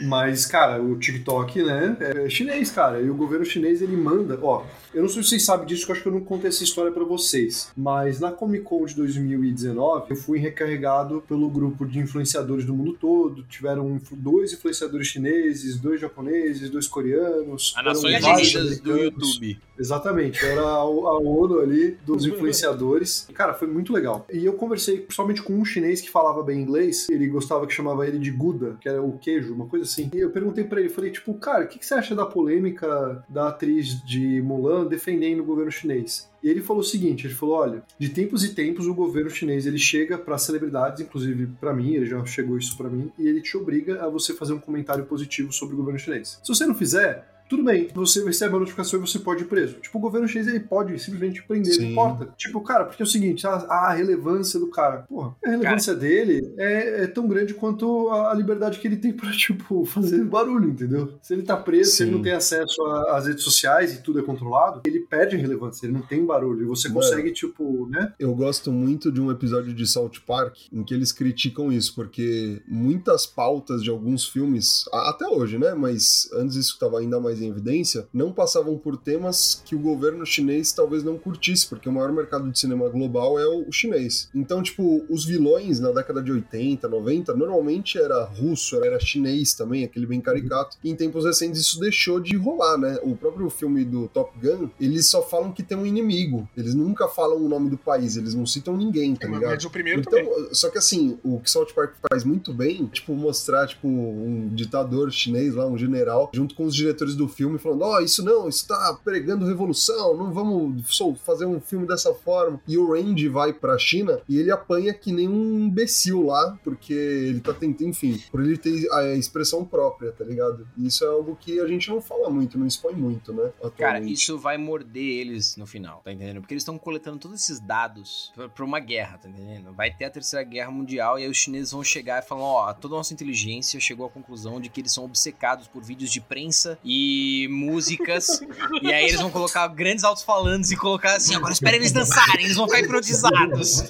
Mas, 0.00 0.46
cara, 0.46 0.82
o 0.82 0.98
TikTok, 0.98 1.62
né, 1.62 1.96
é 2.00 2.28
chinês, 2.28 2.70
cara. 2.70 3.00
E 3.00 3.08
o 3.08 3.14
governo 3.14 3.44
chinês, 3.44 3.80
ele 3.80 3.96
manda. 3.96 4.38
Ó, 4.42 4.64
eu 4.92 5.02
não 5.02 5.08
sei 5.08 5.22
se 5.22 5.28
vocês 5.28 5.44
sabem 5.44 5.66
disso, 5.66 5.84
que 5.84 5.90
eu 5.90 5.94
acho 5.94 6.02
que 6.02 6.08
eu 6.08 6.12
não 6.12 6.20
contei 6.20 6.48
essa 6.48 6.64
história 6.64 6.90
pra 6.90 7.04
vocês. 7.04 7.70
Mas 7.76 8.18
na 8.18 8.32
Comic 8.32 8.64
Con 8.64 8.84
de 8.84 8.94
2019, 8.96 10.10
eu 10.10 10.16
fui 10.16 10.38
recarregado 10.38 11.22
pelo 11.28 11.48
grupo 11.48 11.86
de 11.86 11.98
influenciadores 11.98 12.64
do 12.64 12.74
mundo 12.74 12.94
todo. 12.94 13.42
Tiveram 13.44 14.00
dois 14.12 14.52
influenciadores 14.52 15.06
chineses, 15.06 15.78
dois 15.78 16.00
japoneses, 16.00 16.70
dois 16.70 16.88
coreanos. 16.88 17.72
A 17.76 17.82
Nações 17.82 18.24
Unidas 18.24 18.80
do. 18.80 18.98
YouTube. 18.98 19.60
Exatamente, 19.78 20.44
era 20.44 20.60
a, 20.60 20.80
a 20.80 21.18
ONU 21.18 21.60
ali 21.60 21.96
dos 22.04 22.26
influenciadores. 22.26 23.28
Cara, 23.32 23.54
foi 23.54 23.68
muito 23.68 23.92
legal. 23.92 24.26
E 24.32 24.44
eu 24.44 24.54
conversei 24.54 24.98
principalmente 24.98 25.40
com 25.40 25.54
um 25.54 25.64
chinês 25.64 26.00
que 26.00 26.07
falava 26.10 26.42
bem 26.42 26.60
inglês, 26.60 27.08
ele 27.10 27.26
gostava 27.26 27.66
que 27.66 27.72
chamava 27.72 28.06
ele 28.06 28.18
de 28.18 28.30
Guda, 28.30 28.76
que 28.80 28.88
era 28.88 29.02
o 29.02 29.18
queijo, 29.18 29.54
uma 29.54 29.66
coisa 29.66 29.84
assim. 29.84 30.10
E 30.14 30.18
eu 30.18 30.30
perguntei 30.30 30.64
pra 30.64 30.80
ele, 30.80 30.88
falei, 30.88 31.10
tipo, 31.10 31.34
cara, 31.34 31.64
o 31.64 31.68
que, 31.68 31.78
que 31.78 31.86
você 31.86 31.94
acha 31.94 32.14
da 32.14 32.26
polêmica 32.26 33.24
da 33.28 33.48
atriz 33.48 34.02
de 34.04 34.40
Mulan 34.42 34.86
defendendo 34.86 35.40
o 35.40 35.44
governo 35.44 35.70
chinês? 35.70 36.28
E 36.42 36.48
ele 36.48 36.60
falou 36.60 36.82
o 36.82 36.84
seguinte, 36.84 37.26
ele 37.26 37.34
falou, 37.34 37.56
olha, 37.56 37.82
de 37.98 38.08
tempos 38.08 38.44
e 38.44 38.54
tempos 38.54 38.86
o 38.86 38.94
governo 38.94 39.28
chinês 39.28 39.66
ele 39.66 39.78
chega 39.78 40.16
para 40.16 40.38
celebridades, 40.38 41.00
inclusive 41.00 41.48
pra 41.60 41.72
mim, 41.72 41.94
ele 41.94 42.06
já 42.06 42.24
chegou 42.24 42.56
isso 42.56 42.76
pra 42.76 42.88
mim, 42.88 43.10
e 43.18 43.26
ele 43.26 43.40
te 43.40 43.56
obriga 43.56 44.04
a 44.04 44.08
você 44.08 44.32
fazer 44.32 44.52
um 44.52 44.60
comentário 44.60 45.04
positivo 45.04 45.52
sobre 45.52 45.74
o 45.74 45.78
governo 45.78 45.98
chinês. 45.98 46.38
Se 46.42 46.48
você 46.48 46.64
não 46.64 46.74
fizer, 46.74 47.26
tudo 47.48 47.64
bem, 47.64 47.88
você 47.94 48.22
recebe 48.24 48.54
a 48.56 48.58
notificação 48.58 48.98
e 48.98 49.06
você 49.06 49.18
pode 49.18 49.42
ir 49.44 49.46
preso. 49.46 49.74
Tipo, 49.80 49.98
o 49.98 50.00
governo 50.00 50.28
chinês 50.28 50.46
ele 50.48 50.60
pode 50.60 50.98
simplesmente 50.98 51.42
prender, 51.42 51.72
não 51.74 51.80
Sim. 51.80 51.92
importa. 51.92 52.34
Tipo, 52.36 52.60
cara, 52.60 52.84
porque 52.84 53.02
é 53.02 53.06
o 53.06 53.08
seguinte, 53.08 53.46
a, 53.46 53.50
a 53.52 53.92
relevância 53.92 54.58
do 54.60 54.68
cara, 54.68 54.98
porra, 55.08 55.34
a 55.44 55.50
relevância 55.50 55.94
dele 55.94 56.52
é, 56.58 57.04
é 57.04 57.06
tão 57.06 57.26
grande 57.26 57.54
quanto 57.54 58.08
a, 58.10 58.30
a 58.32 58.34
liberdade 58.34 58.78
que 58.78 58.86
ele 58.86 58.96
tem 58.96 59.12
pra, 59.12 59.30
tipo, 59.32 59.84
fazer 59.84 60.24
barulho, 60.24 60.68
entendeu? 60.70 61.14
Se 61.22 61.32
ele 61.34 61.42
tá 61.42 61.56
preso, 61.56 61.90
se 61.92 62.02
ele 62.02 62.10
Sim. 62.10 62.16
não 62.16 62.22
tem 62.22 62.32
acesso 62.32 62.82
a- 62.82 63.16
às 63.16 63.26
redes 63.26 63.42
sociais 63.44 63.94
e 63.94 64.02
tudo 64.02 64.18
é 64.18 64.22
controlado, 64.22 64.82
ele 64.86 65.00
perde 65.00 65.36
a 65.36 65.38
relevância, 65.38 65.86
ele 65.86 65.92
não 65.94 66.02
tem 66.02 66.24
barulho. 66.24 66.62
E 66.62 66.66
você 66.66 66.88
Mano. 66.88 67.00
consegue, 67.00 67.32
tipo, 67.32 67.86
né? 67.90 68.12
Eu 68.18 68.34
gosto 68.34 68.70
muito 68.72 69.10
de 69.10 69.20
um 69.20 69.30
episódio 69.30 69.72
de 69.72 69.86
South 69.86 70.12
Park 70.26 70.56
em 70.72 70.82
que 70.84 70.92
eles 70.94 71.12
criticam 71.12 71.72
isso, 71.72 71.94
porque 71.94 72.60
muitas 72.68 73.26
pautas 73.26 73.82
de 73.82 73.90
alguns 73.90 74.26
filmes, 74.26 74.84
até 74.92 75.26
hoje, 75.26 75.58
né? 75.58 75.74
Mas 75.74 76.28
antes 76.34 76.56
isso 76.56 76.72
estava 76.74 76.98
ainda 76.98 77.18
mais 77.20 77.37
mais 77.38 77.42
em 77.42 77.48
evidência, 77.48 78.06
não 78.12 78.32
passavam 78.32 78.76
por 78.76 78.96
temas 78.96 79.62
que 79.64 79.74
o 79.74 79.78
governo 79.78 80.26
chinês 80.26 80.72
talvez 80.72 81.02
não 81.02 81.16
curtisse, 81.16 81.66
porque 81.66 81.88
o 81.88 81.92
maior 81.92 82.12
mercado 82.12 82.50
de 82.50 82.58
cinema 82.58 82.88
global 82.88 83.38
é 83.38 83.46
o 83.46 83.70
chinês. 83.70 84.28
Então, 84.34 84.62
tipo, 84.62 85.04
os 85.08 85.24
vilões 85.24 85.80
na 85.80 85.90
década 85.92 86.22
de 86.22 86.32
80, 86.32 86.88
90, 86.88 87.34
normalmente 87.34 87.98
era 87.98 88.24
russo, 88.24 88.82
era 88.82 88.98
chinês 88.98 89.54
também, 89.54 89.84
aquele 89.84 90.06
bem 90.06 90.20
caricato. 90.20 90.76
E 90.82 90.90
em 90.90 90.96
tempos 90.96 91.24
recentes 91.24 91.60
isso 91.60 91.78
deixou 91.80 92.20
de 92.20 92.36
rolar, 92.36 92.76
né? 92.76 92.98
O 93.02 93.16
próprio 93.16 93.48
filme 93.48 93.84
do 93.84 94.08
Top 94.08 94.32
Gun, 94.40 94.68
eles 94.80 95.06
só 95.06 95.22
falam 95.22 95.52
que 95.52 95.62
tem 95.62 95.76
um 95.76 95.86
inimigo. 95.86 96.48
Eles 96.56 96.74
nunca 96.74 97.08
falam 97.08 97.38
o 97.38 97.48
nome 97.48 97.70
do 97.70 97.78
país, 97.78 98.16
eles 98.16 98.34
não 98.34 98.46
citam 98.46 98.76
ninguém, 98.76 99.14
tá 99.14 99.26
ligado? 99.26 99.50
Mas 99.50 99.64
o 99.64 99.70
primeiro 99.70 100.00
Então, 100.00 100.12
também. 100.12 100.48
só 100.52 100.68
que 100.70 100.78
assim, 100.78 101.18
o 101.22 101.40
que 101.40 101.50
South 101.50 101.68
Park 101.74 101.94
faz 102.10 102.24
muito 102.24 102.52
bem, 102.52 102.86
tipo, 102.86 103.14
mostrar, 103.14 103.66
tipo, 103.66 103.86
um 103.86 104.48
ditador 104.52 105.10
chinês 105.10 105.54
lá, 105.54 105.66
um 105.66 105.76
general, 105.76 106.30
junto 106.34 106.54
com 106.54 106.64
os 106.64 106.74
diretores 106.74 107.14
do 107.14 107.27
filme, 107.28 107.58
falando, 107.58 107.82
ó, 107.82 108.00
isso 108.00 108.24
não, 108.24 108.48
isso 108.48 108.66
tá 108.66 108.98
pregando 109.04 109.46
revolução, 109.46 110.16
não 110.16 110.32
vamos 110.32 110.82
fazer 111.24 111.46
um 111.46 111.60
filme 111.60 111.86
dessa 111.86 112.14
forma. 112.14 112.60
E 112.66 112.76
o 112.76 112.92
Randy 112.92 113.28
vai 113.28 113.52
pra 113.52 113.78
China 113.78 114.20
e 114.28 114.38
ele 114.38 114.50
apanha 114.50 114.92
que 114.94 115.12
nem 115.12 115.28
um 115.28 115.60
imbecil 115.60 116.26
lá, 116.26 116.58
porque 116.64 116.92
ele 116.92 117.40
tá 117.40 117.52
tentando, 117.52 117.88
enfim, 117.88 118.20
por 118.30 118.40
ele 118.40 118.56
ter 118.56 118.90
a 118.92 119.14
expressão 119.14 119.64
própria, 119.64 120.12
tá 120.12 120.24
ligado? 120.24 120.66
E 120.76 120.86
isso 120.86 121.04
é 121.04 121.08
algo 121.08 121.36
que 121.36 121.60
a 121.60 121.66
gente 121.66 121.88
não 121.88 122.00
fala 122.00 122.30
muito, 122.30 122.58
não 122.58 122.66
expõe 122.66 122.94
muito, 122.94 123.32
né? 123.32 123.50
Cara, 123.76 123.98
atualmente. 123.98 124.12
isso 124.12 124.38
vai 124.38 124.56
morder 124.56 125.02
eles 125.02 125.56
no 125.56 125.66
final, 125.66 126.00
tá 126.04 126.12
entendendo? 126.12 126.40
Porque 126.40 126.54
eles 126.54 126.62
estão 126.62 126.78
coletando 126.78 127.18
todos 127.18 127.40
esses 127.40 127.60
dados 127.60 128.32
pra 128.54 128.64
uma 128.64 128.80
guerra, 128.80 129.18
tá 129.18 129.28
entendendo? 129.28 129.72
Vai 129.72 129.90
ter 129.90 130.06
a 130.06 130.10
terceira 130.10 130.44
guerra 130.44 130.70
mundial 130.70 131.18
e 131.18 131.24
aí 131.24 131.30
os 131.30 131.36
chineses 131.36 131.72
vão 131.72 131.84
chegar 131.84 132.22
e 132.22 132.26
falar: 132.26 132.42
ó, 132.42 132.72
toda 132.72 132.94
a 132.94 132.98
nossa 132.98 133.14
inteligência 133.14 133.80
chegou 133.80 134.06
à 134.06 134.10
conclusão 134.10 134.60
de 134.60 134.68
que 134.68 134.80
eles 134.80 134.92
são 134.92 135.04
obcecados 135.04 135.66
por 135.66 135.82
vídeos 135.82 136.10
de 136.10 136.20
prensa 136.20 136.78
e 136.84 137.17
músicas. 137.50 138.40
e 138.82 138.92
aí 138.92 139.06
eles 139.06 139.20
vão 139.20 139.30
colocar 139.30 139.66
grandes 139.68 140.04
altos-falantes 140.04 140.70
e 140.70 140.76
colocar 140.76 141.16
assim: 141.16 141.34
agora 141.34 141.52
espera 141.52 141.76
eles 141.76 141.92
dançarem, 141.92 142.44
eles 142.44 142.56
vão 142.56 142.66
ficar 142.66 142.80
hipnotizados. 142.80 143.84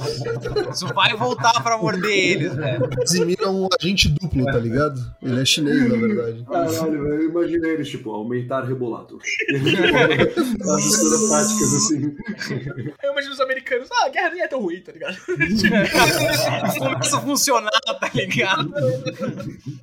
Isso 0.72 0.86
vai 0.94 1.14
voltar 1.16 1.62
pra 1.62 1.78
morder 1.78 2.10
eles, 2.10 2.54
velho. 2.54 2.88
Casimiro 2.90 3.44
é 3.44 3.50
um 3.50 3.68
agente 3.78 4.08
duplo, 4.08 4.44
tá 4.44 4.58
ligado? 4.58 5.00
Ele 5.22 5.40
é 5.40 5.44
chinês, 5.44 5.88
na 5.88 5.96
verdade. 5.96 6.44
Caralho, 6.44 7.02
velho, 7.02 7.22
eu 7.22 7.30
imaginei 7.30 7.72
eles, 7.72 7.88
tipo, 7.88 8.10
aumentar 8.10 8.64
rebolado. 8.64 9.18
As 10.68 10.84
misturas 10.84 11.28
táticas, 11.28 11.74
assim. 11.74 12.16
Eu 13.02 13.12
imagino 13.12 13.34
os 13.34 13.40
americanos, 13.40 13.88
ah, 13.92 14.06
a 14.06 14.08
guerra 14.08 14.30
nem 14.30 14.42
é 14.42 14.48
tão 14.48 14.60
ruim, 14.60 14.80
tá 14.80 14.92
ligado? 14.92 15.16
Começa 16.78 17.16
a 17.16 17.20
funcionar, 17.20 17.70
tá 17.70 18.10
ligado? 18.14 18.72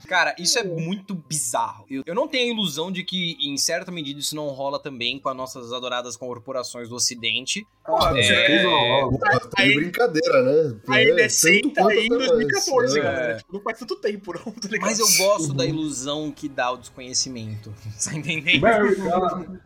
Cara, 0.08 0.36
isso 0.40 0.60
é 0.60 0.64
muito 0.64 1.16
bizarro. 1.16 1.86
Eu, 1.90 2.04
eu 2.06 2.16
não 2.16 2.28
tenho 2.28 2.52
a 2.52 2.54
ilusão 2.54 2.92
de 2.92 3.04
que, 3.04 3.35
em 3.40 3.58
certa 3.58 3.92
medida, 3.92 4.20
isso 4.20 4.36
não 4.36 4.48
rola 4.50 4.80
também 4.80 5.20
com 5.20 5.30
as 5.30 5.36
nossas 5.36 5.72
adoradas 5.74 6.16
corporações 6.18 6.90
do 6.90 6.96
Ocidente. 6.96 7.66
Ah, 7.86 8.14
É. 8.18 8.24
certeza 8.24 8.68
rola. 8.68 9.12
Pô, 9.12 9.18
tá 9.20 9.50
Aí- 9.58 9.76
brincadeira, 9.76 10.42
né? 10.44 10.76
A 10.88 11.02
É, 11.02 11.28
tá 11.28 11.36
aí 11.48 11.62
em 11.64 11.72
até 11.72 11.84
mais. 11.84 12.08
2014, 12.10 13.00
É. 13.00 13.04
galera. 13.04 13.38
Tipo, 13.38 13.54
não 13.54 13.62
faz 13.62 13.80
tanto 13.80 13.96
tempo, 13.98 14.34
não, 14.34 14.52
tá 14.54 14.68
ligado? 14.70 14.88
Mas 14.90 15.00
eu 15.00 15.08
gosto 15.26 15.54
da 15.54 15.66
ilusão 15.66 16.32
que 16.32 16.48
dá 16.50 16.72
o 16.72 16.78
desconhecimento. 16.78 17.74
Tá 18.06 18.14
entendendo? 18.16 18.66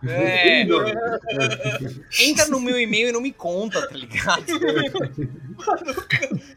É, 0.07 0.61
entra 2.21 2.45
no 2.47 2.59
meu 2.59 2.79
e-mail 2.79 3.09
e 3.09 3.11
não 3.11 3.21
me 3.21 3.31
conta, 3.33 3.85
tá 3.87 3.95
ligado? 3.95 4.45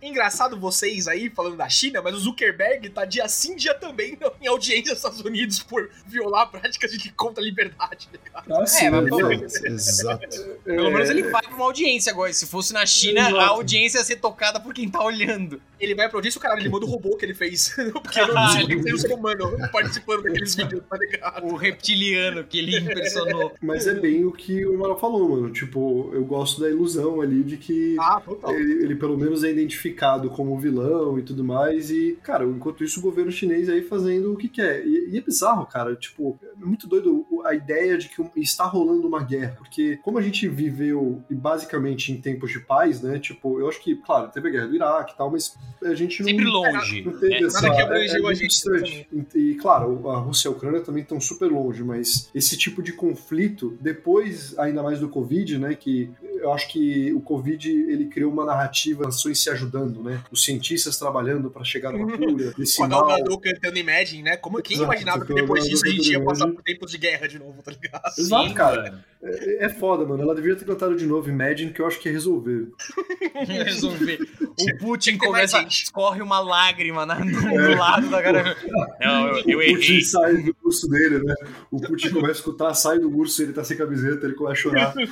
Engraçado 0.00 0.58
vocês 0.58 1.08
aí 1.08 1.30
falando 1.30 1.56
da 1.56 1.68
China, 1.68 2.00
mas 2.02 2.14
o 2.14 2.18
Zuckerberg 2.18 2.90
tá 2.90 3.04
dia 3.04 3.28
sim, 3.28 3.56
dia 3.56 3.74
também 3.74 4.18
em 4.40 4.46
audiência 4.46 4.90
nos 4.90 4.98
Estados 4.98 5.20
Unidos 5.20 5.62
por 5.62 5.90
violar 6.06 6.50
práticas 6.50 6.92
de 6.92 7.01
contra 7.10 7.42
a 7.42 7.46
liberdade, 7.46 8.08
ligado? 8.12 8.52
Ah, 8.62 8.66
sim, 8.66 8.86
É, 8.86 8.90
mas, 8.90 9.04
né? 9.04 9.10
pô, 9.10 9.66
Exato. 9.66 10.28
Pelo 10.64 10.90
menos 10.90 11.10
ele 11.10 11.22
vai 11.24 11.42
pra 11.42 11.54
uma 11.54 11.64
audiência 11.64 12.12
agora. 12.12 12.32
Se 12.32 12.46
fosse 12.46 12.72
na 12.72 12.84
China, 12.86 13.20
Exato. 13.20 13.36
a 13.36 13.46
audiência 13.48 13.98
ia 13.98 14.04
ser 14.04 14.16
tocada 14.16 14.60
por 14.60 14.72
quem 14.74 14.88
tá 14.88 15.02
olhando. 15.02 15.60
Ele 15.80 15.94
vai 15.94 16.08
pra 16.08 16.18
audiência, 16.18 16.38
o 16.38 16.42
caralho, 16.42 16.60
ele 16.60 16.68
manda 16.68 16.86
o 16.86 16.88
robô 16.88 17.16
que 17.16 17.24
ele 17.24 17.34
fez. 17.34 17.74
Porque 17.92 18.20
eu 18.20 18.28
não 18.32 18.66
que 18.66 18.82
tem 18.82 18.94
um 18.94 18.98
ser 18.98 19.12
humano 19.12 19.50
participando 19.72 20.22
daqueles 20.22 20.54
vídeos, 20.54 20.82
tá 20.88 20.96
ligado? 20.96 21.46
O 21.46 21.56
reptiliano 21.56 22.44
que 22.44 22.58
ele 22.58 22.78
impersonou. 22.78 23.52
Mas 23.60 23.86
é 23.86 23.94
bem 23.94 24.24
o 24.24 24.32
que 24.32 24.64
o 24.64 24.74
Amaral 24.76 24.98
falou, 24.98 25.28
mano. 25.28 25.50
Tipo, 25.50 26.10
eu 26.14 26.24
gosto 26.24 26.60
da 26.60 26.68
ilusão 26.70 27.20
ali 27.20 27.42
de 27.42 27.56
que 27.56 27.96
Ah, 27.98 28.22
ele, 28.48 28.84
ele 28.84 28.94
pelo 28.96 29.18
menos 29.18 29.42
é 29.44 29.50
identificado 29.50 30.30
como 30.30 30.58
vilão 30.58 31.18
e 31.18 31.22
tudo 31.22 31.42
mais. 31.42 31.90
E, 31.90 32.18
cara, 32.22 32.44
enquanto 32.44 32.84
isso, 32.84 33.00
o 33.00 33.02
governo 33.02 33.32
chinês 33.32 33.68
aí 33.68 33.82
fazendo 33.82 34.32
o 34.32 34.36
que 34.36 34.48
quer. 34.48 34.86
E, 34.86 35.10
e 35.10 35.18
é 35.18 35.20
bizarro, 35.20 35.66
cara. 35.66 35.96
Tipo, 35.96 36.38
é 36.42 36.64
muito 36.64 36.86
doido 36.92 37.26
a 37.44 37.54
ideia 37.54 37.96
de 37.96 38.08
que 38.08 38.22
está 38.36 38.64
rolando 38.64 39.08
uma 39.08 39.22
guerra. 39.22 39.54
Porque, 39.56 39.98
como 40.02 40.18
a 40.18 40.22
gente 40.22 40.46
viveu 40.48 41.22
basicamente 41.30 42.12
em 42.12 42.20
tempos 42.20 42.50
de 42.50 42.60
paz, 42.60 43.00
né? 43.00 43.18
Tipo, 43.18 43.58
eu 43.58 43.68
acho 43.68 43.80
que, 43.82 43.96
claro, 43.96 44.30
teve 44.30 44.48
a 44.48 44.50
guerra 44.50 44.66
do 44.66 44.74
Iraque 44.74 45.14
e 45.14 45.16
tal, 45.16 45.30
mas 45.30 45.56
a 45.82 45.94
gente 45.94 46.20
não. 46.20 46.28
Sempre 46.28 46.44
longe. 46.44 47.02
Não 47.02 47.12
teve 47.12 47.40
né? 47.40 47.46
essa, 47.46 47.62
Nada 47.62 47.74
que 47.74 47.80
é, 47.80 47.84
abrangeu 47.84 48.14
é 48.14 48.18
a 48.18 48.22
muito 48.22 48.38
gente 48.38 48.50
distante. 48.50 49.08
E, 49.34 49.38
e, 49.38 49.54
claro, 49.54 50.08
a 50.10 50.18
Rússia 50.18 50.48
e 50.48 50.52
a 50.52 50.52
Ucrânia 50.54 50.80
também 50.80 51.02
estão 51.02 51.20
super 51.20 51.50
longe, 51.50 51.82
mas 51.82 52.30
esse 52.34 52.56
tipo 52.56 52.82
de 52.82 52.92
conflito, 52.92 53.76
depois, 53.80 54.58
ainda 54.58 54.82
mais 54.82 55.00
do 55.00 55.08
Covid, 55.08 55.58
né, 55.58 55.74
que 55.74 56.10
eu 56.42 56.52
acho 56.52 56.68
que 56.68 57.12
o 57.12 57.20
Covid, 57.20 57.70
ele 57.70 58.06
criou 58.06 58.32
uma 58.32 58.44
narrativa, 58.44 59.04
nações 59.04 59.38
se 59.42 59.48
ajudando, 59.48 60.02
né, 60.02 60.22
os 60.30 60.44
cientistas 60.44 60.98
trabalhando 60.98 61.50
para 61.50 61.64
chegar 61.64 61.92
numa 61.92 62.16
cura, 62.16 62.52
desse 62.58 62.76
Com 62.76 62.84
a 62.84 62.88
mal. 62.88 63.06
Gal 63.06 63.18
Gadot 63.18 63.40
cantando 63.40 63.78
Imagine, 63.78 64.22
né? 64.22 64.36
Como, 64.36 64.60
quem 64.60 64.76
Exato, 64.76 64.92
imaginava 64.92 65.24
que 65.24 65.34
depois 65.34 65.64
disso 65.64 65.86
a 65.86 65.88
gente 65.88 66.10
ia 66.10 66.22
passar 66.22 66.44
Imagine. 66.44 66.56
por 66.56 66.62
tempos 66.64 66.90
de 66.90 66.98
guerra 66.98 67.26
de 67.28 67.38
novo, 67.38 67.62
tá 67.62 67.70
ligado? 67.70 68.12
Exato, 68.18 68.48
Sim, 68.48 68.54
cara. 68.54 69.04
É, 69.22 69.66
é 69.66 69.68
foda, 69.68 70.04
mano. 70.04 70.22
Ela 70.22 70.34
devia 70.34 70.56
ter 70.56 70.64
cantado 70.64 70.96
de 70.96 71.06
novo 71.06 71.28
Imagine, 71.28 71.72
que 71.72 71.80
eu 71.80 71.86
acho 71.86 72.00
que 72.00 72.08
ia 72.08 72.12
resolver. 72.12 72.68
Resolver. 73.46 74.18
O 74.40 74.78
Putin 74.78 75.16
começa, 75.16 75.62
escorre 75.62 76.20
uma 76.20 76.40
lágrima 76.40 77.06
na, 77.06 77.14
do 77.14 77.78
lado 77.78 78.10
da 78.10 78.22
cara. 78.22 78.56
Não, 79.00 79.28
eu, 79.28 79.44
eu 79.46 79.58
o 79.58 79.62
errei. 79.62 79.76
Putin 79.76 80.00
sai 80.02 80.36
do 80.36 80.56
urso 80.62 80.88
dele, 80.88 81.20
né? 81.20 81.34
O 81.70 81.80
Putin 81.80 82.10
começa 82.10 82.32
a 82.32 82.34
escutar, 82.34 82.74
sai 82.74 82.98
do 82.98 83.10
urso, 83.10 83.42
ele 83.42 83.52
tá 83.52 83.64
sem 83.64 83.76
camiseta, 83.76 84.26
ele 84.26 84.34
começa 84.34 84.52
a 84.52 84.62
chorar. 84.62 84.94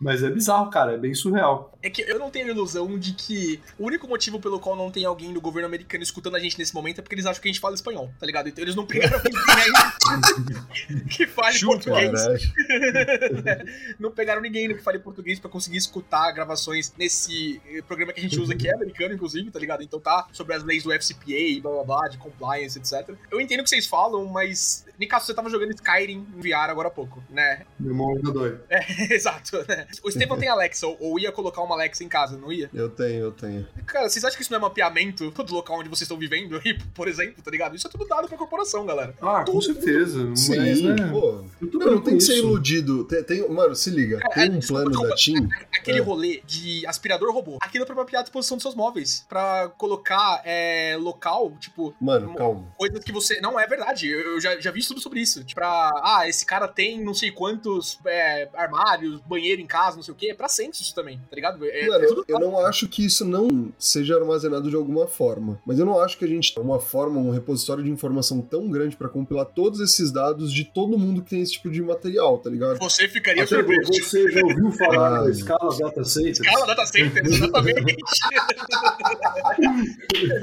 Mas 0.00 0.22
é 0.22 0.30
bizarro, 0.30 0.70
cara, 0.70 0.92
é 0.92 0.98
bem 0.98 1.14
surreal. 1.14 1.76
É 1.82 1.90
que 1.90 2.02
eu 2.02 2.18
não 2.18 2.30
tenho 2.30 2.46
a 2.46 2.50
ilusão 2.50 2.98
de 2.98 3.12
que 3.12 3.60
o 3.78 3.86
único 3.86 4.08
motivo 4.08 4.40
pelo 4.40 4.60
qual 4.60 4.76
não 4.76 4.90
tem 4.90 5.04
alguém 5.04 5.32
do 5.32 5.40
governo 5.40 5.66
americano 5.66 6.02
escutando 6.02 6.36
a 6.36 6.40
gente 6.40 6.58
nesse 6.58 6.74
momento 6.74 6.98
é 6.98 7.02
porque 7.02 7.14
eles 7.14 7.26
acham 7.26 7.42
que 7.42 7.48
a 7.48 7.52
gente 7.52 7.60
fala 7.60 7.74
espanhol, 7.74 8.10
tá 8.18 8.26
ligado? 8.26 8.48
Então 8.48 8.62
eles 8.62 8.74
não 8.74 8.86
pegaram 8.86 9.20
ninguém 9.24 11.06
que 11.08 11.26
fale 11.26 11.61
Português. 11.64 12.12
Cara, 12.12 13.64
Não 13.98 14.10
pegaram 14.10 14.40
ninguém 14.40 14.68
que 14.68 14.82
fale 14.82 14.98
português 14.98 15.38
pra 15.38 15.50
conseguir 15.50 15.78
escutar 15.78 16.30
gravações 16.32 16.92
nesse 16.96 17.60
eh, 17.66 17.82
programa 17.82 18.12
que 18.12 18.20
a 18.20 18.22
gente 18.22 18.38
usa, 18.38 18.54
que 18.54 18.68
é 18.68 18.74
americano, 18.74 19.14
inclusive, 19.14 19.50
tá 19.50 19.58
ligado? 19.58 19.82
Então 19.82 20.00
tá 20.00 20.26
sobre 20.32 20.54
as 20.54 20.62
leis 20.62 20.82
do 20.82 20.92
FCPA 20.92 21.32
e 21.32 21.60
blá 21.60 21.72
blá 21.72 21.84
blá, 21.84 22.08
de 22.08 22.18
compliance, 22.18 22.78
etc. 22.78 23.14
Eu 23.30 23.40
entendo 23.40 23.60
o 23.60 23.64
que 23.64 23.70
vocês 23.70 23.86
falam, 23.86 24.24
mas. 24.26 24.84
Nicasso, 25.02 25.26
você 25.26 25.34
tava 25.34 25.50
jogando 25.50 25.70
Skyrim 25.72 26.26
em 26.36 26.40
VR 26.40 26.70
agora 26.70 26.88
há 26.88 26.90
pouco, 26.90 27.22
né? 27.30 27.62
Meu 27.78 27.90
irmão 27.90 28.10
ainda 28.16 28.30
dói. 28.32 28.58
É, 28.70 28.80
exato, 29.14 29.58
né? 29.68 29.86
O 30.02 30.08
Estevão 30.08 30.38
tem 30.38 30.48
Alexa, 30.48 30.86
ou, 30.86 30.96
ou 31.00 31.18
ia 31.18 31.30
colocar 31.32 31.60
uma 31.62 31.74
Alexa 31.74 32.02
em 32.04 32.08
casa, 32.08 32.36
não 32.36 32.52
ia? 32.52 32.70
eu 32.72 32.88
tenho, 32.88 33.20
eu 33.24 33.32
tenho. 33.32 33.66
Cara, 33.86 34.08
vocês 34.08 34.24
acham 34.24 34.36
que 34.36 34.42
isso 34.42 34.52
não 34.52 34.58
é 34.58 34.62
mapeamento 34.62 35.30
do 35.30 35.54
local 35.54 35.78
onde 35.80 35.88
vocês 35.88 36.02
estão 36.02 36.16
vivendo 36.18 36.60
aí, 36.64 36.78
por 36.94 37.08
exemplo, 37.08 37.42
tá 37.42 37.50
ligado? 37.50 37.74
Isso 37.76 37.86
é 37.86 37.90
tudo 37.90 38.06
dado 38.06 38.28
pra 38.28 38.38
corporação, 38.38 38.86
galera. 38.86 39.14
Ah, 39.20 39.44
com 39.44 39.60
certeza. 39.60 40.24
Mas, 40.24 40.40
Sim, 40.40 40.88
né? 40.92 41.08
pô. 41.10 41.44
Não, 41.60 41.92
não 41.92 42.00
tem 42.02 42.16
que 42.16 42.22
ser 42.22 42.34
isso. 42.34 42.42
iludido. 42.46 43.04
Tem, 43.04 43.22
tem- 43.24 43.48
mano, 43.48 43.74
se 43.74 43.90
liga. 43.90 44.20
Tem 44.34 44.50
um 44.50 44.58
desculpa, 44.58 44.82
plano 44.84 44.90
desculpa. 44.90 45.08
da 45.08 45.16
TIM. 45.16 45.48
Aquele 45.78 45.98
É. 45.98 46.02
rolê 46.02 46.42
de 46.46 46.86
aspirador 46.86 47.32
robô. 47.32 47.58
Aquilo 47.60 47.84
é 47.84 47.86
pra 47.86 47.94
mapear 47.96 48.20
a 48.20 48.22
disposição 48.22 48.56
dos 48.56 48.62
seus 48.62 48.74
móveis. 48.74 49.24
Pra 49.28 49.68
colocar 49.76 50.40
é, 50.44 50.96
local, 51.00 51.52
tipo, 51.58 51.94
Mano, 52.00 52.34
calma. 52.34 52.66
coisas 52.76 53.02
que 53.02 53.10
você. 53.12 53.40
Não, 53.40 53.58
é 53.58 53.66
verdade. 53.66 54.08
Eu, 54.08 54.20
eu 54.20 54.40
já, 54.40 54.58
já 54.60 54.70
vi 54.70 54.82
tudo 54.92 55.00
sobre 55.00 55.20
isso. 55.20 55.42
Tipo, 55.44 55.60
pra. 55.60 55.90
Ah, 56.02 56.28
esse 56.28 56.44
cara 56.44 56.68
tem 56.68 57.02
não 57.02 57.14
sei 57.14 57.30
quantos 57.30 57.98
é, 58.06 58.48
armários, 58.54 59.20
banheiro 59.20 59.60
em 59.60 59.66
casa, 59.66 59.96
não 59.96 60.02
sei 60.02 60.12
o 60.12 60.16
quê. 60.16 60.28
É 60.28 60.34
pra 60.34 60.48
census 60.48 60.92
também, 60.92 61.18
tá 61.30 61.34
ligado? 61.34 61.64
É, 61.64 61.86
Mano, 61.86 62.04
é 62.04 62.06
eu, 62.06 62.08
tudo 62.14 62.24
eu 62.28 62.38
não 62.38 62.58
acho 62.58 62.88
que 62.88 63.04
isso 63.04 63.24
não 63.24 63.72
seja 63.78 64.16
armazenado 64.16 64.68
de 64.68 64.76
alguma 64.76 65.06
forma. 65.06 65.60
Mas 65.66 65.78
eu 65.78 65.86
não 65.86 65.98
acho 66.00 66.18
que 66.18 66.24
a 66.24 66.28
gente 66.28 66.54
tem 66.54 66.62
uma 66.62 66.78
forma, 66.80 67.18
um 67.18 67.30
repositório 67.30 67.82
de 67.82 67.90
informação 67.90 68.40
tão 68.40 68.68
grande 68.70 68.96
pra 68.96 69.08
compilar 69.08 69.46
todos 69.46 69.80
esses 69.80 70.10
dados 70.12 70.52
de 70.52 70.64
todo 70.64 70.98
mundo 70.98 71.22
que 71.22 71.30
tem 71.30 71.40
esse 71.40 71.52
tipo 71.52 71.70
de 71.70 71.82
material, 71.82 72.38
tá 72.38 72.50
ligado? 72.50 72.78
Você 72.78 73.08
ficaria 73.08 73.42
Até 73.44 73.56
surpreso. 73.56 73.92
você 73.92 74.30
já 74.30 74.44
ouviu 74.44 74.72
falar 74.72 75.02
Ah. 75.12 75.22
da 75.24 75.30
escala 75.30 75.76
data 75.76 76.04
center? 76.04 76.30
Escala 76.30 76.66
data 76.66 76.86
center, 76.86 77.24
exatamente. 77.26 77.96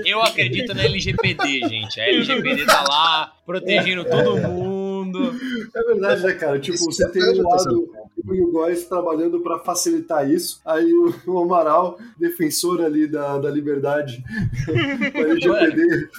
Eu 0.06 0.22
acredito 0.22 0.74
na 0.74 0.84
LGPD, 0.84 1.68
gente. 1.70 2.00
A 2.00 2.08
LGPD 2.10 2.66
tá 2.66 2.84
lá 2.88 3.34
protegendo 3.46 4.06
todo 4.06 4.29
mundo. 4.38 5.34
É 5.76 5.84
verdade, 5.84 6.24
né, 6.24 6.34
cara? 6.34 6.60
Tipo, 6.60 6.76
Isso 6.76 6.86
você 6.86 7.06
é 7.06 7.10
tem 7.10 7.24
um 7.42 7.50
lado. 7.50 7.90
e 8.32 8.42
o 8.42 8.52
Góis 8.52 8.86
trabalhando 8.86 9.40
pra 9.42 9.60
facilitar 9.60 10.30
isso. 10.30 10.62
Aí 10.66 10.92
o, 10.94 11.14
o 11.28 11.40
Amaral, 11.40 11.98
defensor 12.18 12.82
ali 12.82 13.08
da, 13.08 13.38
da 13.38 13.50
liberdade, 13.50 14.24
com 14.66 15.18
a 15.18 15.22
LGPD. 15.22 16.10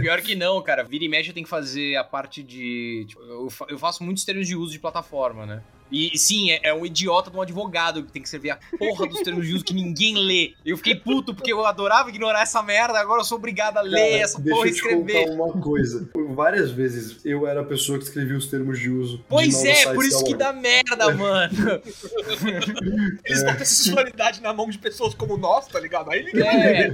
Pior 0.00 0.20
que 0.20 0.34
não, 0.34 0.60
cara. 0.62 0.82
Vira 0.82 1.04
e 1.04 1.08
mexe 1.08 1.32
tenho 1.32 1.44
que 1.44 1.50
fazer 1.50 1.96
a 1.96 2.04
parte 2.04 2.42
de. 2.42 3.04
tipo, 3.08 3.22
eu, 3.22 3.48
eu 3.68 3.78
faço 3.78 4.02
muitos 4.02 4.24
termos 4.24 4.46
de 4.46 4.56
uso 4.56 4.72
de 4.72 4.78
plataforma, 4.78 5.46
né? 5.46 5.62
E 5.90 6.16
sim, 6.18 6.50
é, 6.50 6.60
é 6.70 6.74
um 6.74 6.84
idiota 6.84 7.30
de 7.30 7.36
um 7.36 7.40
advogado 7.42 8.02
que 8.02 8.10
tem 8.12 8.20
que 8.22 8.28
escrever 8.28 8.50
a 8.50 8.58
porra 8.78 9.06
dos 9.06 9.20
termos 9.20 9.46
de 9.46 9.54
uso 9.54 9.64
que 9.64 9.72
ninguém 9.74 10.16
lê. 10.16 10.54
Eu 10.64 10.76
fiquei 10.76 10.94
puto 10.96 11.34
porque 11.34 11.52
eu 11.52 11.64
adorava 11.64 12.08
ignorar 12.08 12.42
essa 12.42 12.62
merda, 12.62 12.98
agora 12.98 13.20
eu 13.20 13.24
sou 13.24 13.38
obrigado 13.38 13.76
a 13.78 13.82
ler 13.82 14.10
Cara, 14.10 14.22
essa 14.22 14.40
deixa 14.40 14.56
porra 14.56 14.66
e 14.66 14.70
eu 14.70 14.74
te 14.74 14.78
escrever. 14.80 15.26
contar 15.28 15.42
uma 15.44 15.52
coisa. 15.62 16.10
Várias 16.34 16.70
vezes 16.70 17.18
eu 17.24 17.46
era 17.46 17.60
a 17.60 17.64
pessoa 17.64 17.98
que 17.98 18.04
escrevia 18.04 18.36
os 18.36 18.46
termos 18.46 18.78
de 18.78 18.90
uso. 18.90 19.18
de 19.18 19.24
Pois 19.28 19.52
novos 19.54 19.68
é, 19.68 19.94
por 19.94 20.04
isso 20.04 20.24
que 20.24 20.34
dá 20.34 20.52
merda, 20.52 21.14
mano. 21.14 21.52
Eles 23.24 23.42
vão 23.42 23.56
ter 23.56 23.64
sexualidade 23.64 24.40
na 24.40 24.52
mão 24.52 24.68
de 24.68 24.78
pessoas 24.78 25.14
como 25.14 25.36
nós, 25.36 25.66
tá 25.66 25.78
ligado? 25.80 26.10
Aí 26.10 26.24
ninguém 26.24 26.46
É. 26.46 26.92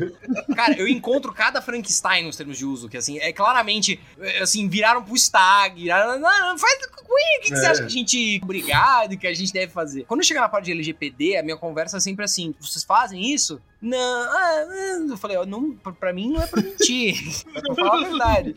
Cara, 0.55 0.75
eu 0.79 0.87
encontro 0.89 1.33
cada 1.33 1.61
Frankenstein 1.63 2.25
nos 2.27 2.37
termos 2.37 2.59
de 2.59 2.65
uso, 2.65 2.89
que 2.89 2.97
assim, 2.97 3.19
é 3.19 3.33
claramente, 3.33 4.01
é, 4.21 4.41
assim, 4.43 4.69
viraram 4.69 5.03
pro 5.03 5.17
Stag, 5.17 5.81
viraram, 5.81 6.19
não, 6.21 6.49
não, 6.51 6.59
faz 6.59 6.75
o 6.75 7.43
que, 7.43 7.51
que 7.51 7.57
você 7.57 7.67
É. 7.67 7.69
acha 7.69 7.81
que 7.83 7.87
a 7.87 7.91
gente 7.91 8.41
é 8.83 9.05
obrigado, 9.05 9.21
que 9.21 9.27
a 9.27 9.35
gente 9.35 9.53
deve 9.53 9.73
fazer? 9.73 10.05
Quando 10.05 10.25
chega 10.25 10.41
na 10.41 10.49
parte 10.49 10.67
de 10.67 10.73
LGPD, 10.73 11.37
a 11.37 11.43
minha 11.43 11.57
conversa 11.57 11.97
é 11.97 12.01
sempre 12.01 12.25
assim, 12.25 12.55
vocês 12.61 12.85
fazem 12.85 13.33
isso? 13.33 13.61
Não, 13.81 13.99
ah, 13.99 14.67
eu 15.09 15.17
falei, 15.17 15.37
ó, 15.37 15.45
não, 15.45 15.73
pra, 15.73 16.13
mim 16.13 16.33
não 16.33 16.43
é 16.43 16.47
pra 16.47 16.63
mentir, 16.63 17.17
pra 17.53 17.75
falar 17.75 17.99
a 17.99 18.09
verdade. 18.09 18.57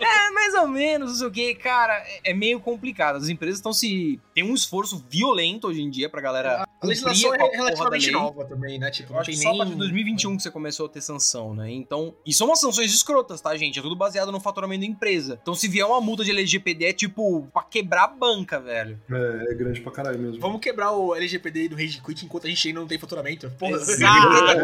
É, 0.00 0.30
mais 0.30 0.54
ou 0.54 0.66
menos, 0.66 1.10
não 1.10 1.16
sei 1.16 1.26
o 1.28 1.30
que, 1.30 1.54
cara, 1.54 1.94
é, 1.94 2.30
é 2.30 2.34
meio 2.34 2.60
complicado, 2.60 3.16
as 3.16 3.28
empresas 3.28 3.58
estão 3.58 3.72
se, 3.72 4.20
tem 4.34 4.44
um 4.44 4.54
esforço 4.54 5.04
violento 5.08 5.68
hoje 5.68 5.80
em 5.80 5.90
dia 5.90 6.08
pra 6.08 6.20
galera 6.20 6.66
A 6.84 6.88
legislação 6.88 7.34
é 7.34 7.38
relativamente 7.56 8.10
nova 8.10 8.44
também, 8.44 8.78
né? 8.78 8.90
Tipo, 8.90 9.16
acho 9.18 9.30
que 9.30 9.36
só 9.36 9.50
a 9.50 9.56
partir 9.56 9.70
nem... 9.70 9.78
de 9.78 9.78
2021 9.78 10.36
que 10.36 10.42
você 10.42 10.50
começou 10.50 10.86
a 10.86 10.88
ter 10.88 11.00
sanção, 11.00 11.54
né? 11.54 11.70
Então. 11.70 12.14
E 12.24 12.32
são 12.32 12.46
umas 12.46 12.60
sanções 12.60 12.92
escrotas, 12.92 13.40
tá, 13.40 13.56
gente? 13.56 13.78
É 13.78 13.82
tudo 13.82 13.96
baseado 13.96 14.30
no 14.30 14.40
faturamento 14.40 14.80
da 14.80 14.86
empresa. 14.86 15.38
Então, 15.42 15.54
se 15.54 15.68
vier 15.68 15.86
uma 15.86 16.00
multa 16.00 16.24
de 16.24 16.30
LGPD, 16.30 16.84
é 16.84 16.92
tipo 16.92 17.48
pra 17.52 17.62
quebrar 17.62 18.04
a 18.04 18.08
banca, 18.08 18.60
velho. 18.60 19.00
É, 19.10 19.52
é 19.52 19.54
grande 19.54 19.80
pra 19.80 19.92
caralho 19.92 20.18
mesmo. 20.18 20.40
Vamos 20.40 20.60
quebrar 20.60 20.92
o 20.92 21.14
LGPD 21.14 21.68
do 21.68 21.76
Rage 21.76 22.00
Quit 22.00 22.24
enquanto 22.24 22.46
a 22.46 22.50
gente 22.50 22.68
ainda 22.68 22.80
não 22.80 22.86
tem 22.86 22.98
faturamento. 22.98 23.50
Porra. 23.58 23.76
Exato! 23.76 24.54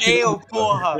Eu, 0.06 0.38
porra! 0.38 0.96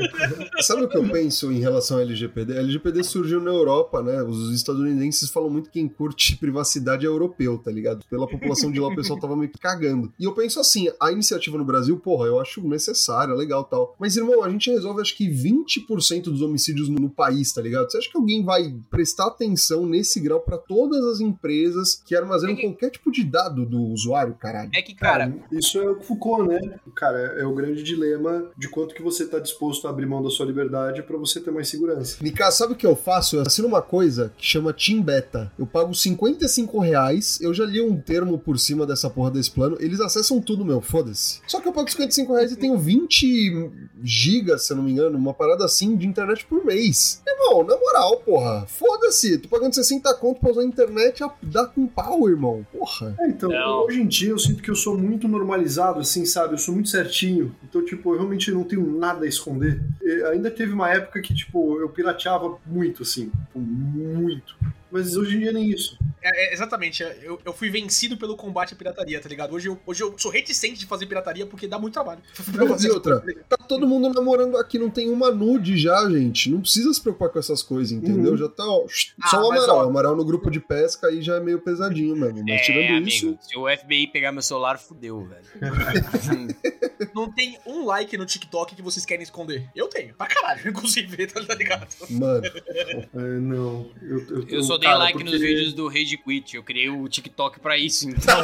Sabe 0.61 0.85
o 0.85 0.89
que 0.89 0.97
eu 0.97 1.09
penso 1.11 1.51
em 1.51 1.61
relação 1.61 1.97
ao 1.97 2.03
LGPD? 2.03 2.57
A 2.57 2.61
LGPD 2.61 3.03
surgiu 3.03 3.41
na 3.41 3.51
Europa, 3.51 4.03
né? 4.03 4.23
Os 4.23 4.55
estadunidenses 4.55 5.31
falam 5.31 5.51
muito 5.51 5.71
que 5.71 5.81
quem 5.81 5.89
curte 5.89 6.37
privacidade 6.37 7.07
é 7.07 7.09
europeu, 7.09 7.59
tá 7.59 7.71
ligado? 7.71 8.05
Pela 8.09 8.29
população 8.29 8.71
de 8.71 8.79
lá, 8.79 8.89
o 8.89 8.95
pessoal 8.95 9.19
tava 9.19 9.37
meio 9.37 9.51
que 9.51 9.59
cagando. 9.59 10.10
E 10.19 10.25
eu 10.25 10.33
penso 10.33 10.61
assim, 10.61 10.89
a 11.01 11.11
iniciativa 11.13 11.57
no 11.59 11.65
Brasil, 11.65 11.97
porra, 11.99 12.27
eu 12.27 12.41
acho 12.41 12.67
necessária, 12.67 13.35
legal 13.35 13.65
tal. 13.65 13.95
Mas, 13.99 14.17
irmão, 14.17 14.43
a 14.43 14.49
gente 14.51 14.71
resolve 14.71 15.01
acho 15.01 15.17
que 15.17 15.29
20% 15.29 16.25
dos 16.25 16.43
homicídios 16.43 16.89
no, 16.89 16.99
no 16.99 17.11
país, 17.11 17.53
tá 17.53 17.61
ligado? 17.63 17.91
Você 17.91 17.99
acha 17.99 18.11
que 18.11 18.17
alguém 18.17 18.45
vai 18.45 18.75
prestar 18.91 19.27
atenção 19.27 19.87
nesse 19.87 20.21
grau 20.21 20.41
pra 20.41 20.57
todas 20.59 21.05
as 21.05 21.21
empresas 21.21 22.01
que 22.05 22.15
armazenam 22.15 22.55
É 22.55 22.57
que- 22.57 22.63
qualquer 22.63 22.91
tipo 22.91 23.11
de 23.11 23.25
dado 23.25 23.65
do 23.67 23.81
usuário, 23.83 24.35
caralho? 24.35 24.71
É 24.75 24.83
que, 24.83 24.95
cara, 24.95 25.33
isso 25.53 25.79
é 25.79 25.91
o 25.91 26.01
Foucault, 26.01 26.49
né? 26.49 26.61
Cara, 26.95 27.19
é 27.39 27.45
o 27.47 27.55
grande 27.55 27.83
dilema 27.83 28.51
de 28.57 28.69
quanto 28.69 28.95
que 28.95 29.03
você 29.03 29.27
tá 29.27 29.39
disposto 29.39 29.87
a 29.87 29.91
abrir 29.91 30.07
mão 30.07 30.23
da 30.23 30.31
sua 30.31 30.47
liberdade 30.47 31.03
pra 31.03 31.17
você 31.17 31.41
ter 31.41 31.51
mais 31.51 31.69
segurança. 31.69 32.17
Nika, 32.23 32.51
sabe 32.51 32.73
o 32.73 32.77
que 32.77 32.87
eu 32.87 32.97
faço? 32.97 33.37
Eu 33.37 33.43
assino 33.43 33.69
uma 33.69 33.83
coisa 33.83 34.33
que 34.37 34.45
chama 34.47 34.73
Team 34.73 35.03
Beta. 35.03 35.53
Eu 35.59 35.67
pago 35.67 35.95
55 35.95 36.79
reais, 36.81 37.41
eu 37.41 37.53
já 37.53 37.65
li 37.65 37.81
um 37.81 38.01
termo 38.01 38.39
por 38.39 38.59
cima 38.59 38.87
dessa 38.87 39.09
porra 39.11 39.31
desse 39.31 39.51
plano, 39.51 39.77
eles 39.81 40.00
acessam 40.01 40.41
tudo, 40.41 40.65
meu, 40.65 40.81
foda-se. 40.81 41.41
Só 41.47 41.61
que 41.61 41.69
eu 41.69 41.73
pago 41.73 41.91
55 41.91 42.33
reais 42.35 42.53
e 42.53 42.57
tenho 42.57 42.79
20 42.79 43.71
gigas, 44.03 44.67
se 44.67 44.73
eu 44.73 44.77
não 44.77 44.85
me 44.85 44.93
engano, 44.93 45.17
uma 45.19 45.35
parada 45.35 45.65
assim 45.65 45.97
de 45.97 46.07
internet 46.07 46.45
por 46.47 46.65
mês. 46.65 47.23
Irmão, 47.27 47.65
na 47.65 47.77
moral, 47.77 48.17
porra, 48.19 48.67
foda-se, 48.67 49.39
tô 49.39 49.49
pagando 49.49 49.75
60 49.75 50.13
conto 50.15 50.41
pra 50.41 50.51
usar 50.51 50.63
a 50.63 50.65
internet, 50.65 51.23
a- 51.23 51.33
dá 51.43 51.67
com 51.67 51.87
pau, 51.87 52.29
irmão, 52.29 52.67
porra. 52.73 53.15
É, 53.21 53.29
então, 53.29 53.51
Não. 53.51 53.85
hoje 53.87 54.01
em 54.01 54.07
dia 54.07 54.31
eu 54.31 54.39
sinto 54.39 54.63
que 54.63 54.71
eu 54.71 54.77
sou 54.77 54.97
muito 54.97 55.27
normalizado, 55.29 56.01
assim, 56.01 56.25
sabe? 56.25 56.55
Eu 56.55 56.59
sou 56.59 56.75
muito 56.75 56.89
certinho. 56.89 57.55
Então, 57.69 57.85
tipo, 57.85 58.13
eu 58.13 58.19
realmente 58.19 58.51
não 58.51 58.65
tenho 58.65 58.87
nada 58.99 59.25
a 59.25 59.29
esconder. 59.29 59.81
E 60.03 60.23
ainda 60.25 60.51
teve 60.51 60.73
uma 60.73 60.91
época 60.91 61.21
que, 61.21 61.35
tipo, 61.35 61.79
eu 61.81 61.89
pirateava 61.89 62.59
muito, 62.67 63.03
assim. 63.03 63.27
tipo, 63.47 63.59
Muito. 63.59 64.57
Mas 64.91 65.17
hoje 65.17 65.37
em 65.37 65.41
dia 65.41 65.53
nem 65.53 65.71
isso. 65.71 65.99
É, 66.23 66.51
é, 66.51 66.53
exatamente, 66.53 67.03
é, 67.03 67.19
eu, 67.23 67.41
eu 67.45 67.53
fui 67.53 67.71
vencido 67.71 68.15
pelo 68.17 68.37
combate 68.37 68.75
à 68.75 68.77
pirataria, 68.77 69.19
tá 69.21 69.29
ligado? 69.29 69.55
Hoje 69.55 69.69
eu, 69.69 69.79
hoje 69.87 70.03
eu 70.03 70.15
sou 70.19 70.31
reticente 70.31 70.79
de 70.79 70.85
fazer 70.87 71.07
pirataria 71.07 71.47
porque 71.47 71.67
dá 71.67 71.79
muito 71.79 71.95
trabalho. 71.95 72.21
E 72.81 72.89
outra, 72.91 73.23
tá 73.49 73.57
todo 73.57 73.87
mundo 73.87 74.13
namorando 74.13 74.57
aqui, 74.57 74.79
não 74.79 74.91
tem 74.91 75.09
uma 75.11 75.31
nude 75.31 75.77
já, 75.79 76.09
gente. 76.11 76.51
Não 76.51 76.61
precisa 76.61 76.93
se 76.93 77.01
preocupar 77.01 77.29
com 77.31 77.39
essas 77.39 77.63
coisas, 77.63 77.93
entendeu? 77.93 78.33
Uhum. 78.33 78.37
Já 78.37 78.49
tá, 78.49 78.65
ó, 78.65 78.85
Ah, 79.23 79.29
só 79.29 79.43
o 79.43 79.49
mas, 79.51 79.65
Amaral. 79.65 79.77
ó. 79.79 79.85
O 79.87 79.89
Amaral 79.89 80.17
no 80.17 80.25
grupo 80.25 80.51
de 80.51 80.61
pesca 80.61 81.07
aí 81.09 81.21
já 81.23 81.37
é 81.37 81.41
meio 81.41 81.61
pesadinho 81.61 82.17
mesmo. 82.17 82.41
Mas 82.43 82.61
é, 82.61 82.65
tirando 82.65 82.97
amigo, 82.97 83.09
isso. 83.09 83.39
se 83.41 83.57
o 83.59 83.67
FBI 83.69 84.07
pegar 84.09 84.33
meu 84.33 84.43
celular, 84.43 84.79
fudeu, 84.79 85.27
velho. 85.27 85.45
Não 87.15 87.31
tem 87.33 87.59
um 87.67 87.85
like 87.87 88.17
no 88.17 88.27
TikTok 88.27 88.75
que 88.75 88.83
vocês 88.83 89.05
querem 89.07 89.23
esconder. 89.23 89.69
Eu 89.75 89.89
tenho, 89.89 90.15
pra 90.15 90.27
caralho, 90.27 90.61
inclusive, 90.69 91.27
tá 91.27 91.55
ligado? 91.55 91.87
Mano, 92.11 92.43
É, 92.47 93.19
não. 93.41 93.91
Eu, 94.03 94.19
eu, 94.29 94.49
Eu 94.49 94.63
só 94.63 94.79
dei 94.81 94.89
cara, 94.89 94.99
like 94.99 95.19
porque- 95.19 95.31
nos 95.31 95.41
vídeos 95.41 95.73
do 95.75 95.87
Rage 95.89 96.17
Quit. 96.17 96.57
Eu 96.57 96.63
criei 96.63 96.89
o 96.91 97.09
TikTok 97.09 97.61
pra 97.61 97.77
isso, 97.79 98.09
então. 98.11 98.39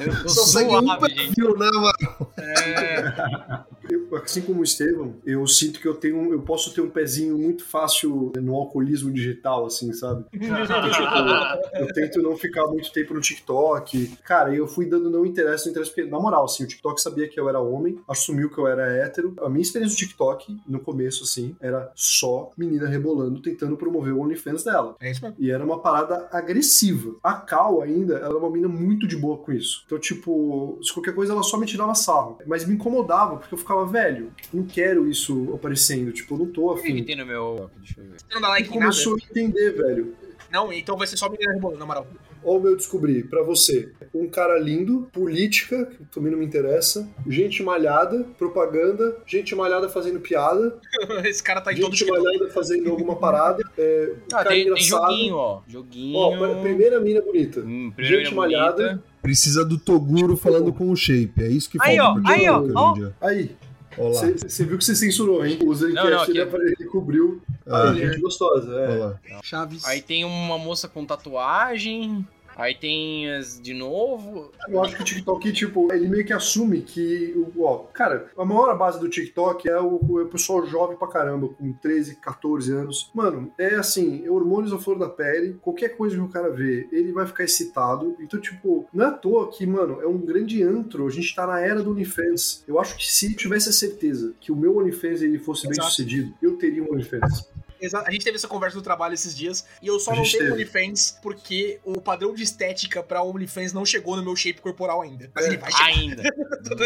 eu 0.00 0.22
tô 0.22 0.28
só 0.28 0.42
um 0.60 0.68
suave, 0.82 1.08
gente. 1.14 1.26
perfil, 1.34 1.56
né, 1.58 1.70
mano? 1.72 2.28
É, 2.38 3.64
Eu, 3.90 4.08
assim 4.16 4.40
como 4.40 4.60
o 4.60 4.64
Estevam, 4.64 5.16
eu 5.26 5.46
sinto 5.46 5.78
que 5.78 5.86
eu 5.86 5.94
tenho, 5.94 6.32
eu 6.32 6.40
posso 6.42 6.72
ter 6.72 6.80
um 6.80 6.88
pezinho 6.88 7.36
muito 7.36 7.64
fácil 7.64 8.32
no 8.40 8.54
alcoolismo 8.54 9.12
digital, 9.12 9.66
assim, 9.66 9.92
sabe? 9.92 10.24
Tipo, 10.34 11.78
eu 11.78 11.92
tento 11.92 12.22
não 12.22 12.36
ficar 12.36 12.66
muito 12.66 12.90
tempo 12.92 13.12
no 13.14 13.20
TikTok. 13.20 14.06
Cara, 14.24 14.54
eu 14.54 14.66
fui 14.66 14.86
dando 14.86 15.10
não 15.10 15.26
interesse, 15.26 15.66
não 15.66 15.72
interesse, 15.72 15.90
porque, 15.94 16.08
na 16.08 16.18
moral, 16.18 16.44
assim, 16.44 16.64
o 16.64 16.66
TikTok 16.66 17.00
sabia 17.00 17.28
que 17.28 17.38
eu 17.38 17.48
era 17.48 17.60
homem, 17.60 17.98
assumiu 18.08 18.48
que 18.50 18.58
eu 18.58 18.66
era 18.66 18.86
hétero. 18.90 19.34
A 19.40 19.48
minha 19.48 19.62
experiência 19.62 19.94
no 19.94 19.98
TikTok, 19.98 20.56
no 20.66 20.80
começo, 20.80 21.24
assim, 21.24 21.54
era 21.60 21.92
só 21.94 22.50
menina 22.56 22.88
rebolando, 22.88 23.40
tentando 23.42 23.76
promover 23.76 24.12
o 24.14 24.20
OnlyFans 24.20 24.64
dela. 24.64 24.96
É 25.04 25.10
isso 25.10 25.22
mesmo. 25.22 25.36
E 25.38 25.50
era 25.50 25.62
uma 25.64 25.78
parada 25.80 26.28
agressiva. 26.32 27.16
A 27.22 27.34
Cal 27.34 27.82
ainda, 27.82 28.14
ela 28.16 28.34
é 28.34 28.38
uma 28.38 28.50
mina 28.50 28.68
muito 28.68 29.06
de 29.06 29.16
boa 29.16 29.36
com 29.36 29.52
isso. 29.52 29.82
Então, 29.86 29.98
tipo, 29.98 30.78
se 30.82 30.92
qualquer 30.94 31.14
coisa 31.14 31.32
ela 31.32 31.42
só 31.42 31.58
me 31.58 31.66
tirava 31.66 31.94
sarro. 31.94 32.38
Mas 32.46 32.64
me 32.64 32.74
incomodava, 32.74 33.36
porque 33.36 33.52
eu 33.54 33.58
ficava, 33.58 33.84
velho, 33.84 34.32
não 34.52 34.64
quero 34.64 35.06
isso 35.08 35.52
aparecendo. 35.54 36.10
Tipo, 36.12 36.34
eu 36.34 36.38
não 36.38 36.46
tô 36.46 36.62
o 36.66 36.70
afim. 36.72 37.04
tem 37.04 37.16
no 37.16 37.26
meu. 37.26 37.70
Deixa 37.76 38.00
eu 38.00 38.04
ver. 38.04 38.16
Você 38.18 38.34
não 38.34 38.40
dá 38.40 38.48
E 38.48 38.50
like 38.50 38.68
nada? 38.68 38.80
começou 38.80 39.14
a 39.14 39.18
entender, 39.30 39.72
velho. 39.72 40.14
Não, 40.50 40.72
então 40.72 40.96
vai 40.96 41.06
ser 41.06 41.16
só 41.16 41.28
menina 41.28 41.52
rebolando, 41.52 41.80
na 41.80 41.86
moral. 41.86 42.06
Ó, 42.44 42.56
o 42.58 42.60
meu 42.60 42.76
descobri, 42.76 43.22
pra 43.24 43.42
você. 43.42 43.90
Um 44.14 44.28
cara 44.28 44.58
lindo, 44.58 45.08
política, 45.12 45.86
que 45.86 46.04
também 46.06 46.30
não 46.30 46.38
me 46.38 46.44
interessa, 46.44 47.08
gente 47.28 47.62
malhada, 47.62 48.24
propaganda, 48.38 49.16
gente 49.26 49.54
malhada 49.54 49.88
fazendo 49.88 50.20
piada, 50.20 50.78
Esse 51.24 51.42
cara 51.42 51.60
tá 51.60 51.72
em 51.72 51.80
todo 51.80 51.94
gente 51.94 52.08
malhada 52.10 52.48
fazendo 52.50 52.90
alguma 52.90 53.16
parada, 53.16 53.62
é, 53.78 54.12
Ah, 54.32 54.36
cara 54.36 54.48
tem, 54.50 54.58
tem 54.58 54.66
engraçado. 54.72 55.00
joguinho, 55.10 55.36
ó. 55.36 55.62
Joguinho. 55.66 56.16
Ó, 56.18 56.60
primeira 56.62 57.00
mina 57.00 57.20
bonita. 57.22 57.60
Hum, 57.60 57.90
primeira 57.94 58.18
gente 58.18 58.30
mina 58.30 58.40
malhada. 58.40 58.82
bonita. 58.88 59.04
Precisa 59.22 59.64
do 59.64 59.78
Toguro 59.78 60.36
falando 60.36 60.72
com 60.72 60.90
o 60.90 60.96
shape. 60.96 61.42
É 61.42 61.48
isso 61.48 61.70
que 61.70 61.78
Aí, 61.80 61.96
falta 61.96 62.20
ó, 62.20 62.30
aí, 62.30 62.48
ó, 62.48 62.60
TikTok 62.62 63.04
ó. 63.04 63.26
Aí, 63.26 63.56
Olha 63.96 64.12
você 64.36 64.64
viu 64.64 64.76
que 64.76 64.84
você 64.84 64.94
censurou, 64.96 65.46
hein? 65.46 65.56
O 65.62 65.66
Não, 65.66 65.74
Zencast 65.74 66.10
não, 66.10 66.22
aqui- 66.42 66.56
ele, 66.80 66.84
cobriu 66.90 67.40
Ah, 67.64 67.90
a 67.90 67.94
gente 67.94 68.20
gostosa. 68.20 68.72
É. 68.74 68.88
olha 68.88 68.98
lá. 69.04 69.20
Chaves. 69.42 69.84
Aí 69.84 70.02
tem 70.02 70.24
uma 70.24 70.58
moça 70.58 70.88
com 70.88 71.06
tatuagem. 71.06 72.26
Aí 72.56 72.74
tem 72.74 73.30
as 73.34 73.60
de 73.60 73.74
novo. 73.74 74.50
Eu 74.68 74.82
acho 74.82 74.94
que 74.96 75.02
o 75.02 75.04
TikTok, 75.04 75.52
tipo, 75.52 75.92
ele 75.92 76.08
meio 76.08 76.24
que 76.24 76.32
assume 76.32 76.82
que, 76.82 77.32
o- 77.56 77.62
ó, 77.64 77.78
cara, 77.92 78.28
a 78.36 78.44
maior 78.44 78.76
base 78.78 79.00
do 79.00 79.08
TikTok 79.08 79.68
é 79.68 79.78
o, 79.80 79.96
o 79.96 80.26
pessoal 80.26 80.64
jovem 80.66 80.96
pra 80.96 81.08
caramba, 81.08 81.48
com 81.48 81.72
13, 81.72 82.16
14 82.16 82.72
anos. 82.72 83.10
Mano, 83.14 83.52
é 83.58 83.74
assim, 83.74 84.28
hormônios 84.28 84.72
à 84.72 84.78
flor 84.78 84.98
da 84.98 85.08
pele, 85.08 85.56
qualquer 85.60 85.96
coisa 85.96 86.14
que 86.16 86.22
o 86.22 86.28
cara 86.28 86.50
vê, 86.50 86.88
ele 86.92 87.12
vai 87.12 87.26
ficar 87.26 87.44
excitado. 87.44 88.16
Então, 88.20 88.40
tipo, 88.40 88.86
não 88.92 89.04
é 89.04 89.08
à 89.08 89.12
toa 89.12 89.50
que, 89.50 89.66
mano, 89.66 90.00
é 90.00 90.06
um 90.06 90.18
grande 90.18 90.62
antro, 90.62 91.06
a 91.06 91.10
gente 91.10 91.34
tá 91.34 91.46
na 91.46 91.60
era 91.60 91.82
do 91.82 91.90
OnlyFans. 91.90 92.62
Eu 92.68 92.78
acho 92.78 92.96
que 92.96 93.06
se 93.10 93.34
tivesse 93.34 93.68
a 93.68 93.72
certeza 93.72 94.32
que 94.40 94.52
o 94.52 94.56
meu 94.56 94.76
OnlyFans 94.78 95.22
ele 95.22 95.38
fosse 95.38 95.62
bem 95.64 95.72
Exato. 95.72 95.90
sucedido, 95.90 96.32
eu 96.40 96.56
teria 96.56 96.82
um 96.82 96.92
OnlyFans. 96.92 97.48
A 97.92 98.10
gente 98.10 98.24
teve 98.24 98.36
essa 98.36 98.48
conversa 98.48 98.76
no 98.76 98.82
trabalho 98.82 99.14
esses 99.14 99.36
dias 99.36 99.64
e 99.82 99.86
eu 99.86 99.98
só 99.98 100.12
A 100.12 100.16
não 100.16 100.22
tenho 100.22 100.38
teve. 100.38 100.52
OnlyFans 100.52 101.18
porque 101.22 101.80
o 101.84 102.00
padrão 102.00 102.34
de 102.34 102.42
estética 102.42 103.02
pra 103.02 103.22
OnlyFans 103.22 103.72
não 103.72 103.84
chegou 103.84 104.16
no 104.16 104.22
meu 104.22 104.36
shape 104.36 104.60
corporal 104.60 105.02
ainda. 105.02 105.30
Mas 105.34 105.46
ele 105.46 105.56
vai 105.56 105.72
chegar. 105.72 105.86
Ainda. 105.86 106.22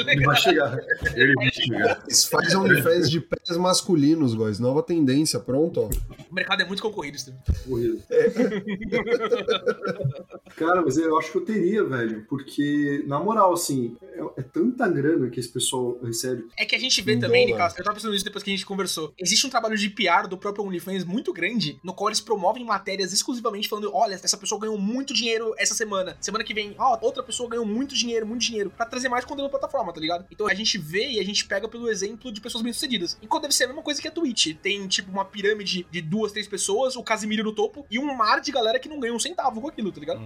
Ele 0.09 0.25
vai 0.25 0.37
chegar. 0.37 0.77
Ele 1.15 1.35
vai 1.35 1.51
chegar. 1.53 2.03
Faz 2.31 2.55
OnlyFans 2.55 3.11
de 3.11 3.21
pés 3.21 3.57
masculinos, 3.57 4.35
guys. 4.35 4.59
Nova 4.59 4.83
tendência, 4.83 5.39
pronto, 5.39 5.81
ó. 5.83 5.89
O 6.31 6.35
mercado 6.35 6.63
é 6.63 6.65
muito 6.65 6.83
concorrido, 6.83 7.17
Estevam. 7.17 7.41
Corrido. 7.67 8.03
Cara, 10.57 10.83
mas 10.83 10.97
eu 10.97 11.17
acho 11.19 11.33
que 11.33 11.39
eu 11.39 11.45
teria, 11.45 11.85
velho. 11.85 12.25
Porque, 12.29 13.05
na 13.07 13.21
moral, 13.21 13.53
assim, 13.53 13.97
é, 14.13 14.41
é 14.41 14.43
tanta 14.43 14.89
grana 14.89 15.29
que 15.31 15.39
esse 15.39 15.49
pessoal 15.49 15.99
recebe. 16.03 16.47
É 16.59 16.65
que 16.65 16.75
a 16.75 16.79
gente 16.79 17.01
vê 17.03 17.17
também, 17.17 17.47
dólar. 17.47 17.59
Nicasso, 17.59 17.81
eu 17.81 17.85
tava 17.85 17.95
pensando 17.97 18.13
nisso 18.13 18.25
depois 18.25 18.43
que 18.43 18.51
a 18.51 18.55
gente 18.55 18.67
conversou. 18.67 19.13
Existe 19.19 19.47
um 19.47 19.51
trabalho 19.51 19.77
de 19.77 19.89
PR 19.91 20.27
do 20.29 20.37
próprio 20.37 20.65
OnlyFans 20.65 20.88
muito 21.05 21.33
grande, 21.33 21.79
no 21.83 21.93
qual 21.93 22.09
eles 22.09 22.21
promovem 22.21 22.65
matérias 22.65 23.13
exclusivamente 23.13 23.69
falando: 23.69 23.91
olha, 23.95 24.15
essa 24.15 24.37
pessoa 24.37 24.61
ganhou 24.61 24.79
muito 24.79 25.15
dinheiro 25.15 25.55
essa 25.59 25.75
semana. 25.75 26.17
Semana 26.21 26.45
que 26.45 26.55
vem, 26.55 26.75
ó, 26.79 26.99
outra 27.01 27.23
pessoa 27.23 27.49
ganhou 27.49 27.65
muito 27.65 27.95
dinheiro, 27.95 28.27
muito 28.27 28.43
dinheiro. 28.43 28.71
Pra 28.71 28.87
trazer 28.87 29.09
mais 29.09 29.25
conteúdo 29.25 29.45
na 29.45 29.59
plataforma, 29.59 29.93
tá 29.93 30.01
ligado? 30.01 30.27
Então 30.31 30.47
a 30.47 30.55
gente 30.55 30.79
vê 30.79 31.11
e 31.11 31.21
a 31.21 31.25
gente 31.25 31.47
pega 31.47 31.69
pelo 31.69 31.89
exemplo 31.89 32.33
de 32.33 32.41
pessoas 32.41 32.63
bem-sucedidas. 32.63 33.19
Enquanto 33.23 33.43
deve 33.43 33.55
ser 33.55 33.65
a 33.65 33.69
mesma 33.69 33.83
coisa 33.83 34.01
que 34.01 34.09
a 34.09 34.11
Twitch. 34.11 34.57
Tem, 34.63 34.87
tipo, 34.89 35.11
uma 35.11 35.25
pirâmide 35.25 35.87
de 35.91 36.01
duas, 36.01 36.33
três 36.33 36.47
pessoas, 36.47 36.97
o 36.97 37.03
Casimiro 37.03 37.45
no 37.45 37.53
topo, 37.53 37.87
e 37.91 37.99
um 37.99 38.15
mar 38.15 38.41
de 38.41 38.51
galera 38.51 38.79
que 38.79 38.89
não 38.89 38.99
ganha 38.99 39.15
um 39.15 39.19
centavo 39.19 39.61
com 39.61 39.69
aquilo, 39.69 39.93
tá 39.93 40.01
ligado? 40.01 40.21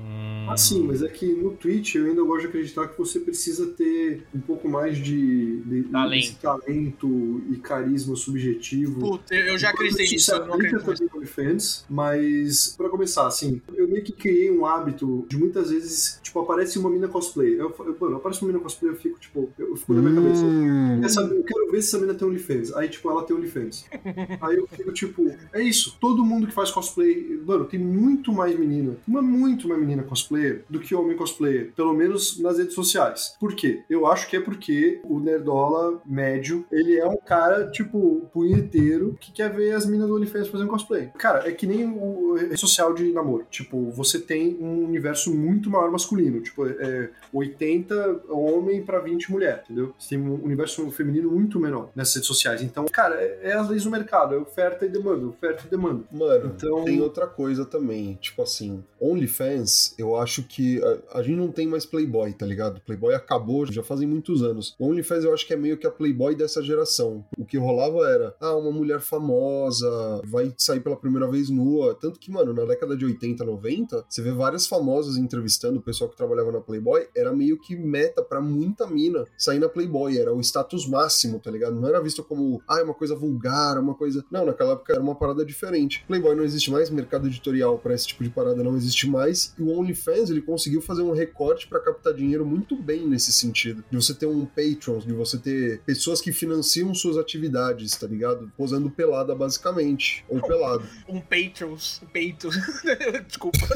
Ah, 0.49 0.57
sim, 0.57 0.83
mas 0.83 1.03
é 1.03 1.09
que 1.09 1.27
no 1.27 1.53
Twitch 1.57 1.95
eu 1.95 2.07
ainda 2.07 2.23
gosto 2.23 2.43
de 2.43 2.47
acreditar 2.49 2.89
que 2.89 2.99
você 2.99 3.21
precisa 3.21 3.67
ter 3.67 4.27
um 4.35 4.41
pouco 4.41 4.69
mais 4.69 4.97
de, 4.99 5.61
de 5.61 5.83
Talento. 5.85 6.37
talento 6.41 7.43
e 7.51 7.57
carisma 7.57 8.17
subjetivo. 8.17 9.01
Puta, 9.01 9.35
eu 9.35 9.59
já 9.59 9.71
acreditei 9.71 10.07
Isso 10.07 10.15
nisso, 10.15 10.33
não 10.47 10.55
acredito 10.55 10.85
também 10.85 11.09
no 11.13 11.19
OnlyFans, 11.19 11.85
mas 11.89 12.75
pra 12.77 12.89
começar, 12.89 13.27
assim, 13.27 13.61
eu 13.75 13.89
meio 13.89 14.03
que 14.03 14.13
criei 14.13 14.51
um 14.51 14.67
hábito 14.67 15.27
de 15.29 15.37
muitas 15.37 15.71
vezes, 15.71 16.19
tipo, 16.23 16.41
aparece 16.41 16.79
uma 16.79 16.91
mina 16.91 17.09
cosplay. 17.09 17.61
Eu, 17.61 17.75
eu, 17.79 17.97
mano, 18.01 18.17
aparece 18.17 18.43
uma 18.43 18.53
mina 18.53 18.63
cosplay, 18.63 18.93
eu 18.93 18.97
fico, 18.97 19.19
tipo, 19.19 19.51
eu, 19.59 19.77
fico 19.77 19.95
na 19.95 20.03
minha 20.03 20.15
cabeça. 20.15 20.45
Hum, 20.45 21.09
saber? 21.09 21.37
Eu 21.37 21.45
quero 21.45 21.71
ver 21.71 21.83
se 21.83 21.89
essa 21.89 21.99
mina 21.99 22.15
tem 22.15 22.27
OnlyFans. 22.29 22.73
Aí, 22.75 22.89
tipo, 22.89 23.11
ela 23.11 23.23
tem 23.25 23.37
OnlyFans. 23.37 23.87
Aí 24.41 24.57
eu 24.57 24.67
fico, 24.67 24.93
tipo, 24.93 25.35
é 25.53 25.63
isso. 25.63 25.97
Todo 26.01 26.25
mundo 26.25 26.47
que 26.47 26.53
faz 26.53 26.71
cosplay, 26.71 27.41
mano, 27.45 27.65
tem 27.65 27.79
muito 27.79 28.33
mais 28.33 28.59
menina, 28.59 28.97
uma 29.07 29.23
muito 29.23 29.69
mais 29.69 29.81
menina 29.81 30.03
cosplayer 30.03 30.65
do 30.69 30.81
que 30.81 30.95
homem 30.95 31.17
cosplayer. 31.17 31.73
Pelo 31.77 31.93
menos 31.93 32.39
nas 32.41 32.59
redes 32.59 32.75
sociais. 32.75 33.37
Por 33.39 33.55
quê? 33.55 33.83
Eu 33.89 34.07
acho 34.07 34.29
que 34.29 34.37
é 34.37 34.41
porque 34.41 35.01
o 35.05 35.21
Nerdola 35.21 36.01
médio, 36.05 36.65
ele 36.71 36.99
é 36.99 37.07
um 37.07 37.17
cara, 37.17 37.71
tipo, 37.71 38.29
punheteiro, 38.33 39.17
que 39.21 39.33
quer 39.33 39.53
ver 39.53 39.73
as 39.73 39.87
minas 39.87 40.09
do 40.09 40.17
OnlyFans 40.17 40.32
fazendo 40.33 40.69
cosplay. 40.69 41.09
Cara, 41.19 41.49
é 41.49 41.53
que 41.53 41.67
nem 41.67 41.87
o 41.87 42.35
rede 42.35 42.57
social 42.57 42.95
de 42.95 43.13
namoro. 43.13 43.47
Tipo, 43.51 43.91
você 43.91 44.19
tem 44.19 44.57
um 44.61 44.85
universo 44.85 45.35
muito 45.35 45.71
maior 45.71 45.91
masculino. 45.91 46.41
Tipo, 46.41 46.67
é 46.67 47.11
80 47.33 48.23
homem 48.29 48.83
pra 48.83 48.99
20 49.01 49.31
mulher, 49.31 49.63
entendeu? 49.65 49.95
Você 49.99 50.11
tem 50.11 50.19
um 50.21 50.43
universo 50.43 50.91
feminino 50.91 51.31
muito 51.31 51.59
menor 51.61 51.91
nessas 51.95 52.15
redes 52.15 52.29
sociais. 52.29 52.63
Então, 52.63 52.85
cara, 52.91 53.17
é, 53.17 53.41
é 53.51 53.53
as 53.55 53.69
leis 53.69 53.85
do 53.85 53.91
mercado, 53.91 54.35
é 54.35 54.39
oferta 54.39 54.85
e 54.87 54.89
demanda, 54.89 55.27
oferta 55.27 55.65
e 55.67 55.71
demanda. 55.71 56.05
Mano, 56.11 56.53
Então- 56.57 56.85
tem 56.85 57.01
outra 57.01 57.27
coisa 57.27 57.65
também. 57.65 58.19
Tipo 58.21 58.43
assim, 58.43 58.83
OnlyFans, 59.01 59.95
eu 59.99 60.17
acho 60.17 60.43
que 60.45 60.81
a, 61.13 61.19
a 61.19 61.23
gente 61.23 61.37
não 61.37 61.51
tem 61.51 61.67
mais 61.67 61.85
Playboy, 61.87 62.33
tá 62.33 62.47
ligado? 62.47 62.81
Playboy 62.81 63.15
acabou 63.15 63.67
já 63.71 63.83
fazem 63.83 64.07
muitos 64.07 64.43
anos. 64.43 64.75
OnlyFans 64.79 65.25
eu 65.25 65.33
acho 65.35 65.47
que 65.47 65.53
é 65.53 65.57
meio 65.57 65.77
que 65.77 65.87
a 65.87 65.91
Playboy 65.91 66.35
dessa 66.35 66.63
geração. 66.63 67.25
O 67.39 67.45
que 67.45 67.59
rolava 67.59 68.09
era, 68.09 68.35
ah, 68.41 68.57
uma 68.57 68.71
mulher 68.71 69.01
famosa 69.01 70.22
vai 70.25 70.53
sair 70.57 70.81
pela 70.81 70.97
primeira 70.97 71.29
vez 71.31 71.49
nua. 71.49 71.95
Tanto 71.95 72.19
que, 72.19 72.31
mano, 72.31 72.53
na 72.53 72.65
década 72.65 72.97
de 72.97 73.05
80, 73.05 73.45
90, 73.45 74.05
você 74.09 74.23
vê 74.23 74.33
várias 74.33 74.67
famosas 74.67 75.17
entrevistando 75.17 75.79
o 75.79 75.83
pessoal 75.83 76.11
que 76.11 76.17
trabalhava 76.17 76.53
na 76.53 76.61
Playboy. 76.61 77.07
Era 77.17 77.33
meio 77.33 77.59
que 77.59 77.77
meta 77.77 78.23
pra 78.23 78.41
muita 78.41 78.87
mina 78.87 79.25
sair 79.37 79.59
na 79.59 79.69
Playboy. 79.69 80.19
Era 80.19 80.33
o 80.33 80.41
status 80.41 80.87
máximo, 80.87 81.39
tá 81.39 81.51
ligado? 81.51 81.75
Não 81.75 81.89
era 81.89 82.01
visto 82.01 82.23
como, 82.23 82.63
ah, 82.69 82.81
é 82.81 82.83
uma 82.83 82.95
coisa 82.95 83.15
vulgar, 83.15 83.79
uma 83.79 83.95
coisa. 83.95 84.25
Não, 84.31 84.47
naquela 84.47 84.73
época 84.73 84.93
era 84.93 85.03
uma 85.03 85.15
parada 85.15 85.45
diferente. 85.45 86.05
Playboy 86.07 86.35
não 86.35 86.45
existe 86.45 86.71
mais, 86.71 86.91
mercado 86.91 87.27
editorial 87.27 87.79
pra 87.79 87.95
esse 87.95 88.07
tipo 88.07 88.25
de 88.25 88.31
parada 88.31 88.63
não 88.63 88.77
existe 88.77 89.09
mais. 89.09 89.55
E 89.59 89.63
o 89.63 89.71
OnlyFans, 89.71 90.31
ele 90.31 90.43
conseguiu 90.43 90.81
fazer 90.81 91.03
um 91.03 91.13
recorte 91.13 91.69
pra 91.69 91.81
captar 91.81 92.15
dinheiro 92.15 92.45
muito 92.45 92.77
bem 92.77 93.07
nesse 93.07 93.33
sentido. 93.33 93.85
De 93.91 93.97
você 93.97 94.15
ter 94.15 94.27
um 94.27 94.45
Patreon, 94.45 94.99
de 94.99 95.13
você 95.13 95.39
ter 95.39 95.81
pessoas 95.85 96.21
que 96.21 96.33
financiam 96.33 96.95
suas 96.95 97.17
atividades, 97.17 97.97
tá 97.97 98.07
ligado? 98.07 98.51
Posando 98.57 98.91
pelada, 98.91 99.35
basicamente. 99.35 100.12
Ou 100.29 100.41
pelado. 100.43 100.87
Um 101.09 101.21
Patrons, 101.21 102.01
um 102.03 102.07
peito. 102.07 102.49
Desculpa. 103.27 103.59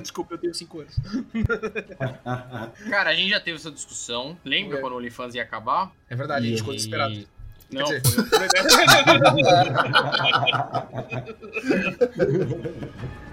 Desculpa, 0.00 0.34
eu 0.34 0.38
tenho 0.38 0.54
5 0.54 0.80
anos. 0.80 0.96
Cara, 2.90 3.10
a 3.10 3.14
gente 3.14 3.30
já 3.30 3.40
teve 3.40 3.56
essa 3.58 3.70
discussão. 3.70 4.36
Lembra 4.44 4.78
É. 4.78 4.80
quando 4.80 4.94
o 4.94 4.96
OnlyFans 4.96 5.34
ia 5.34 5.42
acabar? 5.42 5.92
É 6.08 6.16
verdade, 6.16 6.46
a 6.46 6.48
gente 6.48 6.56
E- 6.56 6.60
ficou 6.60 6.74
desesperado. 6.74 7.28
Não, 7.70 7.84
Quer 7.86 8.00
foi 8.02 8.24
Eu, 12.18 13.27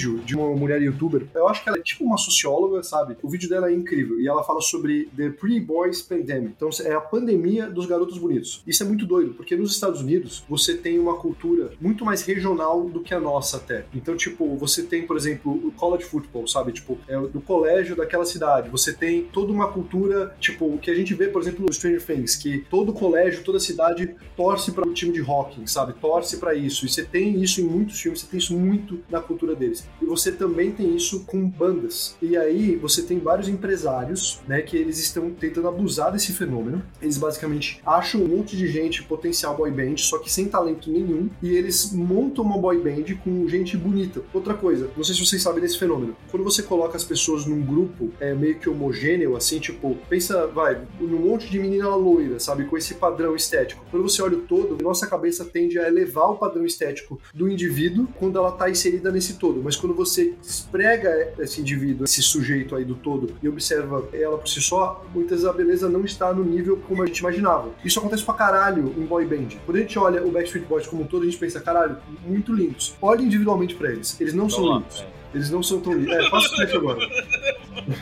vídeo 0.00 0.18
de 0.24 0.34
uma 0.34 0.54
mulher 0.56 0.80
youtuber, 0.80 1.26
eu 1.34 1.46
acho 1.46 1.62
que 1.62 1.68
ela 1.68 1.78
é 1.78 1.82
tipo 1.82 2.04
uma 2.04 2.16
socióloga, 2.16 2.82
sabe? 2.82 3.16
O 3.22 3.28
vídeo 3.28 3.48
dela 3.48 3.70
é 3.70 3.74
incrível 3.74 4.18
e 4.18 4.26
ela 4.26 4.42
fala 4.42 4.60
sobre 4.62 5.10
The 5.16 5.30
Pretty 5.30 5.60
Boys 5.60 6.00
Pandemic. 6.00 6.54
Então 6.56 6.70
é 6.84 6.92
a 6.92 7.00
pandemia 7.00 7.68
dos 7.68 7.86
garotos 7.86 8.16
bonitos. 8.16 8.62
Isso 8.66 8.82
é 8.82 8.86
muito 8.86 9.04
doido, 9.04 9.34
porque 9.34 9.54
nos 9.54 9.72
Estados 9.72 10.00
Unidos 10.00 10.42
você 10.48 10.74
tem 10.74 10.98
uma 10.98 11.16
cultura 11.16 11.72
muito 11.80 12.04
mais 12.04 12.22
regional 12.22 12.88
do 12.88 13.00
que 13.00 13.12
a 13.12 13.20
nossa 13.20 13.58
até. 13.58 13.84
Então, 13.94 14.16
tipo, 14.16 14.56
você 14.56 14.82
tem, 14.82 15.06
por 15.06 15.16
exemplo, 15.16 15.52
o 15.52 15.70
college 15.72 16.04
football, 16.04 16.46
sabe? 16.46 16.72
Tipo, 16.72 16.98
é 17.06 17.18
do 17.20 17.40
colégio 17.40 17.94
daquela 17.94 18.24
cidade. 18.24 18.70
Você 18.70 18.92
tem 18.92 19.24
toda 19.24 19.52
uma 19.52 19.68
cultura, 19.68 20.34
tipo, 20.40 20.66
o 20.66 20.78
que 20.78 20.90
a 20.90 20.94
gente 20.94 21.12
vê, 21.14 21.28
por 21.28 21.42
exemplo, 21.42 21.64
no 21.66 21.72
Stranger 21.72 22.04
Things, 22.04 22.36
que 22.36 22.64
todo 22.70 22.92
colégio, 22.92 23.44
toda 23.44 23.60
cidade 23.60 24.14
torce 24.36 24.72
para 24.72 24.88
o 24.88 24.94
time 24.94 25.12
de 25.12 25.20
hockey, 25.20 25.68
sabe? 25.68 25.92
Torce 25.94 26.38
para 26.38 26.54
isso. 26.54 26.86
E 26.86 26.88
você 26.88 27.04
tem 27.04 27.42
isso 27.42 27.60
em 27.60 27.64
muitos 27.64 28.00
filmes, 28.00 28.20
você 28.20 28.26
tem 28.26 28.38
isso 28.38 28.56
muito 28.56 29.00
na 29.10 29.20
cultura 29.20 29.54
deles. 29.54 29.89
E 30.00 30.06
você 30.06 30.32
também 30.32 30.70
tem 30.70 30.96
isso 30.96 31.24
com 31.26 31.48
bandas. 31.48 32.16
E 32.22 32.36
aí 32.36 32.76
você 32.76 33.02
tem 33.02 33.18
vários 33.18 33.48
empresários, 33.48 34.40
né, 34.46 34.62
que 34.62 34.76
eles 34.76 34.98
estão 34.98 35.30
tentando 35.30 35.68
abusar 35.68 36.12
desse 36.12 36.32
fenômeno. 36.32 36.82
Eles 37.00 37.18
basicamente 37.18 37.80
acham 37.84 38.22
um 38.22 38.28
monte 38.28 38.56
de 38.56 38.66
gente 38.66 39.02
potencial 39.02 39.56
boy 39.56 39.70
band, 39.70 39.96
só 39.98 40.18
que 40.18 40.30
sem 40.30 40.46
talento 40.48 40.90
nenhum, 40.90 41.28
e 41.42 41.50
eles 41.50 41.92
montam 41.92 42.44
uma 42.44 42.58
boy 42.58 42.78
band 42.78 43.14
com 43.22 43.46
gente 43.48 43.76
bonita. 43.76 44.22
Outra 44.32 44.54
coisa, 44.54 44.90
não 44.96 45.04
sei 45.04 45.14
se 45.14 45.24
vocês 45.24 45.42
sabem 45.42 45.60
desse 45.60 45.78
fenômeno. 45.78 46.16
Quando 46.30 46.44
você 46.44 46.62
coloca 46.62 46.96
as 46.96 47.04
pessoas 47.04 47.46
num 47.46 47.60
grupo 47.60 48.10
é, 48.20 48.34
meio 48.34 48.58
que 48.58 48.68
homogêneo, 48.68 49.36
assim, 49.36 49.58
tipo, 49.58 49.96
pensa, 50.08 50.46
vai, 50.46 50.80
num 51.00 51.18
monte 51.18 51.50
de 51.50 51.58
menina 51.58 51.94
loira, 51.94 52.38
sabe, 52.38 52.64
com 52.64 52.76
esse 52.76 52.94
padrão 52.94 53.34
estético. 53.34 53.84
Quando 53.90 54.02
você 54.02 54.22
olha 54.22 54.36
o 54.36 54.42
todo, 54.42 54.82
nossa 54.82 55.06
cabeça 55.06 55.44
tende 55.44 55.78
a 55.78 55.88
elevar 55.88 56.30
o 56.30 56.36
padrão 56.36 56.64
estético 56.64 57.20
do 57.34 57.48
indivíduo 57.48 58.08
quando 58.18 58.38
ela 58.38 58.52
tá 58.52 58.70
inserida 58.70 59.10
nesse 59.10 59.34
todo. 59.34 59.62
Mas 59.62 59.76
quando 59.80 59.94
você 59.94 60.34
esprega 60.42 61.32
esse 61.38 61.60
indivíduo, 61.60 62.04
esse 62.04 62.22
sujeito 62.22 62.76
aí 62.76 62.84
do 62.84 62.94
todo, 62.94 63.34
e 63.42 63.48
observa 63.48 64.08
ela 64.12 64.38
por 64.38 64.48
si 64.48 64.60
só, 64.60 65.04
muitas 65.14 65.40
vezes 65.40 65.46
a 65.46 65.52
beleza 65.52 65.88
não 65.88 66.04
está 66.04 66.32
no 66.32 66.44
nível 66.44 66.76
como 66.86 67.02
a 67.02 67.06
gente 67.06 67.18
imaginava. 67.18 67.70
Isso 67.84 67.98
acontece 67.98 68.24
pra 68.24 68.34
caralho 68.34 68.94
em 68.96 69.04
boy 69.04 69.24
band. 69.24 69.48
Quando 69.64 69.78
a 69.78 69.80
gente 69.80 69.98
olha 69.98 70.24
o 70.24 70.30
Backstreet 70.30 70.66
Boys 70.66 70.86
como 70.86 71.02
um 71.02 71.06
todo, 71.06 71.22
a 71.22 71.26
gente 71.26 71.38
pensa, 71.38 71.60
caralho, 71.60 71.96
muito 72.24 72.52
lindos. 72.52 72.94
Olhe 73.00 73.24
individualmente 73.24 73.74
pra 73.74 73.90
eles. 73.90 74.20
Eles 74.20 74.34
não 74.34 74.48
são 74.48 74.64
lá, 74.64 74.76
lindos. 74.78 75.04
Eles 75.34 75.50
não 75.50 75.62
são 75.62 75.80
tão 75.80 75.92
lindos. 75.92 76.14
É, 76.14 76.30
faça 76.30 76.48
o 76.48 76.56
teste 76.56 76.76
agora. 76.76 76.98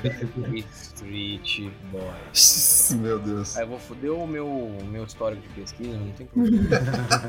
velho. 0.03 0.64
Street 0.99 1.70
Boys. 1.93 2.97
Meu 3.01 3.18
Deus. 3.18 3.57
Aí 3.57 3.64
eu 3.64 3.68
vou 3.68 3.79
foder 3.79 4.12
o 4.12 4.26
meu, 4.26 4.76
meu 4.91 5.05
histórico 5.05 5.43
de 5.43 5.49
pesquisa, 5.49 5.97
não 5.97 6.11
tem 6.12 6.26
problema. 6.26 6.68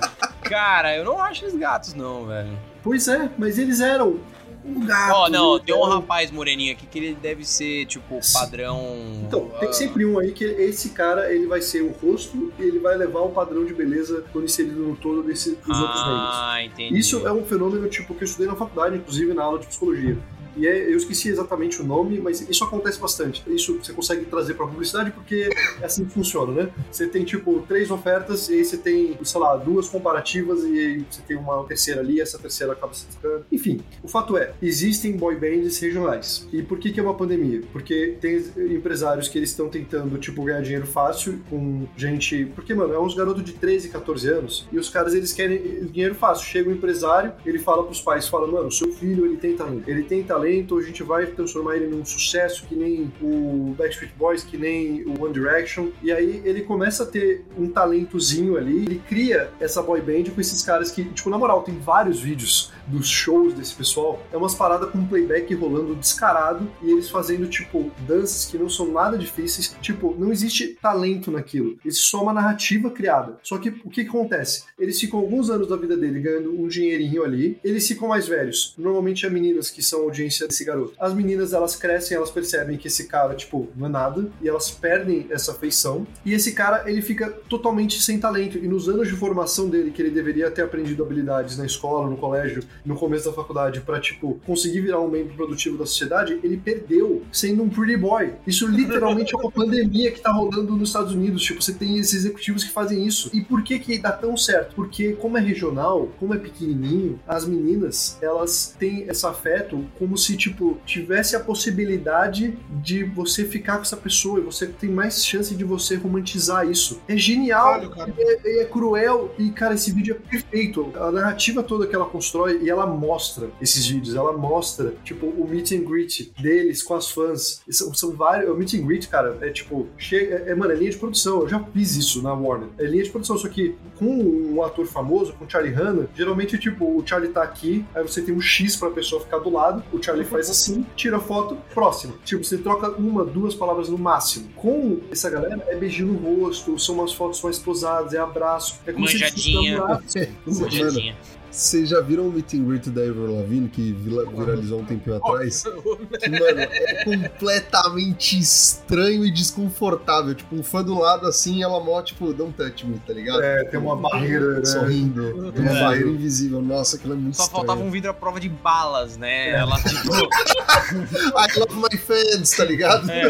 Cara, 0.41 0.95
eu 0.95 1.05
não 1.05 1.19
acho 1.19 1.45
eles 1.45 1.55
gatos, 1.55 1.93
não, 1.93 2.25
velho. 2.25 2.57
Pois 2.81 3.07
é, 3.07 3.29
mas 3.37 3.59
eles 3.59 3.81
eram 3.81 4.19
um 4.63 4.85
gato. 4.85 5.13
Ó, 5.15 5.29
não, 5.29 5.55
eles 5.55 5.65
tem 5.65 5.75
um 5.75 5.79
eram- 5.79 5.89
rapaz 5.89 6.31
moreninho 6.31 6.73
aqui 6.73 6.85
que 6.85 6.99
ele 6.99 7.15
deve 7.15 7.45
ser, 7.45 7.85
tipo, 7.85 8.19
padrão. 8.33 9.23
Então, 9.25 9.49
tem 9.59 9.69
ah, 9.69 9.73
sempre 9.73 10.05
um 10.05 10.19
aí 10.19 10.31
que 10.31 10.43
esse 10.43 10.89
cara, 10.89 11.33
ele 11.33 11.47
vai 11.47 11.61
ser 11.61 11.81
o 11.81 11.91
rosto 11.91 12.51
e 12.59 12.63
ele 12.63 12.79
vai 12.79 12.97
levar 12.97 13.21
o 13.21 13.29
padrão 13.29 13.65
de 13.65 13.73
beleza 13.73 14.23
quando 14.31 14.45
inserido 14.45 14.81
no 14.81 14.95
todo 14.95 15.23
desse, 15.23 15.51
dos 15.55 15.79
outros 15.79 16.01
negros. 16.05 16.29
Ah, 16.33 16.63
entendi. 16.63 16.97
Isso 16.99 17.25
é 17.27 17.31
um 17.31 17.43
fenômeno, 17.45 17.87
tipo, 17.87 18.13
que 18.13 18.23
eu 18.23 18.25
estudei 18.25 18.47
na 18.47 18.55
faculdade, 18.55 18.97
inclusive 18.97 19.33
na 19.33 19.43
aula 19.43 19.59
de 19.59 19.67
psicologia. 19.67 20.17
E 20.59 20.67
é, 20.67 20.91
eu 20.91 20.97
esqueci 20.97 21.29
exatamente 21.29 21.81
o 21.81 21.85
nome, 21.85 22.19
mas 22.19 22.41
isso 22.49 22.63
acontece 22.63 22.99
bastante. 22.99 23.43
Isso 23.47 23.79
você 23.81 23.93
consegue 23.93 24.25
trazer 24.25 24.55
pra 24.55 24.67
publicidade 24.67 25.11
porque 25.11 25.49
é 25.81 25.85
assim 25.85 26.03
que 26.03 26.11
funciona, 26.11 26.63
né? 26.63 26.69
Você 26.91 27.07
tem, 27.07 27.23
tipo, 27.23 27.63
três 27.67 27.89
ofertas 27.89 28.49
e 28.49 28.55
aí 28.55 28.65
você 28.65 28.77
tem, 28.77 29.17
sei 29.23 29.39
lá, 29.39 29.55
duas 29.55 29.87
comparativas 29.87 30.63
e 30.63 30.77
aí 30.77 31.05
você 31.09 31.21
tem 31.21 31.37
uma 31.37 31.63
terceira 31.63 32.01
ali 32.01 32.19
essa 32.19 32.37
terceira 32.37 32.73
acaba 32.73 32.93
se 32.93 33.05
destacando. 33.05 33.45
Enfim, 33.51 33.81
o 34.03 34.07
fato 34.07 34.37
é, 34.37 34.53
existem 34.61 35.15
boy 35.15 35.35
bands 35.35 35.79
regionais. 35.79 36.47
E 36.51 36.61
por 36.61 36.77
que 36.77 36.91
que 36.91 36.99
é 36.99 37.03
uma 37.03 37.13
pandemia? 37.13 37.61
Porque 37.71 38.17
tem 38.19 38.43
empresários 38.75 39.27
que 39.29 39.37
eles 39.37 39.51
estão 39.51 39.69
tentando, 39.69 40.17
tipo, 40.17 40.43
ganhar 40.43 40.61
dinheiro 40.61 40.85
fácil 40.85 41.39
com 41.49 41.87
gente... 41.95 42.45
Porque, 42.55 42.73
mano, 42.73 42.93
é 42.93 42.99
uns 42.99 43.15
garotos 43.15 43.43
de 43.43 43.53
13, 43.53 43.89
14 43.89 44.27
anos 44.27 44.67
e 44.71 44.77
os 44.77 44.89
caras, 44.89 45.13
eles 45.13 45.31
querem 45.33 45.85
dinheiro 45.85 46.15
fácil. 46.15 46.45
Chega 46.45 46.69
um 46.69 46.73
empresário, 46.73 47.33
ele 47.45 47.59
fala 47.59 47.83
pros 47.83 48.01
pais, 48.01 48.27
fala, 48.27 48.47
mano, 48.47 48.71
seu 48.71 48.91
filho, 48.91 49.25
ele 49.25 49.37
tem 49.37 49.55
talento. 49.55 49.87
Ele 49.87 50.03
tem 50.03 50.23
talento, 50.23 50.48
a 50.57 50.81
gente 50.81 51.03
vai 51.03 51.25
transformar 51.27 51.75
ele 51.75 51.87
num 51.87 52.03
sucesso 52.03 52.65
que 52.67 52.75
nem 52.75 53.11
o 53.21 53.75
Backstreet 53.77 54.13
Boys, 54.17 54.43
que 54.43 54.57
nem 54.57 55.03
o 55.05 55.23
One 55.23 55.33
Direction. 55.33 55.89
E 56.01 56.11
aí 56.11 56.41
ele 56.43 56.61
começa 56.61 57.03
a 57.03 57.05
ter 57.05 57.45
um 57.57 57.67
talentozinho 57.69 58.57
ali, 58.57 58.77
ele 58.85 59.01
cria 59.07 59.49
essa 59.59 59.81
boy 59.81 60.01
band 60.01 60.31
com 60.33 60.41
esses 60.41 60.63
caras 60.63 60.91
que, 60.91 61.03
tipo, 61.05 61.29
na 61.29 61.37
moral, 61.37 61.63
tem 61.63 61.77
vários 61.77 62.19
vídeos 62.19 62.71
dos 62.89 63.07
shows 63.07 63.53
desse 63.53 63.73
pessoal. 63.73 64.21
É 64.31 64.37
umas 64.37 64.55
paradas 64.55 64.89
com 64.89 65.05
playback 65.05 65.53
rolando 65.53 65.95
descarado 65.95 66.69
e 66.81 66.91
eles 66.91 67.09
fazendo, 67.09 67.47
tipo, 67.47 67.91
danças 68.07 68.45
que 68.45 68.57
não 68.57 68.69
são 68.69 68.91
nada 68.91 69.17
difíceis. 69.17 69.75
Tipo, 69.81 70.15
não 70.17 70.31
existe 70.31 70.77
talento 70.81 71.31
naquilo. 71.31 71.77
Existe 71.85 72.07
só 72.07 72.21
uma 72.23 72.33
narrativa 72.33 72.89
criada. 72.89 73.37
Só 73.43 73.57
que 73.57 73.69
o 73.69 73.89
que, 73.89 74.03
que 74.03 74.09
acontece? 74.09 74.63
Eles 74.77 74.99
ficam 74.99 75.19
alguns 75.19 75.49
anos 75.49 75.67
da 75.67 75.75
vida 75.75 75.95
dele 75.95 76.19
ganhando 76.19 76.59
um 76.59 76.67
dinheirinho 76.67 77.23
ali, 77.23 77.59
eles 77.63 77.87
ficam 77.87 78.07
mais 78.07 78.27
velhos. 78.27 78.73
Normalmente 78.77 79.25
é 79.25 79.29
meninas 79.29 79.69
que 79.69 79.81
são 79.81 80.01
audiência 80.01 80.47
desse 80.47 80.63
garoto. 80.63 80.93
As 80.99 81.13
meninas, 81.13 81.53
elas 81.53 81.75
crescem, 81.75 82.17
elas 82.17 82.31
percebem 82.31 82.77
que 82.77 82.87
esse 82.87 83.07
cara, 83.07 83.35
tipo, 83.35 83.67
não 83.75 83.87
é 83.87 83.89
nada, 83.89 84.29
e 84.41 84.47
elas 84.47 84.69
perdem 84.71 85.27
essa 85.29 85.51
afeição. 85.51 86.05
E 86.25 86.33
esse 86.33 86.53
cara, 86.53 86.89
ele 86.89 87.01
fica 87.01 87.29
totalmente 87.29 88.01
sem 88.01 88.19
talento. 88.19 88.57
E 88.57 88.67
nos 88.67 88.89
anos 88.89 89.07
de 89.07 89.15
formação 89.15 89.69
dele, 89.69 89.91
que 89.91 90.01
ele 90.01 90.11
deveria 90.11 90.49
ter 90.51 90.63
aprendido 90.63 91.03
habilidades 91.03 91.57
na 91.57 91.65
escola, 91.65 92.09
no 92.09 92.17
colégio, 92.17 92.63
no 92.85 92.95
começo 92.95 93.25
da 93.25 93.33
faculdade, 93.33 93.81
pra, 93.81 93.99
tipo, 93.99 94.39
conseguir 94.45 94.81
virar 94.81 94.99
um 94.99 95.09
membro 95.09 95.33
produtivo 95.35 95.77
da 95.77 95.85
sociedade, 95.85 96.39
ele 96.43 96.57
perdeu 96.57 97.23
sendo 97.31 97.63
um 97.63 97.69
pretty 97.69 97.97
boy. 97.97 98.33
Isso 98.45 98.67
literalmente 98.67 99.33
é 99.35 99.37
uma 99.37 99.51
pandemia 99.51 100.11
que 100.11 100.21
tá 100.21 100.31
rolando 100.31 100.75
nos 100.75 100.89
Estados 100.89 101.13
Unidos. 101.13 101.43
Tipo, 101.43 101.61
você 101.61 101.73
tem 101.73 101.97
esses 101.97 102.13
executivos 102.13 102.63
que 102.63 102.71
fazem 102.71 103.05
isso. 103.05 103.29
E 103.33 103.41
por 103.41 103.63
que 103.63 103.79
que 103.79 103.97
dá 103.97 104.11
tão 104.11 104.35
certo? 104.37 104.75
Porque 104.75 105.13
como 105.13 105.37
é 105.37 105.41
regional, 105.41 106.09
como 106.19 106.33
é 106.33 106.37
pequenininho, 106.37 107.19
as 107.27 107.45
meninas, 107.45 108.17
elas 108.21 108.75
têm 108.77 109.03
esse 109.07 109.25
afeto 109.25 109.85
como 109.97 110.17
se, 110.17 110.35
tipo, 110.37 110.77
tivesse 110.85 111.35
a 111.35 111.39
possibilidade 111.39 112.57
de 112.81 113.03
você 113.03 113.45
ficar 113.45 113.77
com 113.77 113.83
essa 113.83 113.97
pessoa 113.97 114.39
e 114.39 114.43
você 114.43 114.67
tem 114.67 114.89
mais 114.89 115.25
chance 115.25 115.55
de 115.55 115.63
você 115.63 115.95
romantizar 115.95 116.69
isso. 116.69 117.01
É 117.07 117.17
genial, 117.17 117.81
é, 118.15 118.61
é 118.61 118.65
cruel 118.65 119.33
e, 119.37 119.49
cara, 119.51 119.75
esse 119.75 119.91
vídeo 119.91 120.15
é 120.15 120.29
perfeito. 120.29 120.91
A 120.95 121.11
narrativa 121.11 121.63
toda 121.63 121.87
que 121.87 121.95
ela 121.95 122.05
constrói 122.05 122.68
e 122.69 122.71
ela 122.71 122.85
mostra 122.85 123.49
esses 123.59 123.87
vídeos, 123.87 124.15
ela 124.15 124.31
mostra, 124.31 124.93
tipo, 125.03 125.25
o 125.25 125.47
meet 125.49 125.71
and 125.71 125.81
greet 125.81 126.31
deles 126.39 126.83
com 126.83 126.93
as 126.93 127.09
fãs. 127.09 127.61
São, 127.67 127.91
são 127.95 128.11
vários. 128.11 128.47
O 128.47 128.55
meet 128.55 128.75
and 128.75 128.85
greet, 128.85 129.07
cara, 129.09 129.39
é 129.41 129.49
tipo, 129.49 129.87
chega, 129.97 130.35
é, 130.35 130.51
é, 130.51 130.55
mano, 130.55 130.71
é 130.71 130.75
linha 130.75 130.91
de 130.91 130.97
produção. 130.97 131.41
Eu 131.41 131.49
já 131.49 131.59
fiz 131.73 131.95
isso 131.95 132.21
na 132.21 132.31
Warner. 132.31 132.69
É 132.77 132.85
linha 132.85 133.03
de 133.03 133.09
produção, 133.09 133.39
só 133.39 133.49
que 133.49 133.75
com 133.97 134.05
um 134.05 134.63
ator 134.63 134.85
famoso, 134.85 135.33
com 135.33 135.45
o 135.45 135.49
Charlie 135.49 135.73
Hanna, 135.73 136.07
geralmente, 136.15 136.59
tipo, 136.59 136.85
o 136.85 137.03
Charlie 137.03 137.31
tá 137.31 137.41
aqui, 137.41 137.83
aí 137.95 138.03
você 138.03 138.21
tem 138.21 138.35
um 138.35 138.41
X 138.41 138.75
pra 138.75 138.91
pessoa 138.91 139.19
ficar 139.19 139.39
do 139.39 139.49
lado, 139.49 139.83
o 139.91 140.01
Charlie 140.01 140.25
faz 140.25 140.47
assim, 140.47 140.85
tira 140.95 141.17
a 141.17 141.19
foto, 141.19 141.57
próximo. 141.73 142.13
Tipo, 142.23 142.43
você 142.43 142.59
troca 142.59 142.91
uma, 142.91 143.25
duas 143.25 143.55
palavras 143.55 143.89
no 143.89 143.97
máximo. 143.97 144.47
Com 144.55 144.99
essa 145.11 145.27
galera, 145.27 145.63
é 145.67 145.75
beijinho 145.75 146.13
no 146.13 146.39
rosto, 146.39 146.77
são 146.77 146.95
umas 146.95 147.13
fotos 147.13 147.41
mais 147.41 147.57
posadas, 147.57 148.13
é 148.13 148.19
abraço. 148.19 148.79
É 148.85 148.91
como 148.91 149.07
se 149.07 149.15
eles 149.15 149.31
Manjadinha. 149.31 149.77
namorassem. 149.79 150.29
Manjadinha. 150.45 151.17
Vocês 151.51 151.89
já 151.89 151.99
viram 151.99 152.27
o 152.27 152.31
meet 152.31 152.53
and 152.53 152.63
greet 152.63 152.89
da 152.91 153.01
Avril 153.01 153.35
Lavigne 153.37 153.67
que 153.69 153.91
vila- 153.91 154.25
viralizou 154.29 154.79
um 154.81 154.85
tempinho 154.85 155.15
atrás? 155.17 155.63
Que, 155.63 156.29
mano, 156.29 156.59
é 156.61 157.03
completamente 157.03 158.37
estranho 158.39 159.25
e 159.25 159.31
desconfortável. 159.31 160.35
Tipo, 160.35 160.55
um 160.55 160.63
fã 160.63 160.83
do 160.83 160.97
lado 160.99 161.25
assim, 161.27 161.63
ela 161.63 161.79
mó, 161.83 162.01
tipo, 162.03 162.31
don't 162.33 162.53
touch 162.53 162.85
me, 162.85 162.99
tá 162.99 163.13
ligado? 163.13 163.41
É, 163.41 163.63
tem 163.65 163.79
uma 163.79 163.95
barreira, 163.95 164.59
né? 164.59 164.65
Sorrindo. 164.65 165.51
Tem 165.51 165.61
uma 165.63 165.77
É. 165.77 165.81
barreira 165.83 166.09
invisível. 166.09 166.61
Nossa, 166.61 166.97
aquilo 166.97 167.13
é 167.13 167.17
muito 167.17 167.35
Só 167.37 167.43
estranho. 167.43 167.65
faltava 167.65 167.85
um 167.87 167.91
vidro 167.91 168.11
à 168.11 168.13
prova 168.13 168.39
de 168.39 168.47
balas, 168.49 169.17
né? 169.17 169.49
Ela, 169.49 169.75
tipo, 169.81 170.09
I 171.35 171.59
love 171.59 171.75
my 171.75 171.97
fans, 171.97 172.51
tá 172.51 172.63
ligado? 172.63 173.09
é, 173.09 173.23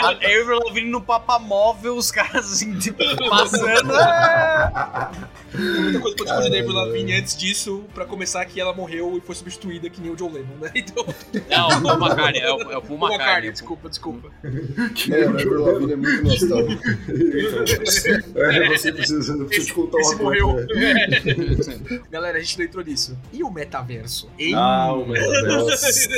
a 0.00 0.10
Avril 0.10 0.60
Lavigne 0.64 0.90
no 0.90 1.00
papamóvel, 1.00 1.96
os 1.96 2.10
caras 2.10 2.52
assim, 2.52 2.78
tipo, 2.78 3.02
passando. 3.28 3.92
é. 3.96 5.10
Tem 5.54 5.62
muita 5.82 6.00
coisa 6.00 6.16
pra 6.16 6.24
discutir 6.24 6.50
da 6.50 6.58
Avril 6.58 6.66
Caralho. 6.66 6.86
Lavigne 6.88 7.12
antes 7.14 7.36
disso, 7.36 7.63
pra 7.94 8.04
começar 8.04 8.44
que 8.44 8.60
ela 8.60 8.72
morreu 8.74 9.16
e 9.16 9.20
foi 9.20 9.34
substituída 9.34 9.88
que 9.90 10.00
nem 10.00 10.10
o 10.10 10.16
John 10.16 10.30
Lennon, 10.32 10.56
né? 10.60 10.70
Então, 10.76 11.04
Não, 11.50 11.68
o 11.78 11.82
Paul 11.82 11.98
McCartney, 12.06 12.40
é 12.42 12.52
o, 12.52 12.60
é 12.72 12.76
o 12.78 12.82
Paul 12.82 12.96
uma 12.96 13.08
McCartney. 13.08 13.18
carne, 13.34 13.52
desculpa, 13.52 13.88
desculpa. 13.88 14.30
Mano, 14.42 15.26
a 15.26 15.30
Avril 15.30 15.64
Lavigne 15.64 15.92
é 15.92 15.96
muito 15.96 16.24
nostálgico. 16.24 16.82
É, 18.36 18.68
você 18.68 18.92
precisa, 18.92 19.32
eu 19.32 19.46
preciso 19.46 19.66
te 19.68 19.74
contar 19.74 19.98
Esse 19.98 20.14
uma 20.14 20.24
coisa. 20.24 20.44
morreu. 20.44 20.66
né? 20.66 22.02
Galera, 22.10 22.38
a 22.38 22.40
gente 22.40 22.58
não 22.58 22.64
entrou 22.64 22.84
nisso. 22.84 23.16
E 23.32 23.42
o 23.42 23.50
metaverso? 23.50 24.28
Hein? 24.38 24.54
Ah, 24.54 24.92
o 24.92 25.06
metaverso. 25.06 26.08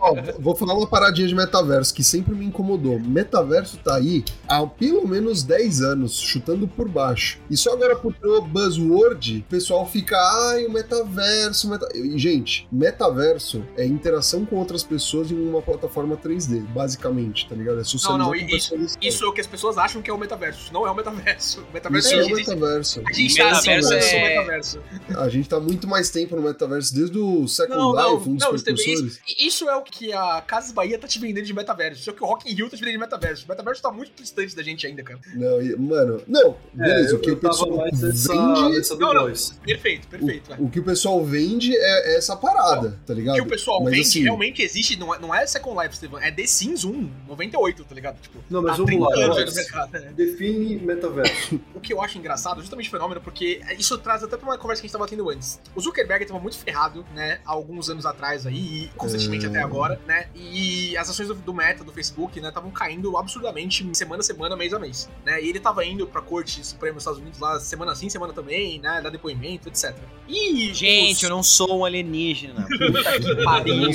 Ó, 0.00 0.14
vou 0.38 0.54
falar 0.54 0.74
uma 0.74 0.86
paradinha 0.86 1.26
de 1.26 1.34
metaverso 1.34 1.94
que 1.94 2.04
sempre 2.04 2.34
me 2.34 2.44
incomodou. 2.46 2.98
Metaverso 2.98 3.78
tá 3.78 3.96
aí 3.96 4.24
há 4.48 4.64
pelo 4.66 5.06
menos 5.06 5.42
10 5.42 5.80
anos, 5.82 6.18
chutando 6.20 6.66
por 6.68 6.88
baixo. 6.88 7.38
E 7.50 7.56
só 7.56 7.72
agora 7.72 7.96
por 7.96 8.12
ter 8.14 8.26
o 8.28 8.42
buzzword, 8.42 9.38
o 9.38 9.50
pessoal 9.50 9.86
fica, 9.86 10.16
ai, 10.50 10.66
o 10.66 10.72
metaverso, 10.72 11.68
meta... 11.68 11.88
Gente, 12.16 12.68
metaverso 12.70 13.64
é 13.76 13.84
interação 13.84 14.44
com 14.44 14.56
outras 14.56 14.82
pessoas 14.82 15.30
em 15.30 15.34
uma 15.48 15.62
plataforma 15.62 16.16
3D, 16.16 16.60
basicamente, 16.66 17.48
tá 17.48 17.54
ligado? 17.54 17.80
É 17.80 17.84
socializar 17.84 18.18
Não, 18.18 18.34
não, 18.34 18.34
isso-. 18.34 18.74
Isso 19.00 19.24
é 19.24 19.28
o 19.28 19.32
que 19.32 19.40
as 19.40 19.46
pessoas 19.46 19.78
acham 19.78 20.00
que 20.02 20.10
é 20.10 20.12
o 20.12 20.18
metaverso. 20.18 20.64
Isso 20.64 20.72
não 20.72 20.86
é 20.86 20.90
o 20.90 20.94
metaverso. 20.94 21.60
O 21.70 21.72
metaverso 21.72 22.08
Isso 22.08 22.16
é 22.16 22.18
o 22.18 22.20
existe. 22.30 22.50
metaverso. 22.50 23.02
A 23.06 23.12
gente 23.12 23.36
tá 23.36 23.44
Metaverso 23.44 23.94
acessando 23.94 24.16
é- 24.16 24.24
o 24.26 24.28
metaverso. 24.28 24.80
A 25.16 25.28
gente 25.28 25.48
tá 25.48 25.60
muito 25.60 25.86
mais 25.86 26.10
tempo 26.10 26.36
no 26.36 26.42
metaverso, 26.42 26.94
desde 26.94 27.18
o 27.18 27.46
Second 27.48 27.76
Não, 27.76 27.92
não, 27.92 28.14
Life, 28.16 28.28
um 28.28 28.36
dos 28.36 28.46
não, 28.46 28.74
isso, 28.74 29.20
isso 29.38 29.68
é 29.68 29.76
o 29.76 29.82
que 29.82 30.12
a 30.12 30.40
Casas 30.40 30.72
Bahia 30.72 30.98
tá 30.98 31.06
te 31.08 31.18
vendendo 31.18 31.44
de 31.44 31.54
metaverso. 31.54 32.00
Isso 32.00 32.10
é 32.10 32.12
o 32.12 32.16
que 32.16 32.22
o 32.22 32.26
Rock 32.26 32.50
in 32.50 32.54
Rio 32.54 32.68
tá 32.68 32.76
te 32.76 32.80
vendendo 32.80 32.94
de 32.94 33.00
metaverso. 33.00 33.44
O 33.44 33.48
metaverso 33.48 33.82
tá 33.82 33.90
muito 33.90 34.12
distante 34.22 34.54
da 34.54 34.62
gente 34.62 34.86
ainda, 34.86 35.02
cara. 35.02 35.18
Não, 35.34 35.78
mano, 35.78 36.22
não, 36.26 36.56
beleza, 36.72 37.10
É, 37.10 37.12
eu, 37.12 37.16
o 37.16 37.20
que 37.20 37.30
o 37.30 37.36
pessoal 37.36 37.84
vende 37.84 38.02
nessa 38.02 38.34
Não, 38.34 38.54
não. 38.70 38.72
The 38.72 39.20
Voice. 39.20 39.54
Perfeito, 39.64 40.06
perfeito. 40.26 40.48
vai. 40.48 40.60
O 40.60 40.68
que 40.70 40.80
o 40.80 40.84
pessoal 40.84 41.24
vende 41.24 41.76
é, 41.76 42.14
é 42.14 42.16
essa 42.18 42.36
parada, 42.36 42.98
tá 43.06 43.12
O 43.12 43.16
ligado? 43.16 43.34
que 43.36 43.40
o 43.42 43.46
pessoal 43.46 43.82
Mas, 43.82 43.92
vende 43.94 44.08
assim, 44.08 44.22
realmente 44.22 44.62
existe, 44.62 44.96
não 44.98 45.14
é, 45.14 45.18
não 45.18 45.34
é 45.34 45.46
Second 45.46 45.80
Life, 45.80 45.94
Estevam, 45.94 46.20
é 46.20 46.30
The 46.30 46.46
Sims 46.46 46.84
1, 46.84 47.10
98, 47.28 47.84
tá 47.84 47.94
ligado? 47.94 48.20
Tipo, 48.20 48.38
Não, 48.50 48.62
mas 48.62 48.72
há 48.72 48.76
vamos 48.76 48.86
30 48.90 49.04
lá, 49.08 49.52
mercado, 49.54 49.92
né? 49.92 50.12
Define 50.16 50.76
metaverso. 50.76 51.60
O 51.74 51.80
que 51.80 51.92
eu 51.92 52.00
acho 52.00 52.18
engraçado, 52.18 52.60
justamente 52.60 52.90
fenômeno, 52.90 53.20
porque 53.20 53.60
isso 53.78 53.96
traz 53.98 54.22
até 54.22 54.36
pra 54.36 54.46
uma 54.48 54.58
conversa 54.58 54.80
que 54.82 54.86
a 54.86 54.88
gente 54.88 54.92
tava 54.98 55.06
tendo 55.08 55.28
antes. 55.30 55.60
O 55.74 55.80
Zuckerberg 55.80 56.24
tava 56.26 56.40
muito 56.40 56.56
ferrado, 56.58 57.04
né, 57.14 57.40
há 57.44 57.52
alguns 57.52 57.88
anos 57.90 58.04
atrás 58.06 58.46
aí, 58.46 58.84
e 58.84 58.90
constantemente 58.96 59.46
É. 59.46 59.48
até 59.48 59.62
agora, 59.62 60.00
né, 60.06 60.28
e 60.34 60.96
as 60.96 61.08
ações 61.10 61.28
do, 61.28 61.34
do 61.34 61.54
Meta, 61.54 61.84
do 61.84 61.92
Facebook, 61.92 62.40
né, 62.40 62.48
estavam 62.48 62.70
caindo 62.70 63.16
absurdamente 63.16 63.86
semana 63.94 64.20
a 64.20 64.24
semana, 64.24 64.56
mês 64.56 64.72
a 64.72 64.78
mês, 64.78 65.08
né, 65.24 65.42
e 65.42 65.48
ele 65.48 65.60
tava 65.60 65.84
indo 65.84 66.06
pra 66.06 66.20
corte 66.22 66.64
suprema 66.66 66.94
dos 66.94 67.02
Estados 67.02 67.20
Unidos 67.20 67.38
lá, 67.38 67.58
semana 67.60 67.94
sim, 67.94 68.08
semana 68.08 68.32
também, 68.32 68.78
né, 68.80 69.00
dar 69.02 69.10
depoimento, 69.10 69.68
etc. 69.68 69.94
E 70.28 70.72
Gente, 70.74 71.22
eu 71.24 71.30
não 71.30 71.42
sou 71.42 71.78
um 71.78 71.84
alienígena. 71.84 72.66
Puta 72.66 73.20
que 73.20 73.44
pariu. 73.44 73.90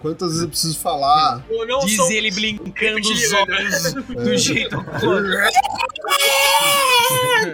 quantas 0.00 0.28
vezes 0.28 0.42
eu 0.44 0.48
preciso 0.48 0.78
falar? 0.78 1.44
eu 1.50 1.66
não 1.66 1.80
Diz 1.80 1.96
sou- 1.96 2.10
ele 2.10 2.30
brincando 2.30 3.00
os 3.00 3.32
olhos 3.32 3.86
É, 3.86 3.92
do 4.24 4.36
jeito. 4.38 4.76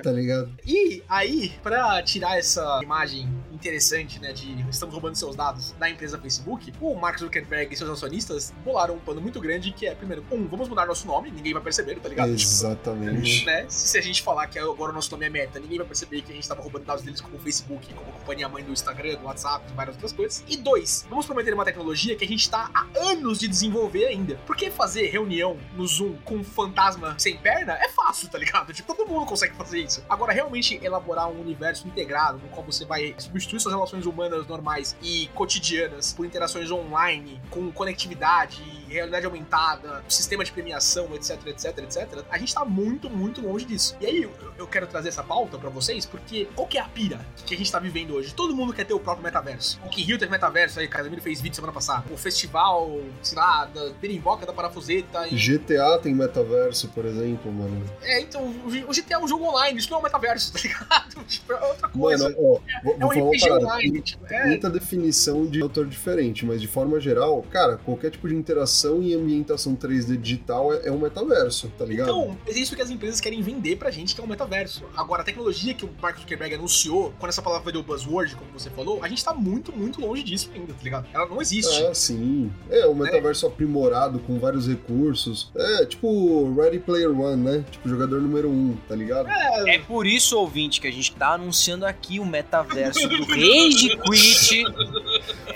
tá 0.02 0.12
ligado? 0.12 0.50
E 0.66 1.02
aí, 1.08 1.52
pra 1.62 2.02
tirar 2.02 2.38
essa 2.38 2.80
imagem 2.82 3.28
interessante, 3.60 4.18
né, 4.18 4.32
de 4.32 4.64
estamos 4.70 4.94
roubando 4.94 5.14
seus 5.14 5.36
dados 5.36 5.72
da 5.72 5.88
empresa 5.88 6.18
Facebook, 6.18 6.72
o 6.80 6.94
Mark 6.94 7.18
Zuckerberg 7.18 7.72
e 7.72 7.76
seus 7.76 7.90
acionistas 7.90 8.52
bolaram 8.64 8.94
um 8.94 8.98
plano 8.98 9.20
muito 9.20 9.38
grande 9.38 9.70
que 9.70 9.86
é, 9.86 9.94
primeiro, 9.94 10.24
um, 10.32 10.46
vamos 10.48 10.68
mudar 10.68 10.86
nosso 10.86 11.06
nome, 11.06 11.30
ninguém 11.30 11.52
vai 11.52 11.62
perceber, 11.62 11.96
tá 12.00 12.08
ligado? 12.08 12.34
Tipo, 12.34 12.50
Exatamente. 12.50 13.44
né? 13.44 13.66
Se 13.68 13.98
a 13.98 14.00
gente 14.00 14.22
falar 14.22 14.46
que 14.46 14.58
agora 14.58 14.90
o 14.90 14.94
nosso 14.94 15.10
nome 15.10 15.26
é 15.26 15.30
Meta, 15.30 15.60
ninguém 15.60 15.78
vai 15.78 15.86
perceber 15.86 16.22
que 16.22 16.32
a 16.32 16.34
gente 16.34 16.48
tava 16.48 16.62
roubando 16.62 16.86
dados 16.86 17.02
deles 17.02 17.20
como 17.20 17.36
o 17.36 17.40
Facebook, 17.40 17.92
como 17.92 18.08
a 18.08 18.12
companhia 18.12 18.48
mãe 18.48 18.64
do 18.64 18.72
Instagram, 18.72 19.16
do 19.16 19.26
WhatsApp, 19.26 19.64
e 19.70 19.74
várias 19.74 19.96
outras 19.96 20.12
coisas. 20.12 20.42
E 20.48 20.56
dois, 20.56 21.06
vamos 21.10 21.26
prometer 21.26 21.52
uma 21.52 21.64
tecnologia 21.64 22.16
que 22.16 22.24
a 22.24 22.28
gente 22.28 22.48
tá 22.50 22.70
há 22.72 22.86
anos 23.10 23.38
de 23.38 23.46
desenvolver 23.46 24.06
ainda. 24.06 24.38
Porque 24.46 24.70
fazer 24.70 25.08
reunião 25.08 25.58
no 25.76 25.86
Zoom 25.86 26.16
com 26.24 26.36
um 26.36 26.44
fantasma 26.44 27.14
sem 27.18 27.36
perna 27.36 27.74
é 27.74 27.88
fácil, 27.88 28.28
tá 28.28 28.38
ligado? 28.38 28.72
Tipo, 28.72 28.94
todo 28.94 29.06
mundo 29.06 29.26
consegue 29.26 29.54
fazer 29.54 29.80
isso. 29.80 30.02
Agora, 30.08 30.32
realmente 30.32 30.80
elaborar 30.82 31.28
um 31.28 31.40
universo 31.40 31.86
integrado 31.86 32.38
no 32.38 32.48
qual 32.48 32.64
você 32.64 32.84
vai 32.84 33.14
substituir 33.18 33.49
substituir 33.50 33.60
suas 33.60 33.74
relações 33.74 34.06
humanas 34.06 34.46
normais 34.46 34.96
e 35.02 35.28
cotidianas 35.34 36.12
por 36.12 36.24
interações 36.24 36.70
online, 36.70 37.40
com 37.50 37.70
conectividade, 37.72 38.62
realidade 38.90 39.24
aumentada, 39.24 40.02
sistema 40.08 40.44
de 40.44 40.52
premiação, 40.52 41.14
etc, 41.14 41.46
etc, 41.46 41.78
etc, 41.78 42.24
a 42.28 42.38
gente 42.38 42.54
tá 42.54 42.64
muito, 42.64 43.08
muito 43.08 43.40
longe 43.40 43.64
disso. 43.64 43.96
E 44.00 44.06
aí 44.06 44.28
eu, 44.58 44.66
quero 44.66 44.86
trazer 44.86 45.08
essa 45.08 45.22
pauta 45.22 45.58
pra 45.58 45.70
vocês, 45.70 46.04
porque 46.06 46.48
qual 46.54 46.66
que 46.66 46.78
é 46.78 46.80
a 46.80 46.84
pira 46.84 47.24
que 47.46 47.54
a 47.54 47.56
gente 47.56 47.70
tá 47.70 47.78
vivendo 47.78 48.14
hoje? 48.14 48.34
Todo 48.34 48.54
mundo 48.54 48.72
quer 48.72 48.84
ter 48.84 48.94
o 48.94 49.00
próprio 49.00 49.24
metaverso. 49.24 49.80
O 49.84 49.88
que 49.88 50.02
Rio 50.02 50.18
teve 50.18 50.30
metaverso 50.30 50.80
aí, 50.80 50.88
Casemiro 50.88 51.22
fez 51.22 51.40
vídeo 51.40 51.54
semana 51.54 51.72
passada. 51.72 52.04
O 52.12 52.16
festival, 52.16 53.00
sei 53.22 53.38
lá, 53.38 53.64
da 53.66 53.90
Berimboca 54.00 54.44
da 54.44 54.52
Parafuseta. 54.52 55.26
E... 55.28 55.36
GTA 55.36 55.98
tem 56.02 56.14
metaverso, 56.14 56.88
por 56.88 57.04
exemplo, 57.04 57.52
mano. 57.52 57.84
É, 58.02 58.20
então, 58.20 58.42
o 58.44 58.92
GTA 58.92 59.14
é 59.14 59.18
um 59.18 59.28
jogo 59.28 59.44
online, 59.44 59.78
isso 59.78 59.90
não 59.90 59.98
é 59.98 60.00
um 60.00 60.04
metaverso, 60.04 60.52
tá 60.52 60.60
ligado? 60.62 61.20
Tipo, 61.30 61.52
é 61.52 61.64
outra 61.64 61.88
coisa. 61.88 62.24
Mano, 62.24 62.36
ó, 62.38 62.60
vou, 62.82 62.94
é 62.94 62.96
um 62.96 62.98
vou 62.98 63.10
falar 63.14 63.30
RPG 63.30 63.40
parada. 63.40 63.64
online, 63.66 63.92
Tem 63.92 64.00
tipo, 64.00 64.26
é... 64.26 64.46
muita 64.46 64.70
definição 64.70 65.46
de 65.46 65.62
autor 65.62 65.86
diferente, 65.86 66.44
mas 66.44 66.60
de 66.60 66.66
forma 66.66 66.98
geral, 66.98 67.42
cara, 67.50 67.76
qualquer 67.76 68.10
tipo 68.10 68.28
de 68.28 68.34
interação 68.34 68.79
e 69.02 69.14
ambientação 69.14 69.76
3D 69.76 70.16
digital 70.16 70.72
é, 70.72 70.88
é 70.88 70.92
um 70.92 70.98
metaverso, 70.98 71.70
tá 71.78 71.84
ligado? 71.84 72.08
Então, 72.10 72.38
é 72.46 72.58
isso 72.58 72.74
que 72.74 72.82
as 72.82 72.90
empresas 72.90 73.20
querem 73.20 73.42
vender 73.42 73.76
pra 73.76 73.90
gente, 73.90 74.14
que 74.14 74.20
é 74.20 74.24
um 74.24 74.26
metaverso. 74.26 74.84
Agora, 74.96 75.22
a 75.22 75.24
tecnologia 75.24 75.74
que 75.74 75.84
o 75.84 75.90
Mark 76.00 76.18
Zuckerberg 76.18 76.54
anunciou, 76.54 77.12
quando 77.18 77.30
essa 77.30 77.42
palavra 77.42 77.72
do 77.72 77.82
buzzword, 77.82 78.36
como 78.36 78.50
você 78.52 78.70
falou, 78.70 79.02
a 79.02 79.08
gente 79.08 79.24
tá 79.24 79.32
muito, 79.32 79.72
muito 79.72 80.00
longe 80.00 80.22
disso 80.22 80.50
ainda, 80.54 80.72
tá 80.72 80.82
ligado? 80.82 81.06
Ela 81.12 81.26
não 81.26 81.40
existe. 81.40 81.84
Ah, 81.84 81.94
sim. 81.94 82.50
É, 82.70 82.86
um 82.86 82.94
metaverso 82.94 83.46
aprimorado 83.46 84.18
com 84.20 84.38
vários 84.38 84.66
recursos. 84.66 85.50
É, 85.54 85.86
tipo 85.86 86.54
Ready 86.54 86.78
Player 86.78 87.10
One, 87.10 87.42
né? 87.42 87.64
Tipo 87.70 87.88
jogador 87.88 88.20
número 88.20 88.48
um, 88.48 88.76
tá 88.88 88.94
ligado? 88.94 89.28
É 89.28 89.78
por 89.78 90.06
isso, 90.06 90.38
ouvinte, 90.38 90.80
que 90.80 90.86
a 90.86 90.92
gente 90.92 91.12
tá 91.12 91.34
anunciando 91.34 91.84
aqui 91.84 92.18
o 92.18 92.26
metaverso 92.26 93.08
do 93.08 93.24
Rage 93.24 93.96
Quit. 94.04 94.64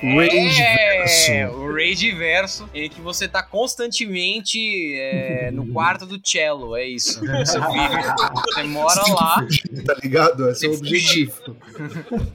É, 0.03 1.03
Rageverso. 1.03 1.57
o 1.57 1.73
Rage 1.73 2.13
Verso, 2.13 2.71
em 2.75 2.89
que 2.91 3.01
você 3.01 3.27
tá 3.27 3.43
constantemente 3.43 4.95
é, 4.97 5.51
no 5.51 5.67
quarto 5.73 6.05
do 6.07 6.21
cello, 6.23 6.77
é 6.77 6.85
isso. 6.87 7.21
Você 7.21 7.59
vive, 7.73 8.03
você 8.45 8.63
mora 8.65 9.03
lá. 9.13 9.47
Tá 9.87 9.95
ligado? 10.03 10.51
Esse 10.51 10.67
é 10.67 10.69
o 10.69 10.75
objetivo. 10.75 11.57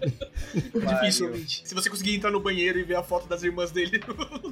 Ouvinte. 1.22 1.62
Se 1.66 1.76
você 1.76 1.90
conseguir 1.90 2.16
entrar 2.16 2.32
no 2.32 2.40
banheiro 2.40 2.80
e 2.80 2.84
ver 2.84 2.96
a 2.96 3.04
foto 3.04 3.28
das 3.28 3.44
irmãs 3.44 3.72
dele. 3.72 4.02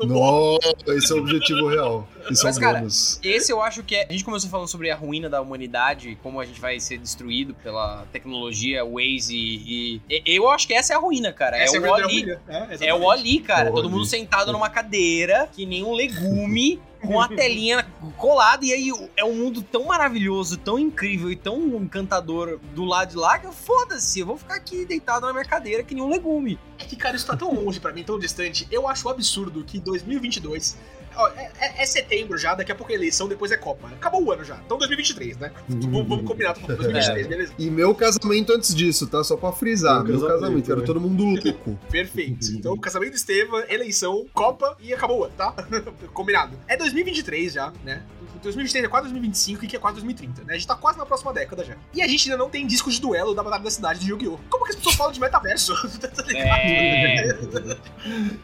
Nossa, 0.05 0.75
esse 0.89 1.11
é 1.11 1.15
o 1.15 1.19
objetivo 1.19 1.67
real. 1.67 2.07
Esse 2.30 2.41
é 2.41 2.45
Mas, 2.45 2.57
o 2.57 2.59
cara, 2.59 2.80
bônus. 2.80 3.19
Esse 3.23 3.51
eu 3.51 3.61
acho 3.61 3.84
que 3.84 3.95
é. 3.95 4.05
A 4.09 4.11
gente 4.11 4.23
começou 4.23 4.49
falando 4.49 4.67
sobre 4.67 4.91
a 4.91 4.95
ruína 4.95 5.30
da 5.30 5.41
humanidade, 5.41 6.17
como 6.21 6.39
a 6.39 6.45
gente 6.45 6.59
vai 6.59 6.80
ser 6.80 6.97
destruído 6.97 7.53
pela 7.55 8.05
tecnologia, 8.11 8.84
Waze 8.86 9.36
e. 9.36 10.01
e- 10.09 10.21
eu 10.25 10.49
acho 10.49 10.67
que 10.67 10.73
essa 10.73 10.93
é 10.93 10.95
a 10.95 10.99
ruína, 10.99 11.32
cara. 11.34 11.57
Essa 11.57 11.78
é 11.78 11.80
é 11.80 11.88
a 11.88 11.91
o 11.91 11.95
verdadeira 11.95 12.07
Oli. 12.07 12.41
ruína. 12.47 12.66
É, 12.66 12.66
É 12.70 12.93
o 12.93 12.97
exatamente. 12.97 13.05
Oli, 13.05 13.39
cara. 13.39 13.70
O 13.70 13.74
Todo 13.74 13.86
Oli. 13.86 13.93
mundo 13.93 14.05
sentado 14.05 14.51
numa 14.51 14.70
cadeira, 14.70 15.49
que 15.51 15.65
nem 15.65 15.84
um 15.84 15.93
legume, 15.93 16.80
com 17.01 17.20
a 17.20 17.28
telinha 17.28 17.86
colada. 18.18 18.65
E 18.65 18.74
aí 18.74 18.91
é 19.15 19.24
um 19.24 19.36
mundo 19.36 19.61
tão 19.61 19.86
maravilhoso, 19.86 20.57
tão 20.57 20.78
incrível 20.78 21.32
e 21.32 21.36
tão 21.36 21.59
encantador 21.82 22.59
do 22.74 22.84
lado 22.86 23.11
de 23.11 23.18
lá 23.18 23.38
que 23.38 23.47
eu 23.47 23.53
foda-se, 23.53 24.20
eu 24.20 24.26
vou 24.26 24.38
ficar 24.38 24.55
aqui 24.55 24.86
deitado 24.86 25.26
na 25.26 25.34
minha 25.34 25.45
cadeira 25.45 25.84
que 25.84 25.93
nem 25.95 26.03
um 26.03 26.09
legume. 26.09 26.59
É 26.80 26.86
que, 26.86 26.95
cara, 26.95 27.15
isso 27.15 27.26
tá 27.26 27.36
tão 27.36 27.53
longe 27.53 27.80
pra 27.80 27.91
mim, 27.93 28.03
tão 28.03 28.20
distante. 28.20 28.68
Eu 28.72 28.88
acho 28.88 29.07
absurdo 29.09 29.63
que 29.63 29.80
2022. 29.80 30.78
Ó, 31.15 31.27
é, 31.29 31.51
é- 31.59 31.83
é 31.83 31.85
setembro 31.85 32.37
já, 32.37 32.55
daqui 32.55 32.71
a 32.71 32.75
pouco 32.75 32.91
é 32.91 32.95
eleição, 32.95 33.27
depois 33.27 33.51
é 33.51 33.57
Copa. 33.57 33.87
Acabou 33.87 34.23
o 34.23 34.31
ano 34.31 34.43
já. 34.43 34.57
Então 34.65 34.77
2023, 34.77 35.37
né? 35.37 35.51
Vamos, 35.67 36.07
vamos 36.07 36.25
combinar 36.25 36.53
com 36.55 36.67
2023, 36.67 37.27
beleza? 37.27 37.53
E 37.57 37.69
meu 37.69 37.93
casamento 37.95 38.53
antes 38.53 38.73
disso, 38.75 39.07
tá? 39.07 39.23
Só 39.23 39.35
pra 39.37 39.51
frisar. 39.51 40.03
Meu 40.03 40.19
Meu, 40.19 40.27
casamento, 40.27 40.65
quero 40.65 40.79
né? 40.81 40.85
todo 40.85 40.99
mundo 41.01 41.23
louco. 41.23 41.77
Perfeito. 41.89 42.47
Então, 42.51 42.77
casamento 42.77 43.15
Estevam, 43.15 43.63
eleição, 43.69 44.25
Copa 44.33 44.75
e 44.79 44.93
acabou 44.93 45.19
o 45.21 45.23
ano, 45.25 45.33
tá? 45.37 45.51
Combinado. 46.13 46.57
É 46.67 46.77
2023 46.77 47.53
já, 47.53 47.73
né? 47.83 48.03
2023 48.41 48.85
é 48.85 48.87
quase 48.87 49.03
2025 49.05 49.65
e 49.65 49.67
que 49.67 49.75
é 49.75 49.79
quase 49.79 49.95
2030, 49.95 50.43
né? 50.43 50.53
A 50.53 50.53
gente 50.53 50.67
tá 50.67 50.75
quase 50.75 50.97
na 50.97 51.05
próxima 51.05 51.33
década 51.33 51.63
já. 51.65 51.75
E 51.93 52.01
a 52.03 52.07
gente 52.07 52.29
ainda 52.29 52.41
não 52.41 52.49
tem 52.49 52.67
disco 52.67 52.89
de 52.91 53.01
duelo 53.01 53.33
da 53.33 53.41
Batalha 53.43 53.63
da 53.63 53.71
Cidade 53.71 53.99
de 53.99 54.11
Yu-Gi-Oh! 54.11 54.37
Como 54.49 54.63
que 54.63 54.71
as 54.71 54.75
pessoas 54.75 54.95
falam 54.95 55.11
de 55.11 55.19
metaverso? 55.19 55.73
Tá 56.17 56.23
ligado? 56.23 56.59
É. 56.59 57.77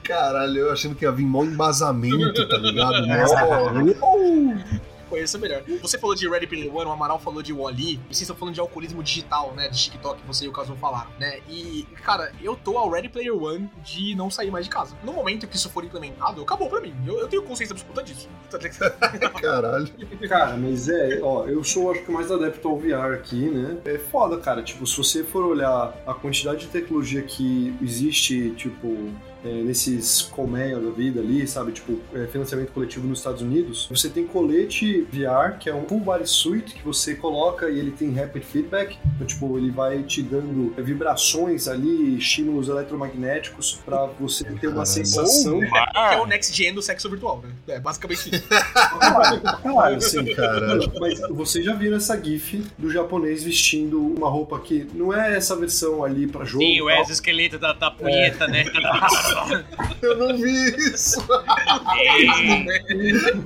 Caralho, 0.03 0.57
eu 0.59 0.71
achando 0.71 0.95
que 0.95 1.05
ia 1.05 1.11
vir 1.11 1.25
mó 1.25 1.43
embasamento, 1.43 2.47
tá 2.47 2.57
ligado? 2.71 3.07
Mó- 3.99 4.55
Conheça 5.09 5.37
melhor. 5.37 5.61
Você 5.79 5.99
falou 5.99 6.15
de 6.15 6.27
Ready 6.27 6.47
Player 6.47 6.75
One, 6.75 6.87
o 6.87 6.91
Amaral 6.91 7.19
falou 7.19 7.43
de 7.43 7.53
Wall-E, 7.53 7.93
e 7.93 7.97
vocês 8.07 8.21
estão 8.21 8.35
falando 8.35 8.55
de 8.55 8.59
alcoolismo 8.59 9.03
digital, 9.03 9.53
né? 9.55 9.67
De 9.69 9.77
TikTok, 9.77 10.19
você 10.25 10.45
e 10.45 10.47
o 10.47 10.51
Caso 10.51 10.75
falaram, 10.77 11.11
né? 11.19 11.37
E, 11.47 11.85
cara, 12.03 12.31
eu 12.41 12.55
tô 12.55 12.79
ao 12.79 12.89
Ready 12.89 13.09
Player 13.09 13.35
One 13.35 13.69
de 13.83 14.15
não 14.15 14.31
sair 14.31 14.49
mais 14.49 14.65
de 14.65 14.71
casa. 14.71 14.95
No 15.03 15.13
momento 15.13 15.45
que 15.45 15.55
isso 15.55 15.69
for 15.69 15.83
implementado, 15.83 16.41
acabou 16.41 16.67
pra 16.67 16.81
mim. 16.81 16.95
Eu, 17.05 17.19
eu 17.19 17.27
tenho 17.27 17.43
consciência 17.43 17.73
absoluta 17.73 18.01
disso. 18.01 18.27
Tá? 18.53 19.29
Caralho. 19.29 19.87
Cara, 20.27 20.55
mas 20.57 20.87
é, 20.89 21.19
ó, 21.21 21.45
eu 21.45 21.63
sou 21.63 21.91
acho 21.91 22.03
que 22.03 22.11
mais 22.11 22.31
adepto 22.31 22.67
ao 22.67 22.77
VR 22.79 23.13
aqui, 23.13 23.49
né? 23.49 23.77
É 23.85 23.97
foda, 23.97 24.37
cara. 24.37 24.61
Tipo, 24.63 24.85
se 24.87 24.95
você 24.97 25.23
for 25.23 25.43
olhar 25.43 25.93
a 26.07 26.13
quantidade 26.13 26.61
de 26.61 26.67
tecnologia 26.67 27.21
que 27.23 27.75
existe, 27.81 28.51
tipo, 28.51 29.11
é, 29.43 29.49
nesses 29.63 30.21
colmeia 30.21 30.79
da 30.79 30.89
vida 30.89 31.19
ali, 31.19 31.45
sabe? 31.47 31.71
Tipo, 31.71 31.99
é, 32.13 32.27
financiamento 32.27 32.71
coletivo 32.71 33.07
nos 33.07 33.19
Estados 33.19 33.41
Unidos, 33.41 33.87
você 33.89 34.09
tem 34.09 34.25
colete 34.25 35.01
VR, 35.11 35.57
que 35.59 35.69
é 35.69 35.75
um 35.75 35.85
full 35.87 35.99
body 35.99 36.27
suit 36.27 36.73
que 36.73 36.83
você 36.83 37.15
coloca 37.15 37.69
e 37.69 37.79
ele 37.79 37.91
tem 37.91 38.13
rapid 38.13 38.43
feedback. 38.43 38.97
Então, 39.15 39.27
tipo, 39.27 39.57
ele 39.57 39.71
vai 39.71 40.03
te 40.03 40.21
dando 40.21 40.73
é, 40.77 40.81
vibrações 40.81 41.67
ali, 41.67 42.17
estímulos 42.17 42.67
eletromagnéticos 42.69 43.79
pra 43.85 44.05
você 44.19 44.43
ter 44.43 44.67
uma 44.67 44.83
Caralho. 44.83 44.85
sensação. 44.85 45.59
Que 45.93 46.15
é 46.15 46.21
o 46.21 46.25
next 46.25 46.55
gen 46.55 46.73
do 46.73 46.81
sexo 46.81 47.09
virtual, 47.09 47.41
né? 47.41 47.49
É 47.67 47.79
basicamente 47.79 48.35
isso. 48.35 48.47
Claro, 48.47 49.41
claro, 49.61 50.01
sim. 50.01 50.19
Mas 50.99 51.19
você 51.29 51.61
já 51.61 51.73
viu 51.73 51.95
essa 51.95 52.21
gif 52.21 52.63
do 52.77 52.91
japonês 52.91 53.43
vestindo 53.43 53.99
uma 53.99 54.29
roupa 54.29 54.59
que 54.59 54.87
não 54.93 55.13
é 55.13 55.35
essa 55.35 55.55
versão 55.55 56.03
ali 56.03 56.27
pra 56.27 56.45
jogo? 56.45 56.63
Sim, 56.63 56.81
o 56.81 56.89
exoesqueleto 56.89 57.57
da, 57.57 57.73
da 57.73 57.91
punheta, 57.91 58.47
né? 58.47 58.65
Eu 60.01 60.17
não 60.17 60.37
vi 60.37 60.75
isso. 60.93 61.19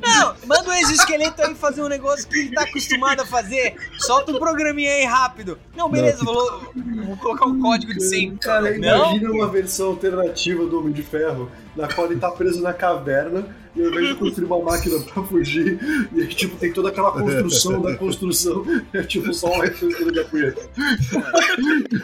Não, 0.01 0.35
manda 0.45 0.69
o 0.69 0.73
exoesqueleto 0.73 1.41
aí 1.41 1.55
fazer 1.55 1.81
um 1.81 1.87
negócio 1.87 2.27
que 2.27 2.37
ele 2.39 2.51
tá 2.51 2.63
acostumado 2.63 3.21
a 3.21 3.25
fazer. 3.25 3.75
Solta 3.99 4.31
um 4.31 4.39
programinha 4.39 4.91
aí 4.91 5.05
rápido. 5.05 5.59
Não, 5.75 5.89
beleza, 5.89 6.23
vou, 6.23 6.73
vou 7.05 7.17
colocar 7.17 7.45
um 7.45 7.61
código 7.61 7.93
de 7.93 8.03
sempre. 8.03 8.39
Cara, 8.39 8.71
Não? 8.77 9.11
imagina 9.11 9.31
uma 9.31 9.47
versão 9.47 9.87
alternativa 9.87 10.65
do 10.65 10.79
Homem 10.79 10.93
de 10.93 11.03
Ferro, 11.03 11.51
na 11.75 11.87
qual 11.87 12.09
ele 12.09 12.19
tá 12.19 12.31
preso 12.31 12.61
na 12.61 12.73
caverna, 12.73 13.45
e 13.77 13.83
ao 13.83 13.89
invés 13.91 14.07
de 14.09 14.15
construir 14.15 14.45
uma 14.45 14.59
máquina 14.59 14.99
pra 14.99 15.23
fugir, 15.23 15.79
e 16.13 16.21
aí, 16.21 16.27
tipo, 16.27 16.57
tem 16.57 16.73
toda 16.73 16.89
aquela 16.89 17.11
construção 17.11 17.81
da 17.81 17.95
construção, 17.95 18.65
é 18.93 19.03
tipo 19.03 19.33
só 19.33 19.47
um 19.55 19.59
refresco 19.59 20.11
de 20.11 20.23
punheta. 20.25 20.69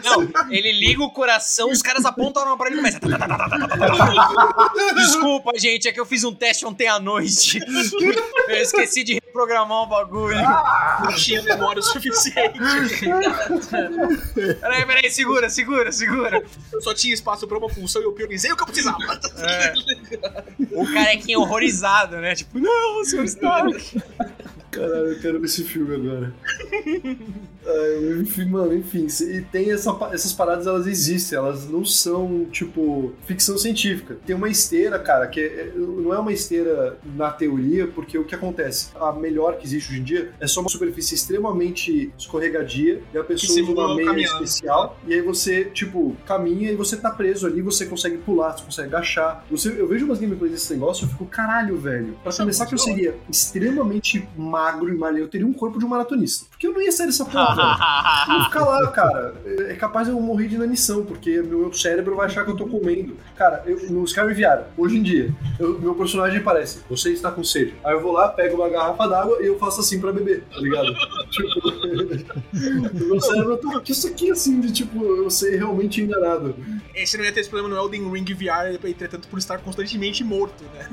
Não, 0.04 0.28
ele 0.50 0.72
liga 0.72 1.02
o 1.02 1.10
coração, 1.10 1.70
os 1.70 1.82
caras 1.82 2.04
apontam 2.04 2.42
a 2.42 2.46
arma 2.46 2.56
pra 2.56 2.68
ele 2.68 2.76
e 2.76 2.78
começa. 2.78 3.00
Desculpa, 4.94 5.52
gente, 5.58 5.88
é 5.88 5.92
que 5.92 6.00
eu 6.00 6.06
fiz 6.06 6.22
um 6.24 6.34
teste 6.34 6.64
ontem 6.64 6.86
à 6.86 6.98
noite. 7.00 7.58
Eu 8.48 8.56
esqueci 8.56 9.02
de 9.02 9.23
reprogramar 9.34 9.82
o 9.82 9.86
bagulho. 9.86 10.40
Não 11.02 11.12
tinha 11.16 11.42
memória 11.42 11.80
o 11.80 11.82
suficiente. 11.82 12.58
Peraí, 14.60 14.86
peraí, 14.86 15.10
segura, 15.10 15.50
segura, 15.50 15.90
segura. 15.90 16.44
Eu 16.72 16.80
só 16.80 16.94
tinha 16.94 17.12
espaço 17.12 17.46
pra 17.48 17.58
uma 17.58 17.68
função 17.68 18.00
e 18.00 18.04
eu 18.04 18.12
priorizei 18.12 18.52
o 18.52 18.56
que 18.56 18.62
eu 18.62 18.66
precisava. 18.66 18.98
O 20.70 20.86
carequinha 20.92 21.38
horrorizado, 21.38 22.16
né? 22.18 22.36
Tipo, 22.36 22.60
não, 22.60 23.04
senhor 23.04 23.24
Stark. 23.24 24.02
Caralho, 24.70 25.12
eu 25.12 25.20
quero 25.20 25.40
ver 25.40 25.46
esse 25.46 25.64
filme 25.64 25.96
agora. 25.96 26.32
Ai, 27.66 28.20
enfim, 28.20 28.44
mano, 28.46 28.74
enfim. 28.74 29.06
E 29.22 29.40
tem 29.42 29.70
essa, 29.70 29.96
essas 30.12 30.32
paradas, 30.32 30.66
elas 30.66 30.86
existem, 30.86 31.38
elas 31.38 31.68
não 31.68 31.84
são, 31.84 32.46
tipo, 32.50 33.12
ficção 33.26 33.56
científica. 33.58 34.16
Tem 34.26 34.34
uma 34.36 34.48
esteira, 34.48 34.98
cara, 34.98 35.26
que 35.26 35.40
é- 35.40 35.72
não 35.76 36.12
é 36.12 36.18
uma 36.18 36.32
esteira 36.32 36.98
na 37.16 37.30
teoria, 37.30 37.86
porque 37.86 38.18
o 38.18 38.24
que 38.24 38.34
acontece? 38.34 38.88
A 38.94 39.12
melhor 39.12 39.56
que 39.58 39.66
existe 39.66 39.90
hoje 39.92 40.00
em 40.00 40.04
dia 40.04 40.32
é 40.40 40.46
só 40.46 40.60
uma 40.60 40.68
superfície 40.68 41.14
extremamente 41.14 42.12
escorregadia 42.18 43.02
e 43.12 43.18
a 43.18 43.24
pessoa 43.24 43.58
usa 43.62 43.72
uma 43.72 43.94
meia 43.96 44.08
caminhando. 44.08 44.44
especial 44.44 44.98
e 45.06 45.14
aí 45.14 45.20
você, 45.22 45.64
tipo, 45.66 46.16
caminha 46.26 46.70
e 46.72 46.76
você 46.76 46.96
tá 46.96 47.10
preso 47.10 47.46
ali, 47.46 47.60
você 47.62 47.86
consegue 47.86 48.18
pular, 48.18 48.52
você 48.56 48.64
consegue 48.64 48.88
agachar. 48.88 49.44
Você, 49.50 49.68
eu 49.78 49.86
vejo 49.88 50.04
umas 50.04 50.18
gameplays 50.18 50.52
desse 50.52 50.72
negócio 50.72 51.04
e 51.04 51.06
eu 51.06 51.10
fico, 51.10 51.26
caralho, 51.26 51.76
velho. 51.78 52.16
Pra 52.22 52.30
Isso 52.30 52.40
é 52.42 52.44
começar 52.44 52.66
que 52.66 52.74
eu 52.74 52.78
seria 52.78 53.14
extremamente 53.30 54.26
magro 54.36 54.88
e 54.92 54.96
malhado, 54.96 55.24
eu 55.24 55.28
teria 55.28 55.46
um 55.46 55.52
corpo 55.52 55.78
de 55.78 55.84
um 55.84 55.88
maratonista. 55.88 56.46
Porque 56.50 56.66
eu 56.66 56.72
não 56.72 56.80
ia 56.82 56.90
sair 56.92 57.06
dessa 57.06 57.24
porra, 57.24 57.53
velho. 57.54 57.68
Vou 58.28 58.44
ficar 58.44 58.64
lá, 58.64 58.90
cara. 58.90 59.34
É 59.68 59.74
capaz 59.74 60.06
de 60.06 60.12
eu 60.12 60.20
morrer 60.20 60.48
de 60.48 60.54
inanição, 60.56 61.04
porque 61.04 61.40
meu 61.42 61.72
cérebro 61.72 62.16
vai 62.16 62.26
achar 62.26 62.44
que 62.44 62.50
eu 62.50 62.56
tô 62.56 62.66
comendo. 62.66 63.16
Cara, 63.36 63.62
eu, 63.66 63.90
no 63.90 64.04
Skyrim 64.04 64.34
VR, 64.34 64.64
hoje 64.76 64.98
em 64.98 65.02
dia, 65.02 65.34
eu- 65.58 65.78
meu 65.78 65.94
personagem 65.94 66.40
parece, 66.42 66.80
você 66.88 67.10
está 67.12 67.30
com 67.30 67.42
sede. 67.44 67.74
Aí 67.84 67.92
eu 67.92 68.00
vou 68.00 68.12
lá, 68.12 68.28
pego 68.28 68.56
uma 68.56 68.68
garrafa 68.68 69.06
d'água 69.08 69.38
e 69.42 69.46
eu 69.46 69.58
faço 69.58 69.80
assim 69.80 70.00
pra 70.00 70.12
beber, 70.12 70.42
tá 70.50 70.58
ligado? 70.58 70.94
tipo, 71.30 71.72
meu 73.06 73.20
cérebro 73.20 73.56
tá 73.58 73.82
isso 73.86 74.08
aqui 74.08 74.30
assim, 74.30 74.60
de 74.60 74.72
tipo, 74.72 75.04
eu 75.04 75.28
ser 75.30 75.56
realmente 75.56 76.00
enganado. 76.02 76.54
esse 76.94 77.16
não 77.16 77.24
ia 77.24 77.32
ter 77.32 77.40
esse 77.40 77.50
problema 77.50 77.74
no 77.74 77.80
Elden 77.80 78.10
Ring 78.10 78.24
VR, 78.34 78.78
entretanto, 78.84 79.28
por 79.28 79.38
estar 79.38 79.58
constantemente 79.58 80.24
morto, 80.24 80.64
né? 80.74 80.88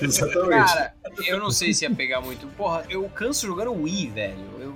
Exatamente. 0.00 0.72
Cara, 0.74 0.94
eu 1.26 1.38
não 1.38 1.50
sei 1.50 1.72
se 1.74 1.84
ia 1.84 1.90
pegar 1.94 2.20
muito. 2.20 2.46
Porra, 2.48 2.84
eu 2.88 3.04
canso 3.08 3.46
jogando 3.46 3.72
Wii, 3.72 4.10
velho. 4.10 4.41
Eu, 4.58 4.72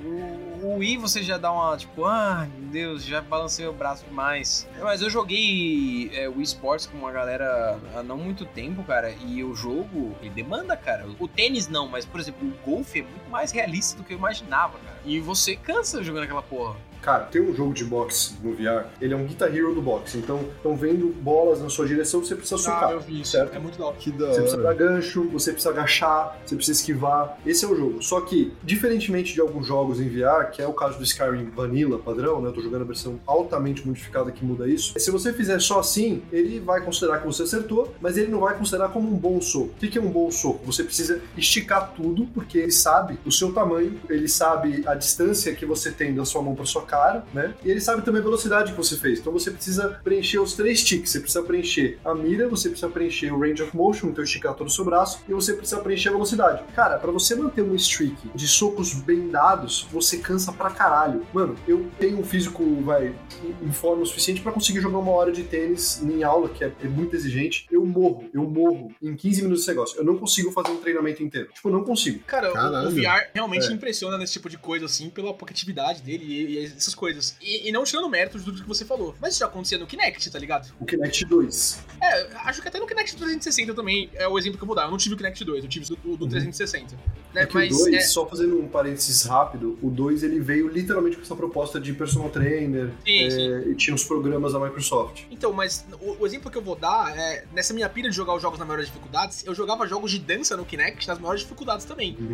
o 0.62 0.78
Wii 0.78 0.96
você 0.98 1.22
já 1.22 1.38
dá 1.38 1.52
uma, 1.52 1.76
tipo, 1.76 2.04
ah, 2.04 2.48
meu 2.58 2.68
Deus, 2.68 3.04
já 3.04 3.20
balancei 3.20 3.66
o 3.66 3.72
braço 3.72 4.04
demais. 4.04 4.68
Mas 4.80 5.00
eu 5.00 5.08
joguei 5.08 6.10
é, 6.14 6.28
Wii 6.28 6.42
Sports 6.42 6.86
com 6.86 6.98
uma 6.98 7.12
galera 7.12 7.78
há 7.94 8.02
não 8.02 8.16
muito 8.16 8.44
tempo, 8.44 8.82
cara, 8.82 9.10
e 9.10 9.44
o 9.44 9.54
jogo, 9.54 10.16
ele 10.20 10.30
demanda, 10.30 10.76
cara. 10.76 11.06
O 11.18 11.28
tênis 11.28 11.68
não, 11.68 11.88
mas, 11.88 12.04
por 12.04 12.20
exemplo, 12.20 12.48
o 12.48 12.52
golfe 12.68 13.00
é 13.00 13.02
muito 13.02 13.30
mais 13.30 13.52
realista 13.52 13.96
do 13.96 14.04
que 14.04 14.12
eu 14.12 14.18
imaginava, 14.18 14.78
cara. 14.78 14.98
E 15.04 15.20
você 15.20 15.56
cansa 15.56 16.02
jogando 16.02 16.24
aquela 16.24 16.42
porra. 16.42 16.76
Cara, 17.02 17.24
tem 17.24 17.40
um 17.40 17.54
jogo 17.54 17.72
de 17.72 17.84
boxe 17.84 18.34
no 18.42 18.52
VR, 18.52 18.86
ele 19.00 19.14
é 19.14 19.16
um 19.16 19.24
Guitar 19.24 19.54
Hero 19.54 19.74
do 19.74 19.82
boxe. 19.82 20.18
Então, 20.18 20.40
estão 20.56 20.76
vendo 20.76 21.14
bolas 21.22 21.60
na 21.60 21.68
sua 21.68 21.86
direção, 21.86 22.24
você 22.24 22.34
precisa 22.34 22.58
socar. 22.58 22.88
Ah, 22.88 22.92
eu 22.92 23.00
vi 23.00 23.20
isso. 23.20 23.32
certo? 23.32 23.54
É 23.54 23.58
muito 23.58 23.78
da 23.78 23.86
hora. 23.86 23.96
Que 23.96 24.10
da 24.10 24.26
Você 24.28 24.40
precisa 24.40 24.62
dar 24.62 24.74
gancho, 24.74 25.28
você 25.28 25.52
precisa 25.52 25.70
agachar, 25.72 26.38
você 26.44 26.56
precisa 26.56 26.78
esquivar. 26.80 27.38
Esse 27.46 27.64
é 27.64 27.68
o 27.68 27.76
jogo. 27.76 28.02
Só 28.02 28.20
que, 28.20 28.52
diferentemente 28.62 29.34
de 29.34 29.40
alguns 29.40 29.66
jogos 29.66 30.00
em 30.00 30.08
VR, 30.08 30.50
que 30.50 30.60
é 30.60 30.66
o 30.66 30.72
caso 30.72 30.98
do 30.98 31.04
Skyrim 31.04 31.50
Vanilla 31.50 31.98
padrão, 31.98 32.40
né? 32.40 32.48
Eu 32.48 32.52
tô 32.52 32.60
jogando 32.60 32.82
a 32.82 32.86
versão 32.86 33.20
altamente 33.26 33.86
modificada 33.86 34.30
que 34.30 34.44
muda 34.44 34.68
isso. 34.68 34.94
Se 34.98 35.10
você 35.10 35.32
fizer 35.32 35.60
só 35.60 35.80
assim, 35.80 36.22
ele 36.32 36.60
vai 36.60 36.80
considerar 36.80 37.20
que 37.20 37.26
você 37.26 37.42
acertou, 37.42 37.94
mas 38.00 38.16
ele 38.16 38.30
não 38.30 38.40
vai 38.40 38.56
considerar 38.56 38.88
como 38.88 39.10
um 39.10 39.16
bom 39.16 39.40
soco. 39.40 39.66
O 39.66 39.74
que 39.78 39.88
que 39.88 39.98
é 39.98 40.02
um 40.02 40.10
bom 40.10 40.30
soco? 40.30 40.64
Você 40.66 40.84
precisa 40.84 41.20
esticar 41.36 41.92
tudo, 41.94 42.26
porque 42.34 42.58
ele 42.58 42.72
sabe 42.72 43.18
o 43.24 43.32
seu 43.32 43.52
tamanho, 43.52 43.98
ele 44.08 44.28
sabe 44.28 44.82
a 44.86 44.94
distância 44.94 45.54
que 45.54 45.66
você 45.66 45.90
tem 45.90 46.14
da 46.14 46.24
sua 46.24 46.42
mão 46.42 46.54
para 46.54 46.64
sua 46.64 46.82
cara, 46.82 46.95
né? 47.32 47.54
E 47.64 47.70
ele 47.70 47.80
sabe 47.80 48.02
também 48.02 48.20
a 48.20 48.24
velocidade 48.24 48.72
que 48.72 48.76
você 48.76 48.96
fez. 48.96 49.18
Então 49.18 49.32
você 49.32 49.50
precisa 49.50 50.00
preencher 50.02 50.38
os 50.38 50.54
três 50.54 50.82
ticks. 50.82 51.10
Você 51.12 51.20
precisa 51.20 51.42
preencher 51.42 51.98
a 52.04 52.14
mira, 52.14 52.48
você 52.48 52.68
precisa 52.68 52.88
preencher 52.90 53.32
o 53.32 53.38
range 53.40 53.62
of 53.62 53.76
motion, 53.76 54.08
então 54.08 54.22
esticar 54.24 54.54
todo 54.54 54.66
o 54.68 54.70
seu 54.70 54.84
braço, 54.84 55.20
e 55.28 55.32
você 55.32 55.52
precisa 55.54 55.80
preencher 55.80 56.08
a 56.08 56.12
velocidade. 56.12 56.62
Cara, 56.74 56.98
para 56.98 57.10
você 57.10 57.34
manter 57.34 57.62
um 57.62 57.74
streak 57.74 58.16
de 58.34 58.46
socos 58.48 58.94
bem 58.94 59.28
dados, 59.28 59.86
você 59.90 60.18
cansa 60.18 60.52
pra 60.52 60.70
caralho. 60.70 61.26
Mano, 61.32 61.56
eu 61.66 61.86
tenho 61.98 62.18
um 62.18 62.24
físico, 62.24 62.64
vai, 62.82 63.14
em 63.62 63.72
forma 63.72 64.02
o 64.02 64.06
suficiente 64.06 64.40
para 64.40 64.52
conseguir 64.52 64.80
jogar 64.80 64.98
uma 64.98 65.10
hora 65.12 65.32
de 65.32 65.42
tênis 65.42 66.02
em 66.02 66.22
aula, 66.22 66.48
que 66.48 66.64
é, 66.64 66.72
é 66.82 66.88
muito 66.88 67.14
exigente. 67.14 67.66
Eu 67.70 67.84
morro, 67.84 68.24
eu 68.32 68.42
morro 68.44 68.90
em 69.02 69.14
15 69.14 69.42
minutos 69.42 69.60
desse 69.62 69.70
negócio. 69.74 69.98
Eu 69.98 70.04
não 70.04 70.16
consigo 70.16 70.50
fazer 70.52 70.70
um 70.70 70.76
treinamento 70.78 71.22
inteiro. 71.22 71.48
Tipo, 71.52 71.68
eu 71.68 71.72
não 71.72 71.84
consigo. 71.84 72.20
Cara, 72.26 72.50
o- 72.50 72.52
Caralho. 72.52 72.88
o 72.88 72.90
VR 72.90 73.30
realmente 73.34 73.66
É. 73.66 73.72
impressiona 73.72 74.16
nesse 74.18 74.34
tipo 74.34 74.48
de 74.48 74.58
coisa, 74.58 74.86
assim, 74.86 75.10
pela 75.10 75.30
aplicatividade 75.30 76.02
dele 76.02 76.24
e, 76.24 76.64
e 76.75 76.75
essas 76.78 76.94
coisas. 76.94 77.36
E, 77.40 77.68
e 77.68 77.72
não 77.72 77.84
tirando 77.84 78.08
méritos 78.08 78.44
do 78.44 78.52
que 78.52 78.62
você 78.62 78.84
falou. 78.84 79.14
Mas 79.20 79.32
isso 79.32 79.40
já 79.40 79.46
acontecia 79.46 79.78
no 79.78 79.86
Kinect, 79.86 80.30
tá 80.30 80.38
ligado? 80.38 80.72
O 80.80 80.84
Kinect 80.84 81.24
2. 81.24 81.84
É, 82.00 82.26
acho 82.44 82.62
que 82.62 82.68
até 82.68 82.78
no 82.78 82.86
Kinect 82.86 83.16
360 83.16 83.74
também 83.74 84.10
é 84.14 84.26
o 84.28 84.38
exemplo 84.38 84.58
que 84.58 84.64
eu 84.64 84.66
vou 84.66 84.76
dar. 84.76 84.84
Eu 84.84 84.90
não 84.90 84.98
tive 84.98 85.14
o 85.14 85.18
Kinect 85.18 85.44
2, 85.44 85.64
eu 85.64 85.70
tive 85.70 85.86
o 85.92 85.96
do, 85.96 86.16
do 86.16 86.28
360. 86.28 86.96
Né? 87.34 87.42
É 87.42 87.48
Mas 87.52 87.74
o 87.74 87.84
2, 87.84 87.94
é, 87.94 88.00
só 88.00 88.26
fazendo 88.26 88.58
um 88.58 88.68
parênteses 88.68 89.24
rápido, 89.24 89.78
o 89.82 89.90
2 89.90 90.22
ele 90.22 90.40
veio 90.40 90.68
literalmente 90.68 91.16
com 91.16 91.22
essa 91.22 91.36
proposta 91.36 91.78
de 91.78 91.92
personal 91.92 92.30
trainer, 92.30 92.90
sim, 93.04 93.24
é, 93.24 93.30
sim. 93.30 93.70
e 93.70 93.74
tinha 93.74 93.94
os 93.94 94.04
programas 94.04 94.52
da 94.54 94.58
Microsoft. 94.58 95.24
Então, 95.30 95.52
mas 95.52 95.84
o, 96.00 96.22
o 96.22 96.26
exemplo 96.26 96.50
que 96.50 96.56
eu 96.56 96.62
vou 96.62 96.76
dar 96.76 97.16
é, 97.16 97.44
nessa 97.52 97.74
minha 97.74 97.88
pira 97.88 98.08
de 98.08 98.16
jogar 98.16 98.34
os 98.34 98.42
jogos 98.42 98.58
nas 98.58 98.66
maiores 98.66 98.86
dificuldades, 98.86 99.44
eu 99.44 99.54
jogava 99.54 99.86
jogos 99.86 100.10
de 100.10 100.18
dança 100.18 100.56
no 100.56 100.64
Kinect 100.64 101.06
nas 101.06 101.18
maiores 101.18 101.42
dificuldades 101.42 101.84
também. 101.84 102.16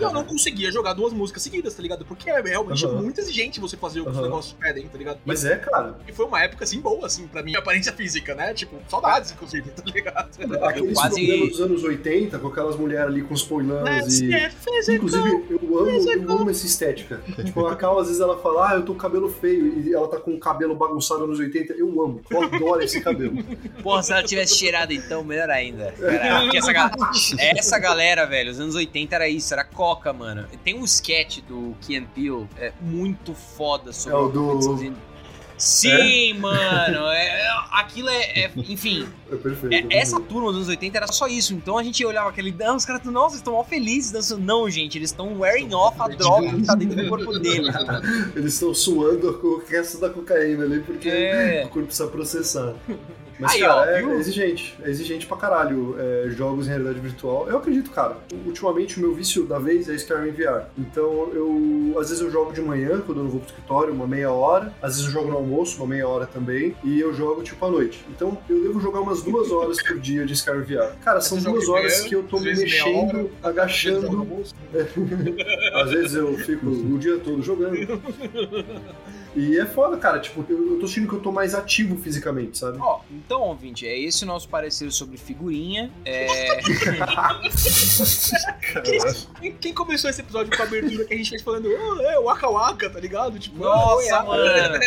E 0.00 0.02
eu 0.02 0.12
não 0.12 0.24
conseguia 0.24 0.70
jogar 0.70 0.92
duas 0.92 1.12
músicas 1.12 1.42
seguidas, 1.42 1.74
tá 1.74 1.82
ligado? 1.82 2.04
Porque 2.04 2.30
é 2.30 2.40
realmente 2.40 2.84
Aham. 2.84 3.02
muito 3.02 3.20
exigente 3.20 3.60
você 3.60 3.69
fazer 3.76 4.00
o 4.00 4.04
que 4.04 4.10
os 4.10 4.20
negócios 4.20 4.56
pedem, 4.58 4.86
tá 4.88 4.98
ligado? 4.98 5.18
Mas 5.24 5.44
é, 5.44 5.56
cara, 5.56 5.96
E 6.06 6.12
foi 6.12 6.26
uma 6.26 6.42
época, 6.42 6.64
assim, 6.64 6.80
boa, 6.80 7.06
assim, 7.06 7.26
pra 7.26 7.42
mim, 7.42 7.54
aparência 7.56 7.92
física, 7.92 8.34
né? 8.34 8.52
Tipo, 8.54 8.76
saudades, 8.88 9.30
inclusive, 9.32 9.70
tá 9.70 9.82
ligado? 9.84 10.30
aqueles 10.64 10.94
quase- 10.98 11.26
programas 11.26 11.48
dos 11.50 11.60
anos 11.60 11.84
80, 11.84 12.38
com 12.38 12.48
aquelas 12.48 12.76
mulheres 12.76 13.06
ali 13.06 13.22
com 13.22 13.34
os 13.34 13.42
poilãs 13.42 13.84
Let's 13.84 14.20
e... 14.20 14.30
get 14.30 14.52
physical. 14.52 14.94
Inclusive, 14.96 15.44
eu 15.50 15.78
amo, 15.78 16.10
eu 16.10 16.30
amo 16.32 16.50
essa 16.50 16.66
estética. 16.66 17.20
tipo, 17.44 17.66
a 17.66 17.76
Cal, 17.76 17.98
às 17.98 18.06
vezes, 18.06 18.20
ela 18.20 18.38
fala, 18.38 18.70
ah, 18.70 18.74
eu 18.74 18.82
tô 18.84 18.92
com 18.92 18.98
cabelo 18.98 19.28
feio, 19.30 19.80
e 19.80 19.94
ela 19.94 20.08
tá 20.08 20.18
com 20.18 20.34
o 20.34 20.38
cabelo 20.38 20.74
bagunçado 20.74 21.26
nos 21.26 21.38
80. 21.38 21.72
Eu 21.74 21.88
amo, 22.02 22.20
eu 22.30 22.42
adoro 22.42 22.82
esse 22.82 23.00
cabelo. 23.00 23.36
Porra, 23.82 24.02
se 24.02 24.12
ela 24.12 24.22
tivesse 24.22 24.56
cheirado 24.56 24.92
então, 24.92 25.22
melhor 25.24 25.50
ainda. 25.50 25.92
Cara, 25.92 26.56
essa, 26.56 26.72
ga- 26.72 26.90
essa 27.38 27.78
galera, 27.78 28.26
velho, 28.26 28.50
os 28.50 28.60
anos 28.60 28.74
80 28.74 29.14
era 29.14 29.28
isso, 29.28 29.52
era 29.54 29.64
coca, 29.64 30.12
mano. 30.12 30.46
Tem 30.64 30.74
um 30.74 30.84
sketch 30.84 31.40
do 31.48 31.74
Key 31.80 32.00
Peele, 32.14 32.46
é 32.58 32.72
muito 32.80 33.34
foda 33.34 33.59
sobre 33.92 34.16
É 34.16 34.20
o 34.20 34.28
do-. 34.28 35.10
Sim, 35.56 36.32
mano. 36.38 37.06
é- 37.08 37.26
é- 37.42 37.50
aquilo 37.72 38.08
é, 38.08 38.44
é- 38.44 38.50
Enfim, 38.56 39.06
É 39.30 39.36
perfeito. 39.36 39.74
é- 39.92 39.98
essa 39.98 40.18
turma 40.18 40.46
dos 40.48 40.56
anos 40.56 40.68
80 40.68 40.96
era 40.96 41.06
só 41.08 41.26
isso. 41.28 41.52
Então 41.52 41.76
a 41.76 41.82
gente 41.82 42.02
olhava 42.02 42.30
aquele. 42.30 42.50
Não, 42.50 42.76
os 42.76 42.84
caras, 42.86 43.04
nossa, 43.04 43.34
eles 43.34 43.40
estão 43.40 43.52
mal 43.52 43.64
felizes 43.64 44.10
dançando. 44.10 44.40
Não, 44.42 44.70
gente, 44.70 44.96
eles 44.96 45.10
estão 45.10 45.38
wearing 45.38 45.74
off 45.74 45.96
a 46.00 46.08
droga 46.08 46.48
que 46.54 46.62
tá 46.62 46.74
dentro 46.74 46.96
do 46.96 47.06
corpo 47.10 47.38
deles. 47.38 47.74
Eles 48.34 48.54
estão 48.54 48.72
suando 48.72 49.34
com 49.34 49.48
o 49.48 49.62
resto 49.68 50.00
da 50.00 50.08
cocaína 50.08 50.64
ali, 50.64 50.80
porque 50.80 51.10
É. 51.10 51.64
o 51.66 51.68
corpo 51.68 51.86
precisa 51.88 52.08
processar. 52.08 52.72
Mas, 53.40 53.52
Aí, 53.52 53.60
cara, 53.60 53.76
ó, 53.76 53.84
é, 53.86 54.02
é 54.02 54.16
exigente. 54.16 54.76
É 54.82 54.90
exigente 54.90 55.26
pra 55.26 55.36
caralho 55.36 55.96
é, 55.98 56.28
jogos 56.30 56.66
em 56.66 56.70
realidade 56.70 57.00
virtual. 57.00 57.48
Eu 57.48 57.56
acredito, 57.56 57.90
cara. 57.90 58.18
Ultimamente, 58.44 58.98
o 58.98 59.00
meu 59.00 59.14
vício 59.14 59.44
da 59.44 59.58
vez 59.58 59.88
é 59.88 59.94
Skyrim 59.94 60.32
VR. 60.32 60.66
Então, 60.76 61.30
eu... 61.32 61.98
Às 61.98 62.10
vezes 62.10 62.22
eu 62.22 62.30
jogo 62.30 62.52
de 62.52 62.60
manhã, 62.60 63.00
quando 63.00 63.18
eu 63.18 63.24
não 63.24 63.30
vou 63.30 63.40
pro 63.40 63.48
escritório, 63.48 63.94
uma 63.94 64.06
meia 64.06 64.30
hora. 64.30 64.74
Às 64.82 64.96
vezes 64.96 65.06
eu 65.06 65.12
jogo 65.12 65.30
no 65.30 65.38
almoço, 65.38 65.78
uma 65.78 65.86
meia 65.86 66.06
hora 66.06 66.26
também. 66.26 66.76
E 66.84 67.00
eu 67.00 67.14
jogo, 67.14 67.42
tipo, 67.42 67.64
à 67.64 67.70
noite. 67.70 68.04
Então, 68.10 68.36
eu 68.48 68.62
devo 68.62 68.78
jogar 68.78 69.00
umas 69.00 69.22
duas 69.22 69.50
horas 69.50 69.82
por 69.82 69.98
dia 69.98 70.26
de 70.26 70.34
Skyrim 70.34 70.62
VR. 70.62 70.94
Cara, 71.02 71.22
são 71.22 71.38
duas 71.38 71.66
horas 71.66 71.98
manhã, 71.98 72.08
que 72.08 72.14
eu 72.14 72.22
tô 72.24 72.38
me 72.38 72.54
meia 72.54 72.58
hora, 72.58 72.62
mexendo, 72.64 73.30
agachando. 73.42 74.44
Às 75.82 75.90
vezes 75.90 76.14
eu 76.14 76.36
fico 76.38 76.66
o 76.66 76.98
dia 76.98 77.18
todo 77.18 77.42
jogando. 77.42 77.76
E 79.34 79.58
é 79.58 79.66
foda, 79.66 79.96
cara. 79.96 80.18
Tipo, 80.18 80.44
eu, 80.48 80.74
eu 80.74 80.80
tô 80.80 80.86
sentindo 80.86 81.08
que 81.08 81.14
eu 81.14 81.20
tô 81.20 81.30
mais 81.30 81.54
ativo 81.54 81.96
fisicamente, 81.96 82.58
sabe? 82.58 82.78
Ó, 82.80 83.00
então, 83.10 83.42
ouvinte, 83.42 83.86
é 83.86 83.98
esse 83.98 84.24
o 84.24 84.26
nosso 84.26 84.48
parecer 84.48 84.90
sobre 84.90 85.16
figurinha. 85.16 85.90
É. 86.04 86.26
Quem, 89.40 89.52
quem 89.52 89.74
começou 89.74 90.10
esse 90.10 90.20
episódio 90.20 90.56
com 90.56 90.62
a 90.62 90.66
abertura 90.66 91.04
que 91.04 91.14
a 91.14 91.16
gente 91.16 91.30
fez 91.30 91.42
falando, 91.42 91.68
oh, 91.68 92.00
é, 92.00 92.20
Waka 92.20 92.48
Waka, 92.48 92.90
tá 92.90 93.00
ligado? 93.00 93.38
Tipo, 93.38 93.58
Nossa, 93.58 94.16
ah, 94.16 94.24
mano! 94.24 94.78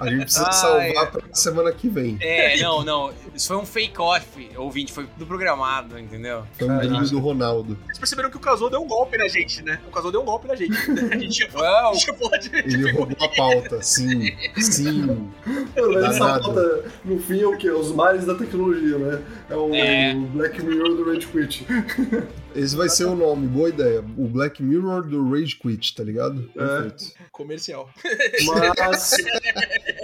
A 0.00 0.08
gente 0.08 0.24
precisa 0.24 0.46
Ai, 0.46 0.52
salvar 0.52 1.10
pra 1.10 1.22
semana 1.32 1.72
que 1.72 1.88
vem. 1.88 2.16
É, 2.20 2.60
não, 2.60 2.84
não. 2.84 3.12
Isso 3.34 3.48
foi 3.48 3.56
um 3.56 3.66
fake-off, 3.66 4.50
ouvinte. 4.56 4.92
Foi 4.92 5.06
tudo 5.06 5.26
programado, 5.26 5.98
entendeu? 5.98 6.44
Foi 6.58 6.68
um 6.68 6.78
vídeo 6.78 7.10
do 7.10 7.18
Ronaldo. 7.18 7.78
Vocês 7.86 7.98
perceberam 7.98 8.30
que 8.30 8.36
o 8.36 8.40
Casou 8.40 8.68
deu 8.70 8.82
um 8.82 8.86
golpe 8.86 9.16
na 9.16 9.28
gente, 9.28 9.62
né? 9.62 9.80
O 9.88 9.90
Casou 9.90 10.10
deu 10.12 10.22
um 10.22 10.24
golpe 10.24 10.46
na 10.46 10.54
gente. 10.54 10.76
A 11.12 11.18
gente 11.18 11.38
já, 11.38 11.48
Uau. 11.58 11.90
a 11.92 11.94
gente 11.94 12.06
já 12.06 12.14
pode. 12.14 12.50
Ele 12.82 12.92
roubou 12.92 13.16
a 13.20 13.28
pauta, 13.28 13.82
sim. 13.82 14.32
Sim. 14.58 15.02
Mano, 15.02 15.32
mas 15.94 16.04
essa 16.14 16.38
pauta, 16.40 16.84
no 17.04 17.18
fim, 17.18 17.40
é 17.40 17.46
o 17.46 17.56
quê? 17.56 17.70
Os 17.70 17.92
mares 17.92 18.24
da 18.24 18.34
tecnologia, 18.34 18.98
né? 18.98 19.22
É 19.50 19.56
o, 19.56 19.74
É. 19.74 20.14
o 20.14 20.20
Black 20.26 20.62
Mirror 20.64 20.94
do 20.96 21.04
Rage 21.04 21.26
Quit. 21.26 21.66
Esse 22.54 22.76
vai 22.76 22.88
ser 22.88 23.04
o 23.06 23.14
nome, 23.14 23.46
boa 23.46 23.70
ideia. 23.70 24.04
O 24.16 24.26
Black 24.28 24.62
Mirror 24.62 25.02
do 25.08 25.30
Rage 25.30 25.56
Quit, 25.56 25.94
tá 25.94 26.04
ligado? 26.04 26.50
É. 26.54 26.58
Perfeito. 26.66 27.04
Comercial. 27.30 27.88
Mas, 28.46 29.14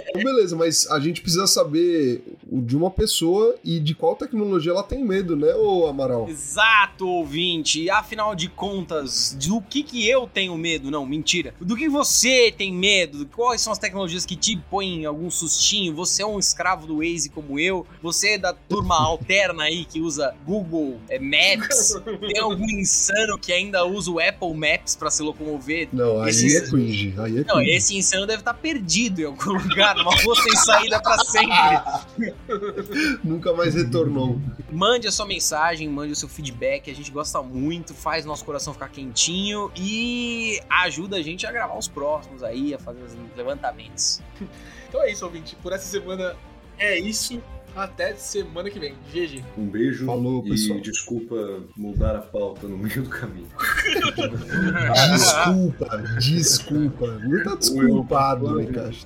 Então, 0.09 0.23
beleza, 0.23 0.55
mas 0.55 0.87
a 0.89 0.99
gente 0.99 1.21
precisa 1.21 1.45
saber 1.45 2.23
de 2.51 2.75
uma 2.75 2.89
pessoa 2.89 3.55
e 3.63 3.79
de 3.79 3.93
qual 3.93 4.15
tecnologia 4.15 4.71
ela 4.71 4.83
tem 4.83 5.03
medo, 5.05 5.35
né, 5.35 5.53
ô 5.55 5.87
Amaral? 5.87 6.27
Exato, 6.27 7.07
ouvinte. 7.07 7.81
E 7.83 7.89
afinal 7.89 8.33
de 8.33 8.47
contas, 8.49 9.37
do 9.39 9.61
que 9.61 9.83
que 9.83 10.07
eu 10.07 10.27
tenho 10.27 10.57
medo? 10.57 10.89
Não, 10.89 11.05
mentira. 11.05 11.53
Do 11.61 11.75
que 11.75 11.87
você 11.87 12.51
tem 12.55 12.73
medo? 12.73 13.25
Quais 13.35 13.61
são 13.61 13.71
as 13.71 13.77
tecnologias 13.79 14.25
que 14.25 14.35
te 14.35 14.57
põem 14.69 15.05
algum 15.05 15.29
sustinho? 15.29 15.93
Você 15.95 16.23
é 16.23 16.25
um 16.25 16.39
escravo 16.39 16.87
do 16.87 16.97
Waze 16.97 17.29
como 17.29 17.59
eu? 17.59 17.85
Você 18.01 18.31
é 18.33 18.37
da 18.37 18.53
turma 18.53 18.95
alterna 18.99 19.63
aí 19.63 19.85
que 19.85 19.99
usa 20.01 20.33
Google 20.45 20.99
é, 21.09 21.19
Maps? 21.19 21.93
Tem 22.27 22.39
algum 22.39 22.65
insano 22.69 23.37
que 23.37 23.51
ainda 23.53 23.85
usa 23.85 24.09
o 24.11 24.19
Apple 24.19 24.53
Maps 24.53 24.95
pra 24.95 25.11
se 25.11 25.21
locomover? 25.21 25.89
Não, 25.93 26.21
aí 26.21 26.29
Esse- 26.29 26.57
é 26.57 26.61
cringe. 26.61 27.13
Aí 27.17 27.37
é 27.39 27.43
Não, 27.43 27.55
cringe. 27.57 27.71
esse 27.71 27.95
insano 27.97 28.25
deve 28.25 28.39
estar 28.41 28.53
perdido 28.53 29.21
em 29.21 29.25
algum 29.25 29.53
lugar, 29.53 29.95
numa 29.95 30.15
rua 30.15 30.35
sem 30.35 30.55
saída 30.55 30.99
pra 31.01 31.17
sempre. 31.19 32.33
Nunca 33.23 33.53
mais 33.53 33.75
retornou. 33.75 34.39
Mande 34.71 35.07
a 35.07 35.11
sua 35.11 35.25
mensagem, 35.25 35.89
mande 35.89 36.13
o 36.13 36.15
seu 36.15 36.29
feedback, 36.29 36.89
a 36.89 36.95
gente 36.95 37.11
gosta 37.11 37.41
muito, 37.41 37.93
faz 37.93 38.25
nosso 38.25 38.45
coração 38.45 38.73
ficar 38.73 38.89
quentinho 38.89 39.71
e 39.75 40.59
ajuda 40.69 41.17
a 41.17 41.21
gente 41.21 41.45
a 41.45 41.51
gravar 41.51 41.77
os 41.77 41.87
próximos 41.87 42.43
aí, 42.43 42.73
a 42.73 42.79
fazer 42.79 43.01
os 43.03 43.15
levantamentos. 43.35 44.21
Então 44.87 45.03
é 45.03 45.11
isso, 45.11 45.23
ouvinte. 45.25 45.55
Por 45.57 45.71
essa 45.71 45.85
semana 45.85 46.35
é 46.77 46.97
isso. 46.97 47.41
Até 47.75 48.13
semana 48.15 48.69
que 48.69 48.79
vem. 48.79 48.95
GG. 49.11 49.43
um 49.57 49.65
beijo 49.67 50.05
Falou, 50.05 50.43
e 50.45 50.49
pessoal. 50.49 50.79
desculpa 50.79 51.35
mudar 51.75 52.15
a 52.15 52.21
pauta 52.21 52.67
no 52.67 52.77
meio 52.77 53.03
do 53.03 53.09
caminho. 53.09 53.47
Desculpa, 55.15 55.97
desculpa. 56.19 57.07
Não 57.23 57.43
tá 57.43 57.55
desculpado, 57.55 58.51
Mikashi. 58.55 59.05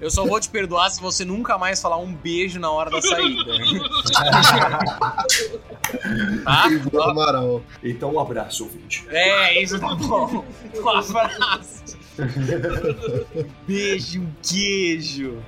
Eu 0.00 0.10
só 0.10 0.24
vou 0.24 0.40
te 0.40 0.48
perdoar 0.48 0.90
se 0.90 1.00
você 1.00 1.24
nunca 1.24 1.58
mais 1.58 1.80
falar 1.80 1.98
um 1.98 2.12
beijo 2.12 2.58
na 2.60 2.70
hora 2.70 2.90
da 2.90 3.00
saída. 3.02 3.44
tá? 6.44 6.68
Amaral. 7.10 7.62
Então, 7.82 8.14
um 8.14 8.20
abraço, 8.20 8.64
ouvinte. 8.64 9.04
É, 9.08 9.62
isso 9.62 9.78
tá 9.78 9.94
bom. 9.94 10.44
Um 10.74 10.88
abraço. 10.88 11.84
Beijo, 13.66 14.20
um 14.20 14.30
queijo. 14.42 15.38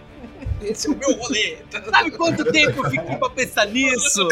Esse 0.63 0.89
é 0.89 0.91
o 0.91 0.97
meu 0.97 1.13
rolê. 1.17 1.59
Sabe 1.91 2.11
quanto 2.13 2.45
tempo 2.51 2.85
eu 2.85 2.91
fiquei 2.91 3.17
pra 3.17 3.31
pensar 3.31 3.67
nisso? 3.67 4.29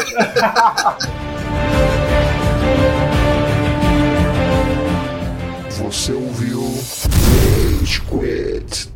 Você 5.69 6.13
ouviu 6.13 6.61
Rage 7.79 8.01
Quit. 8.01 8.94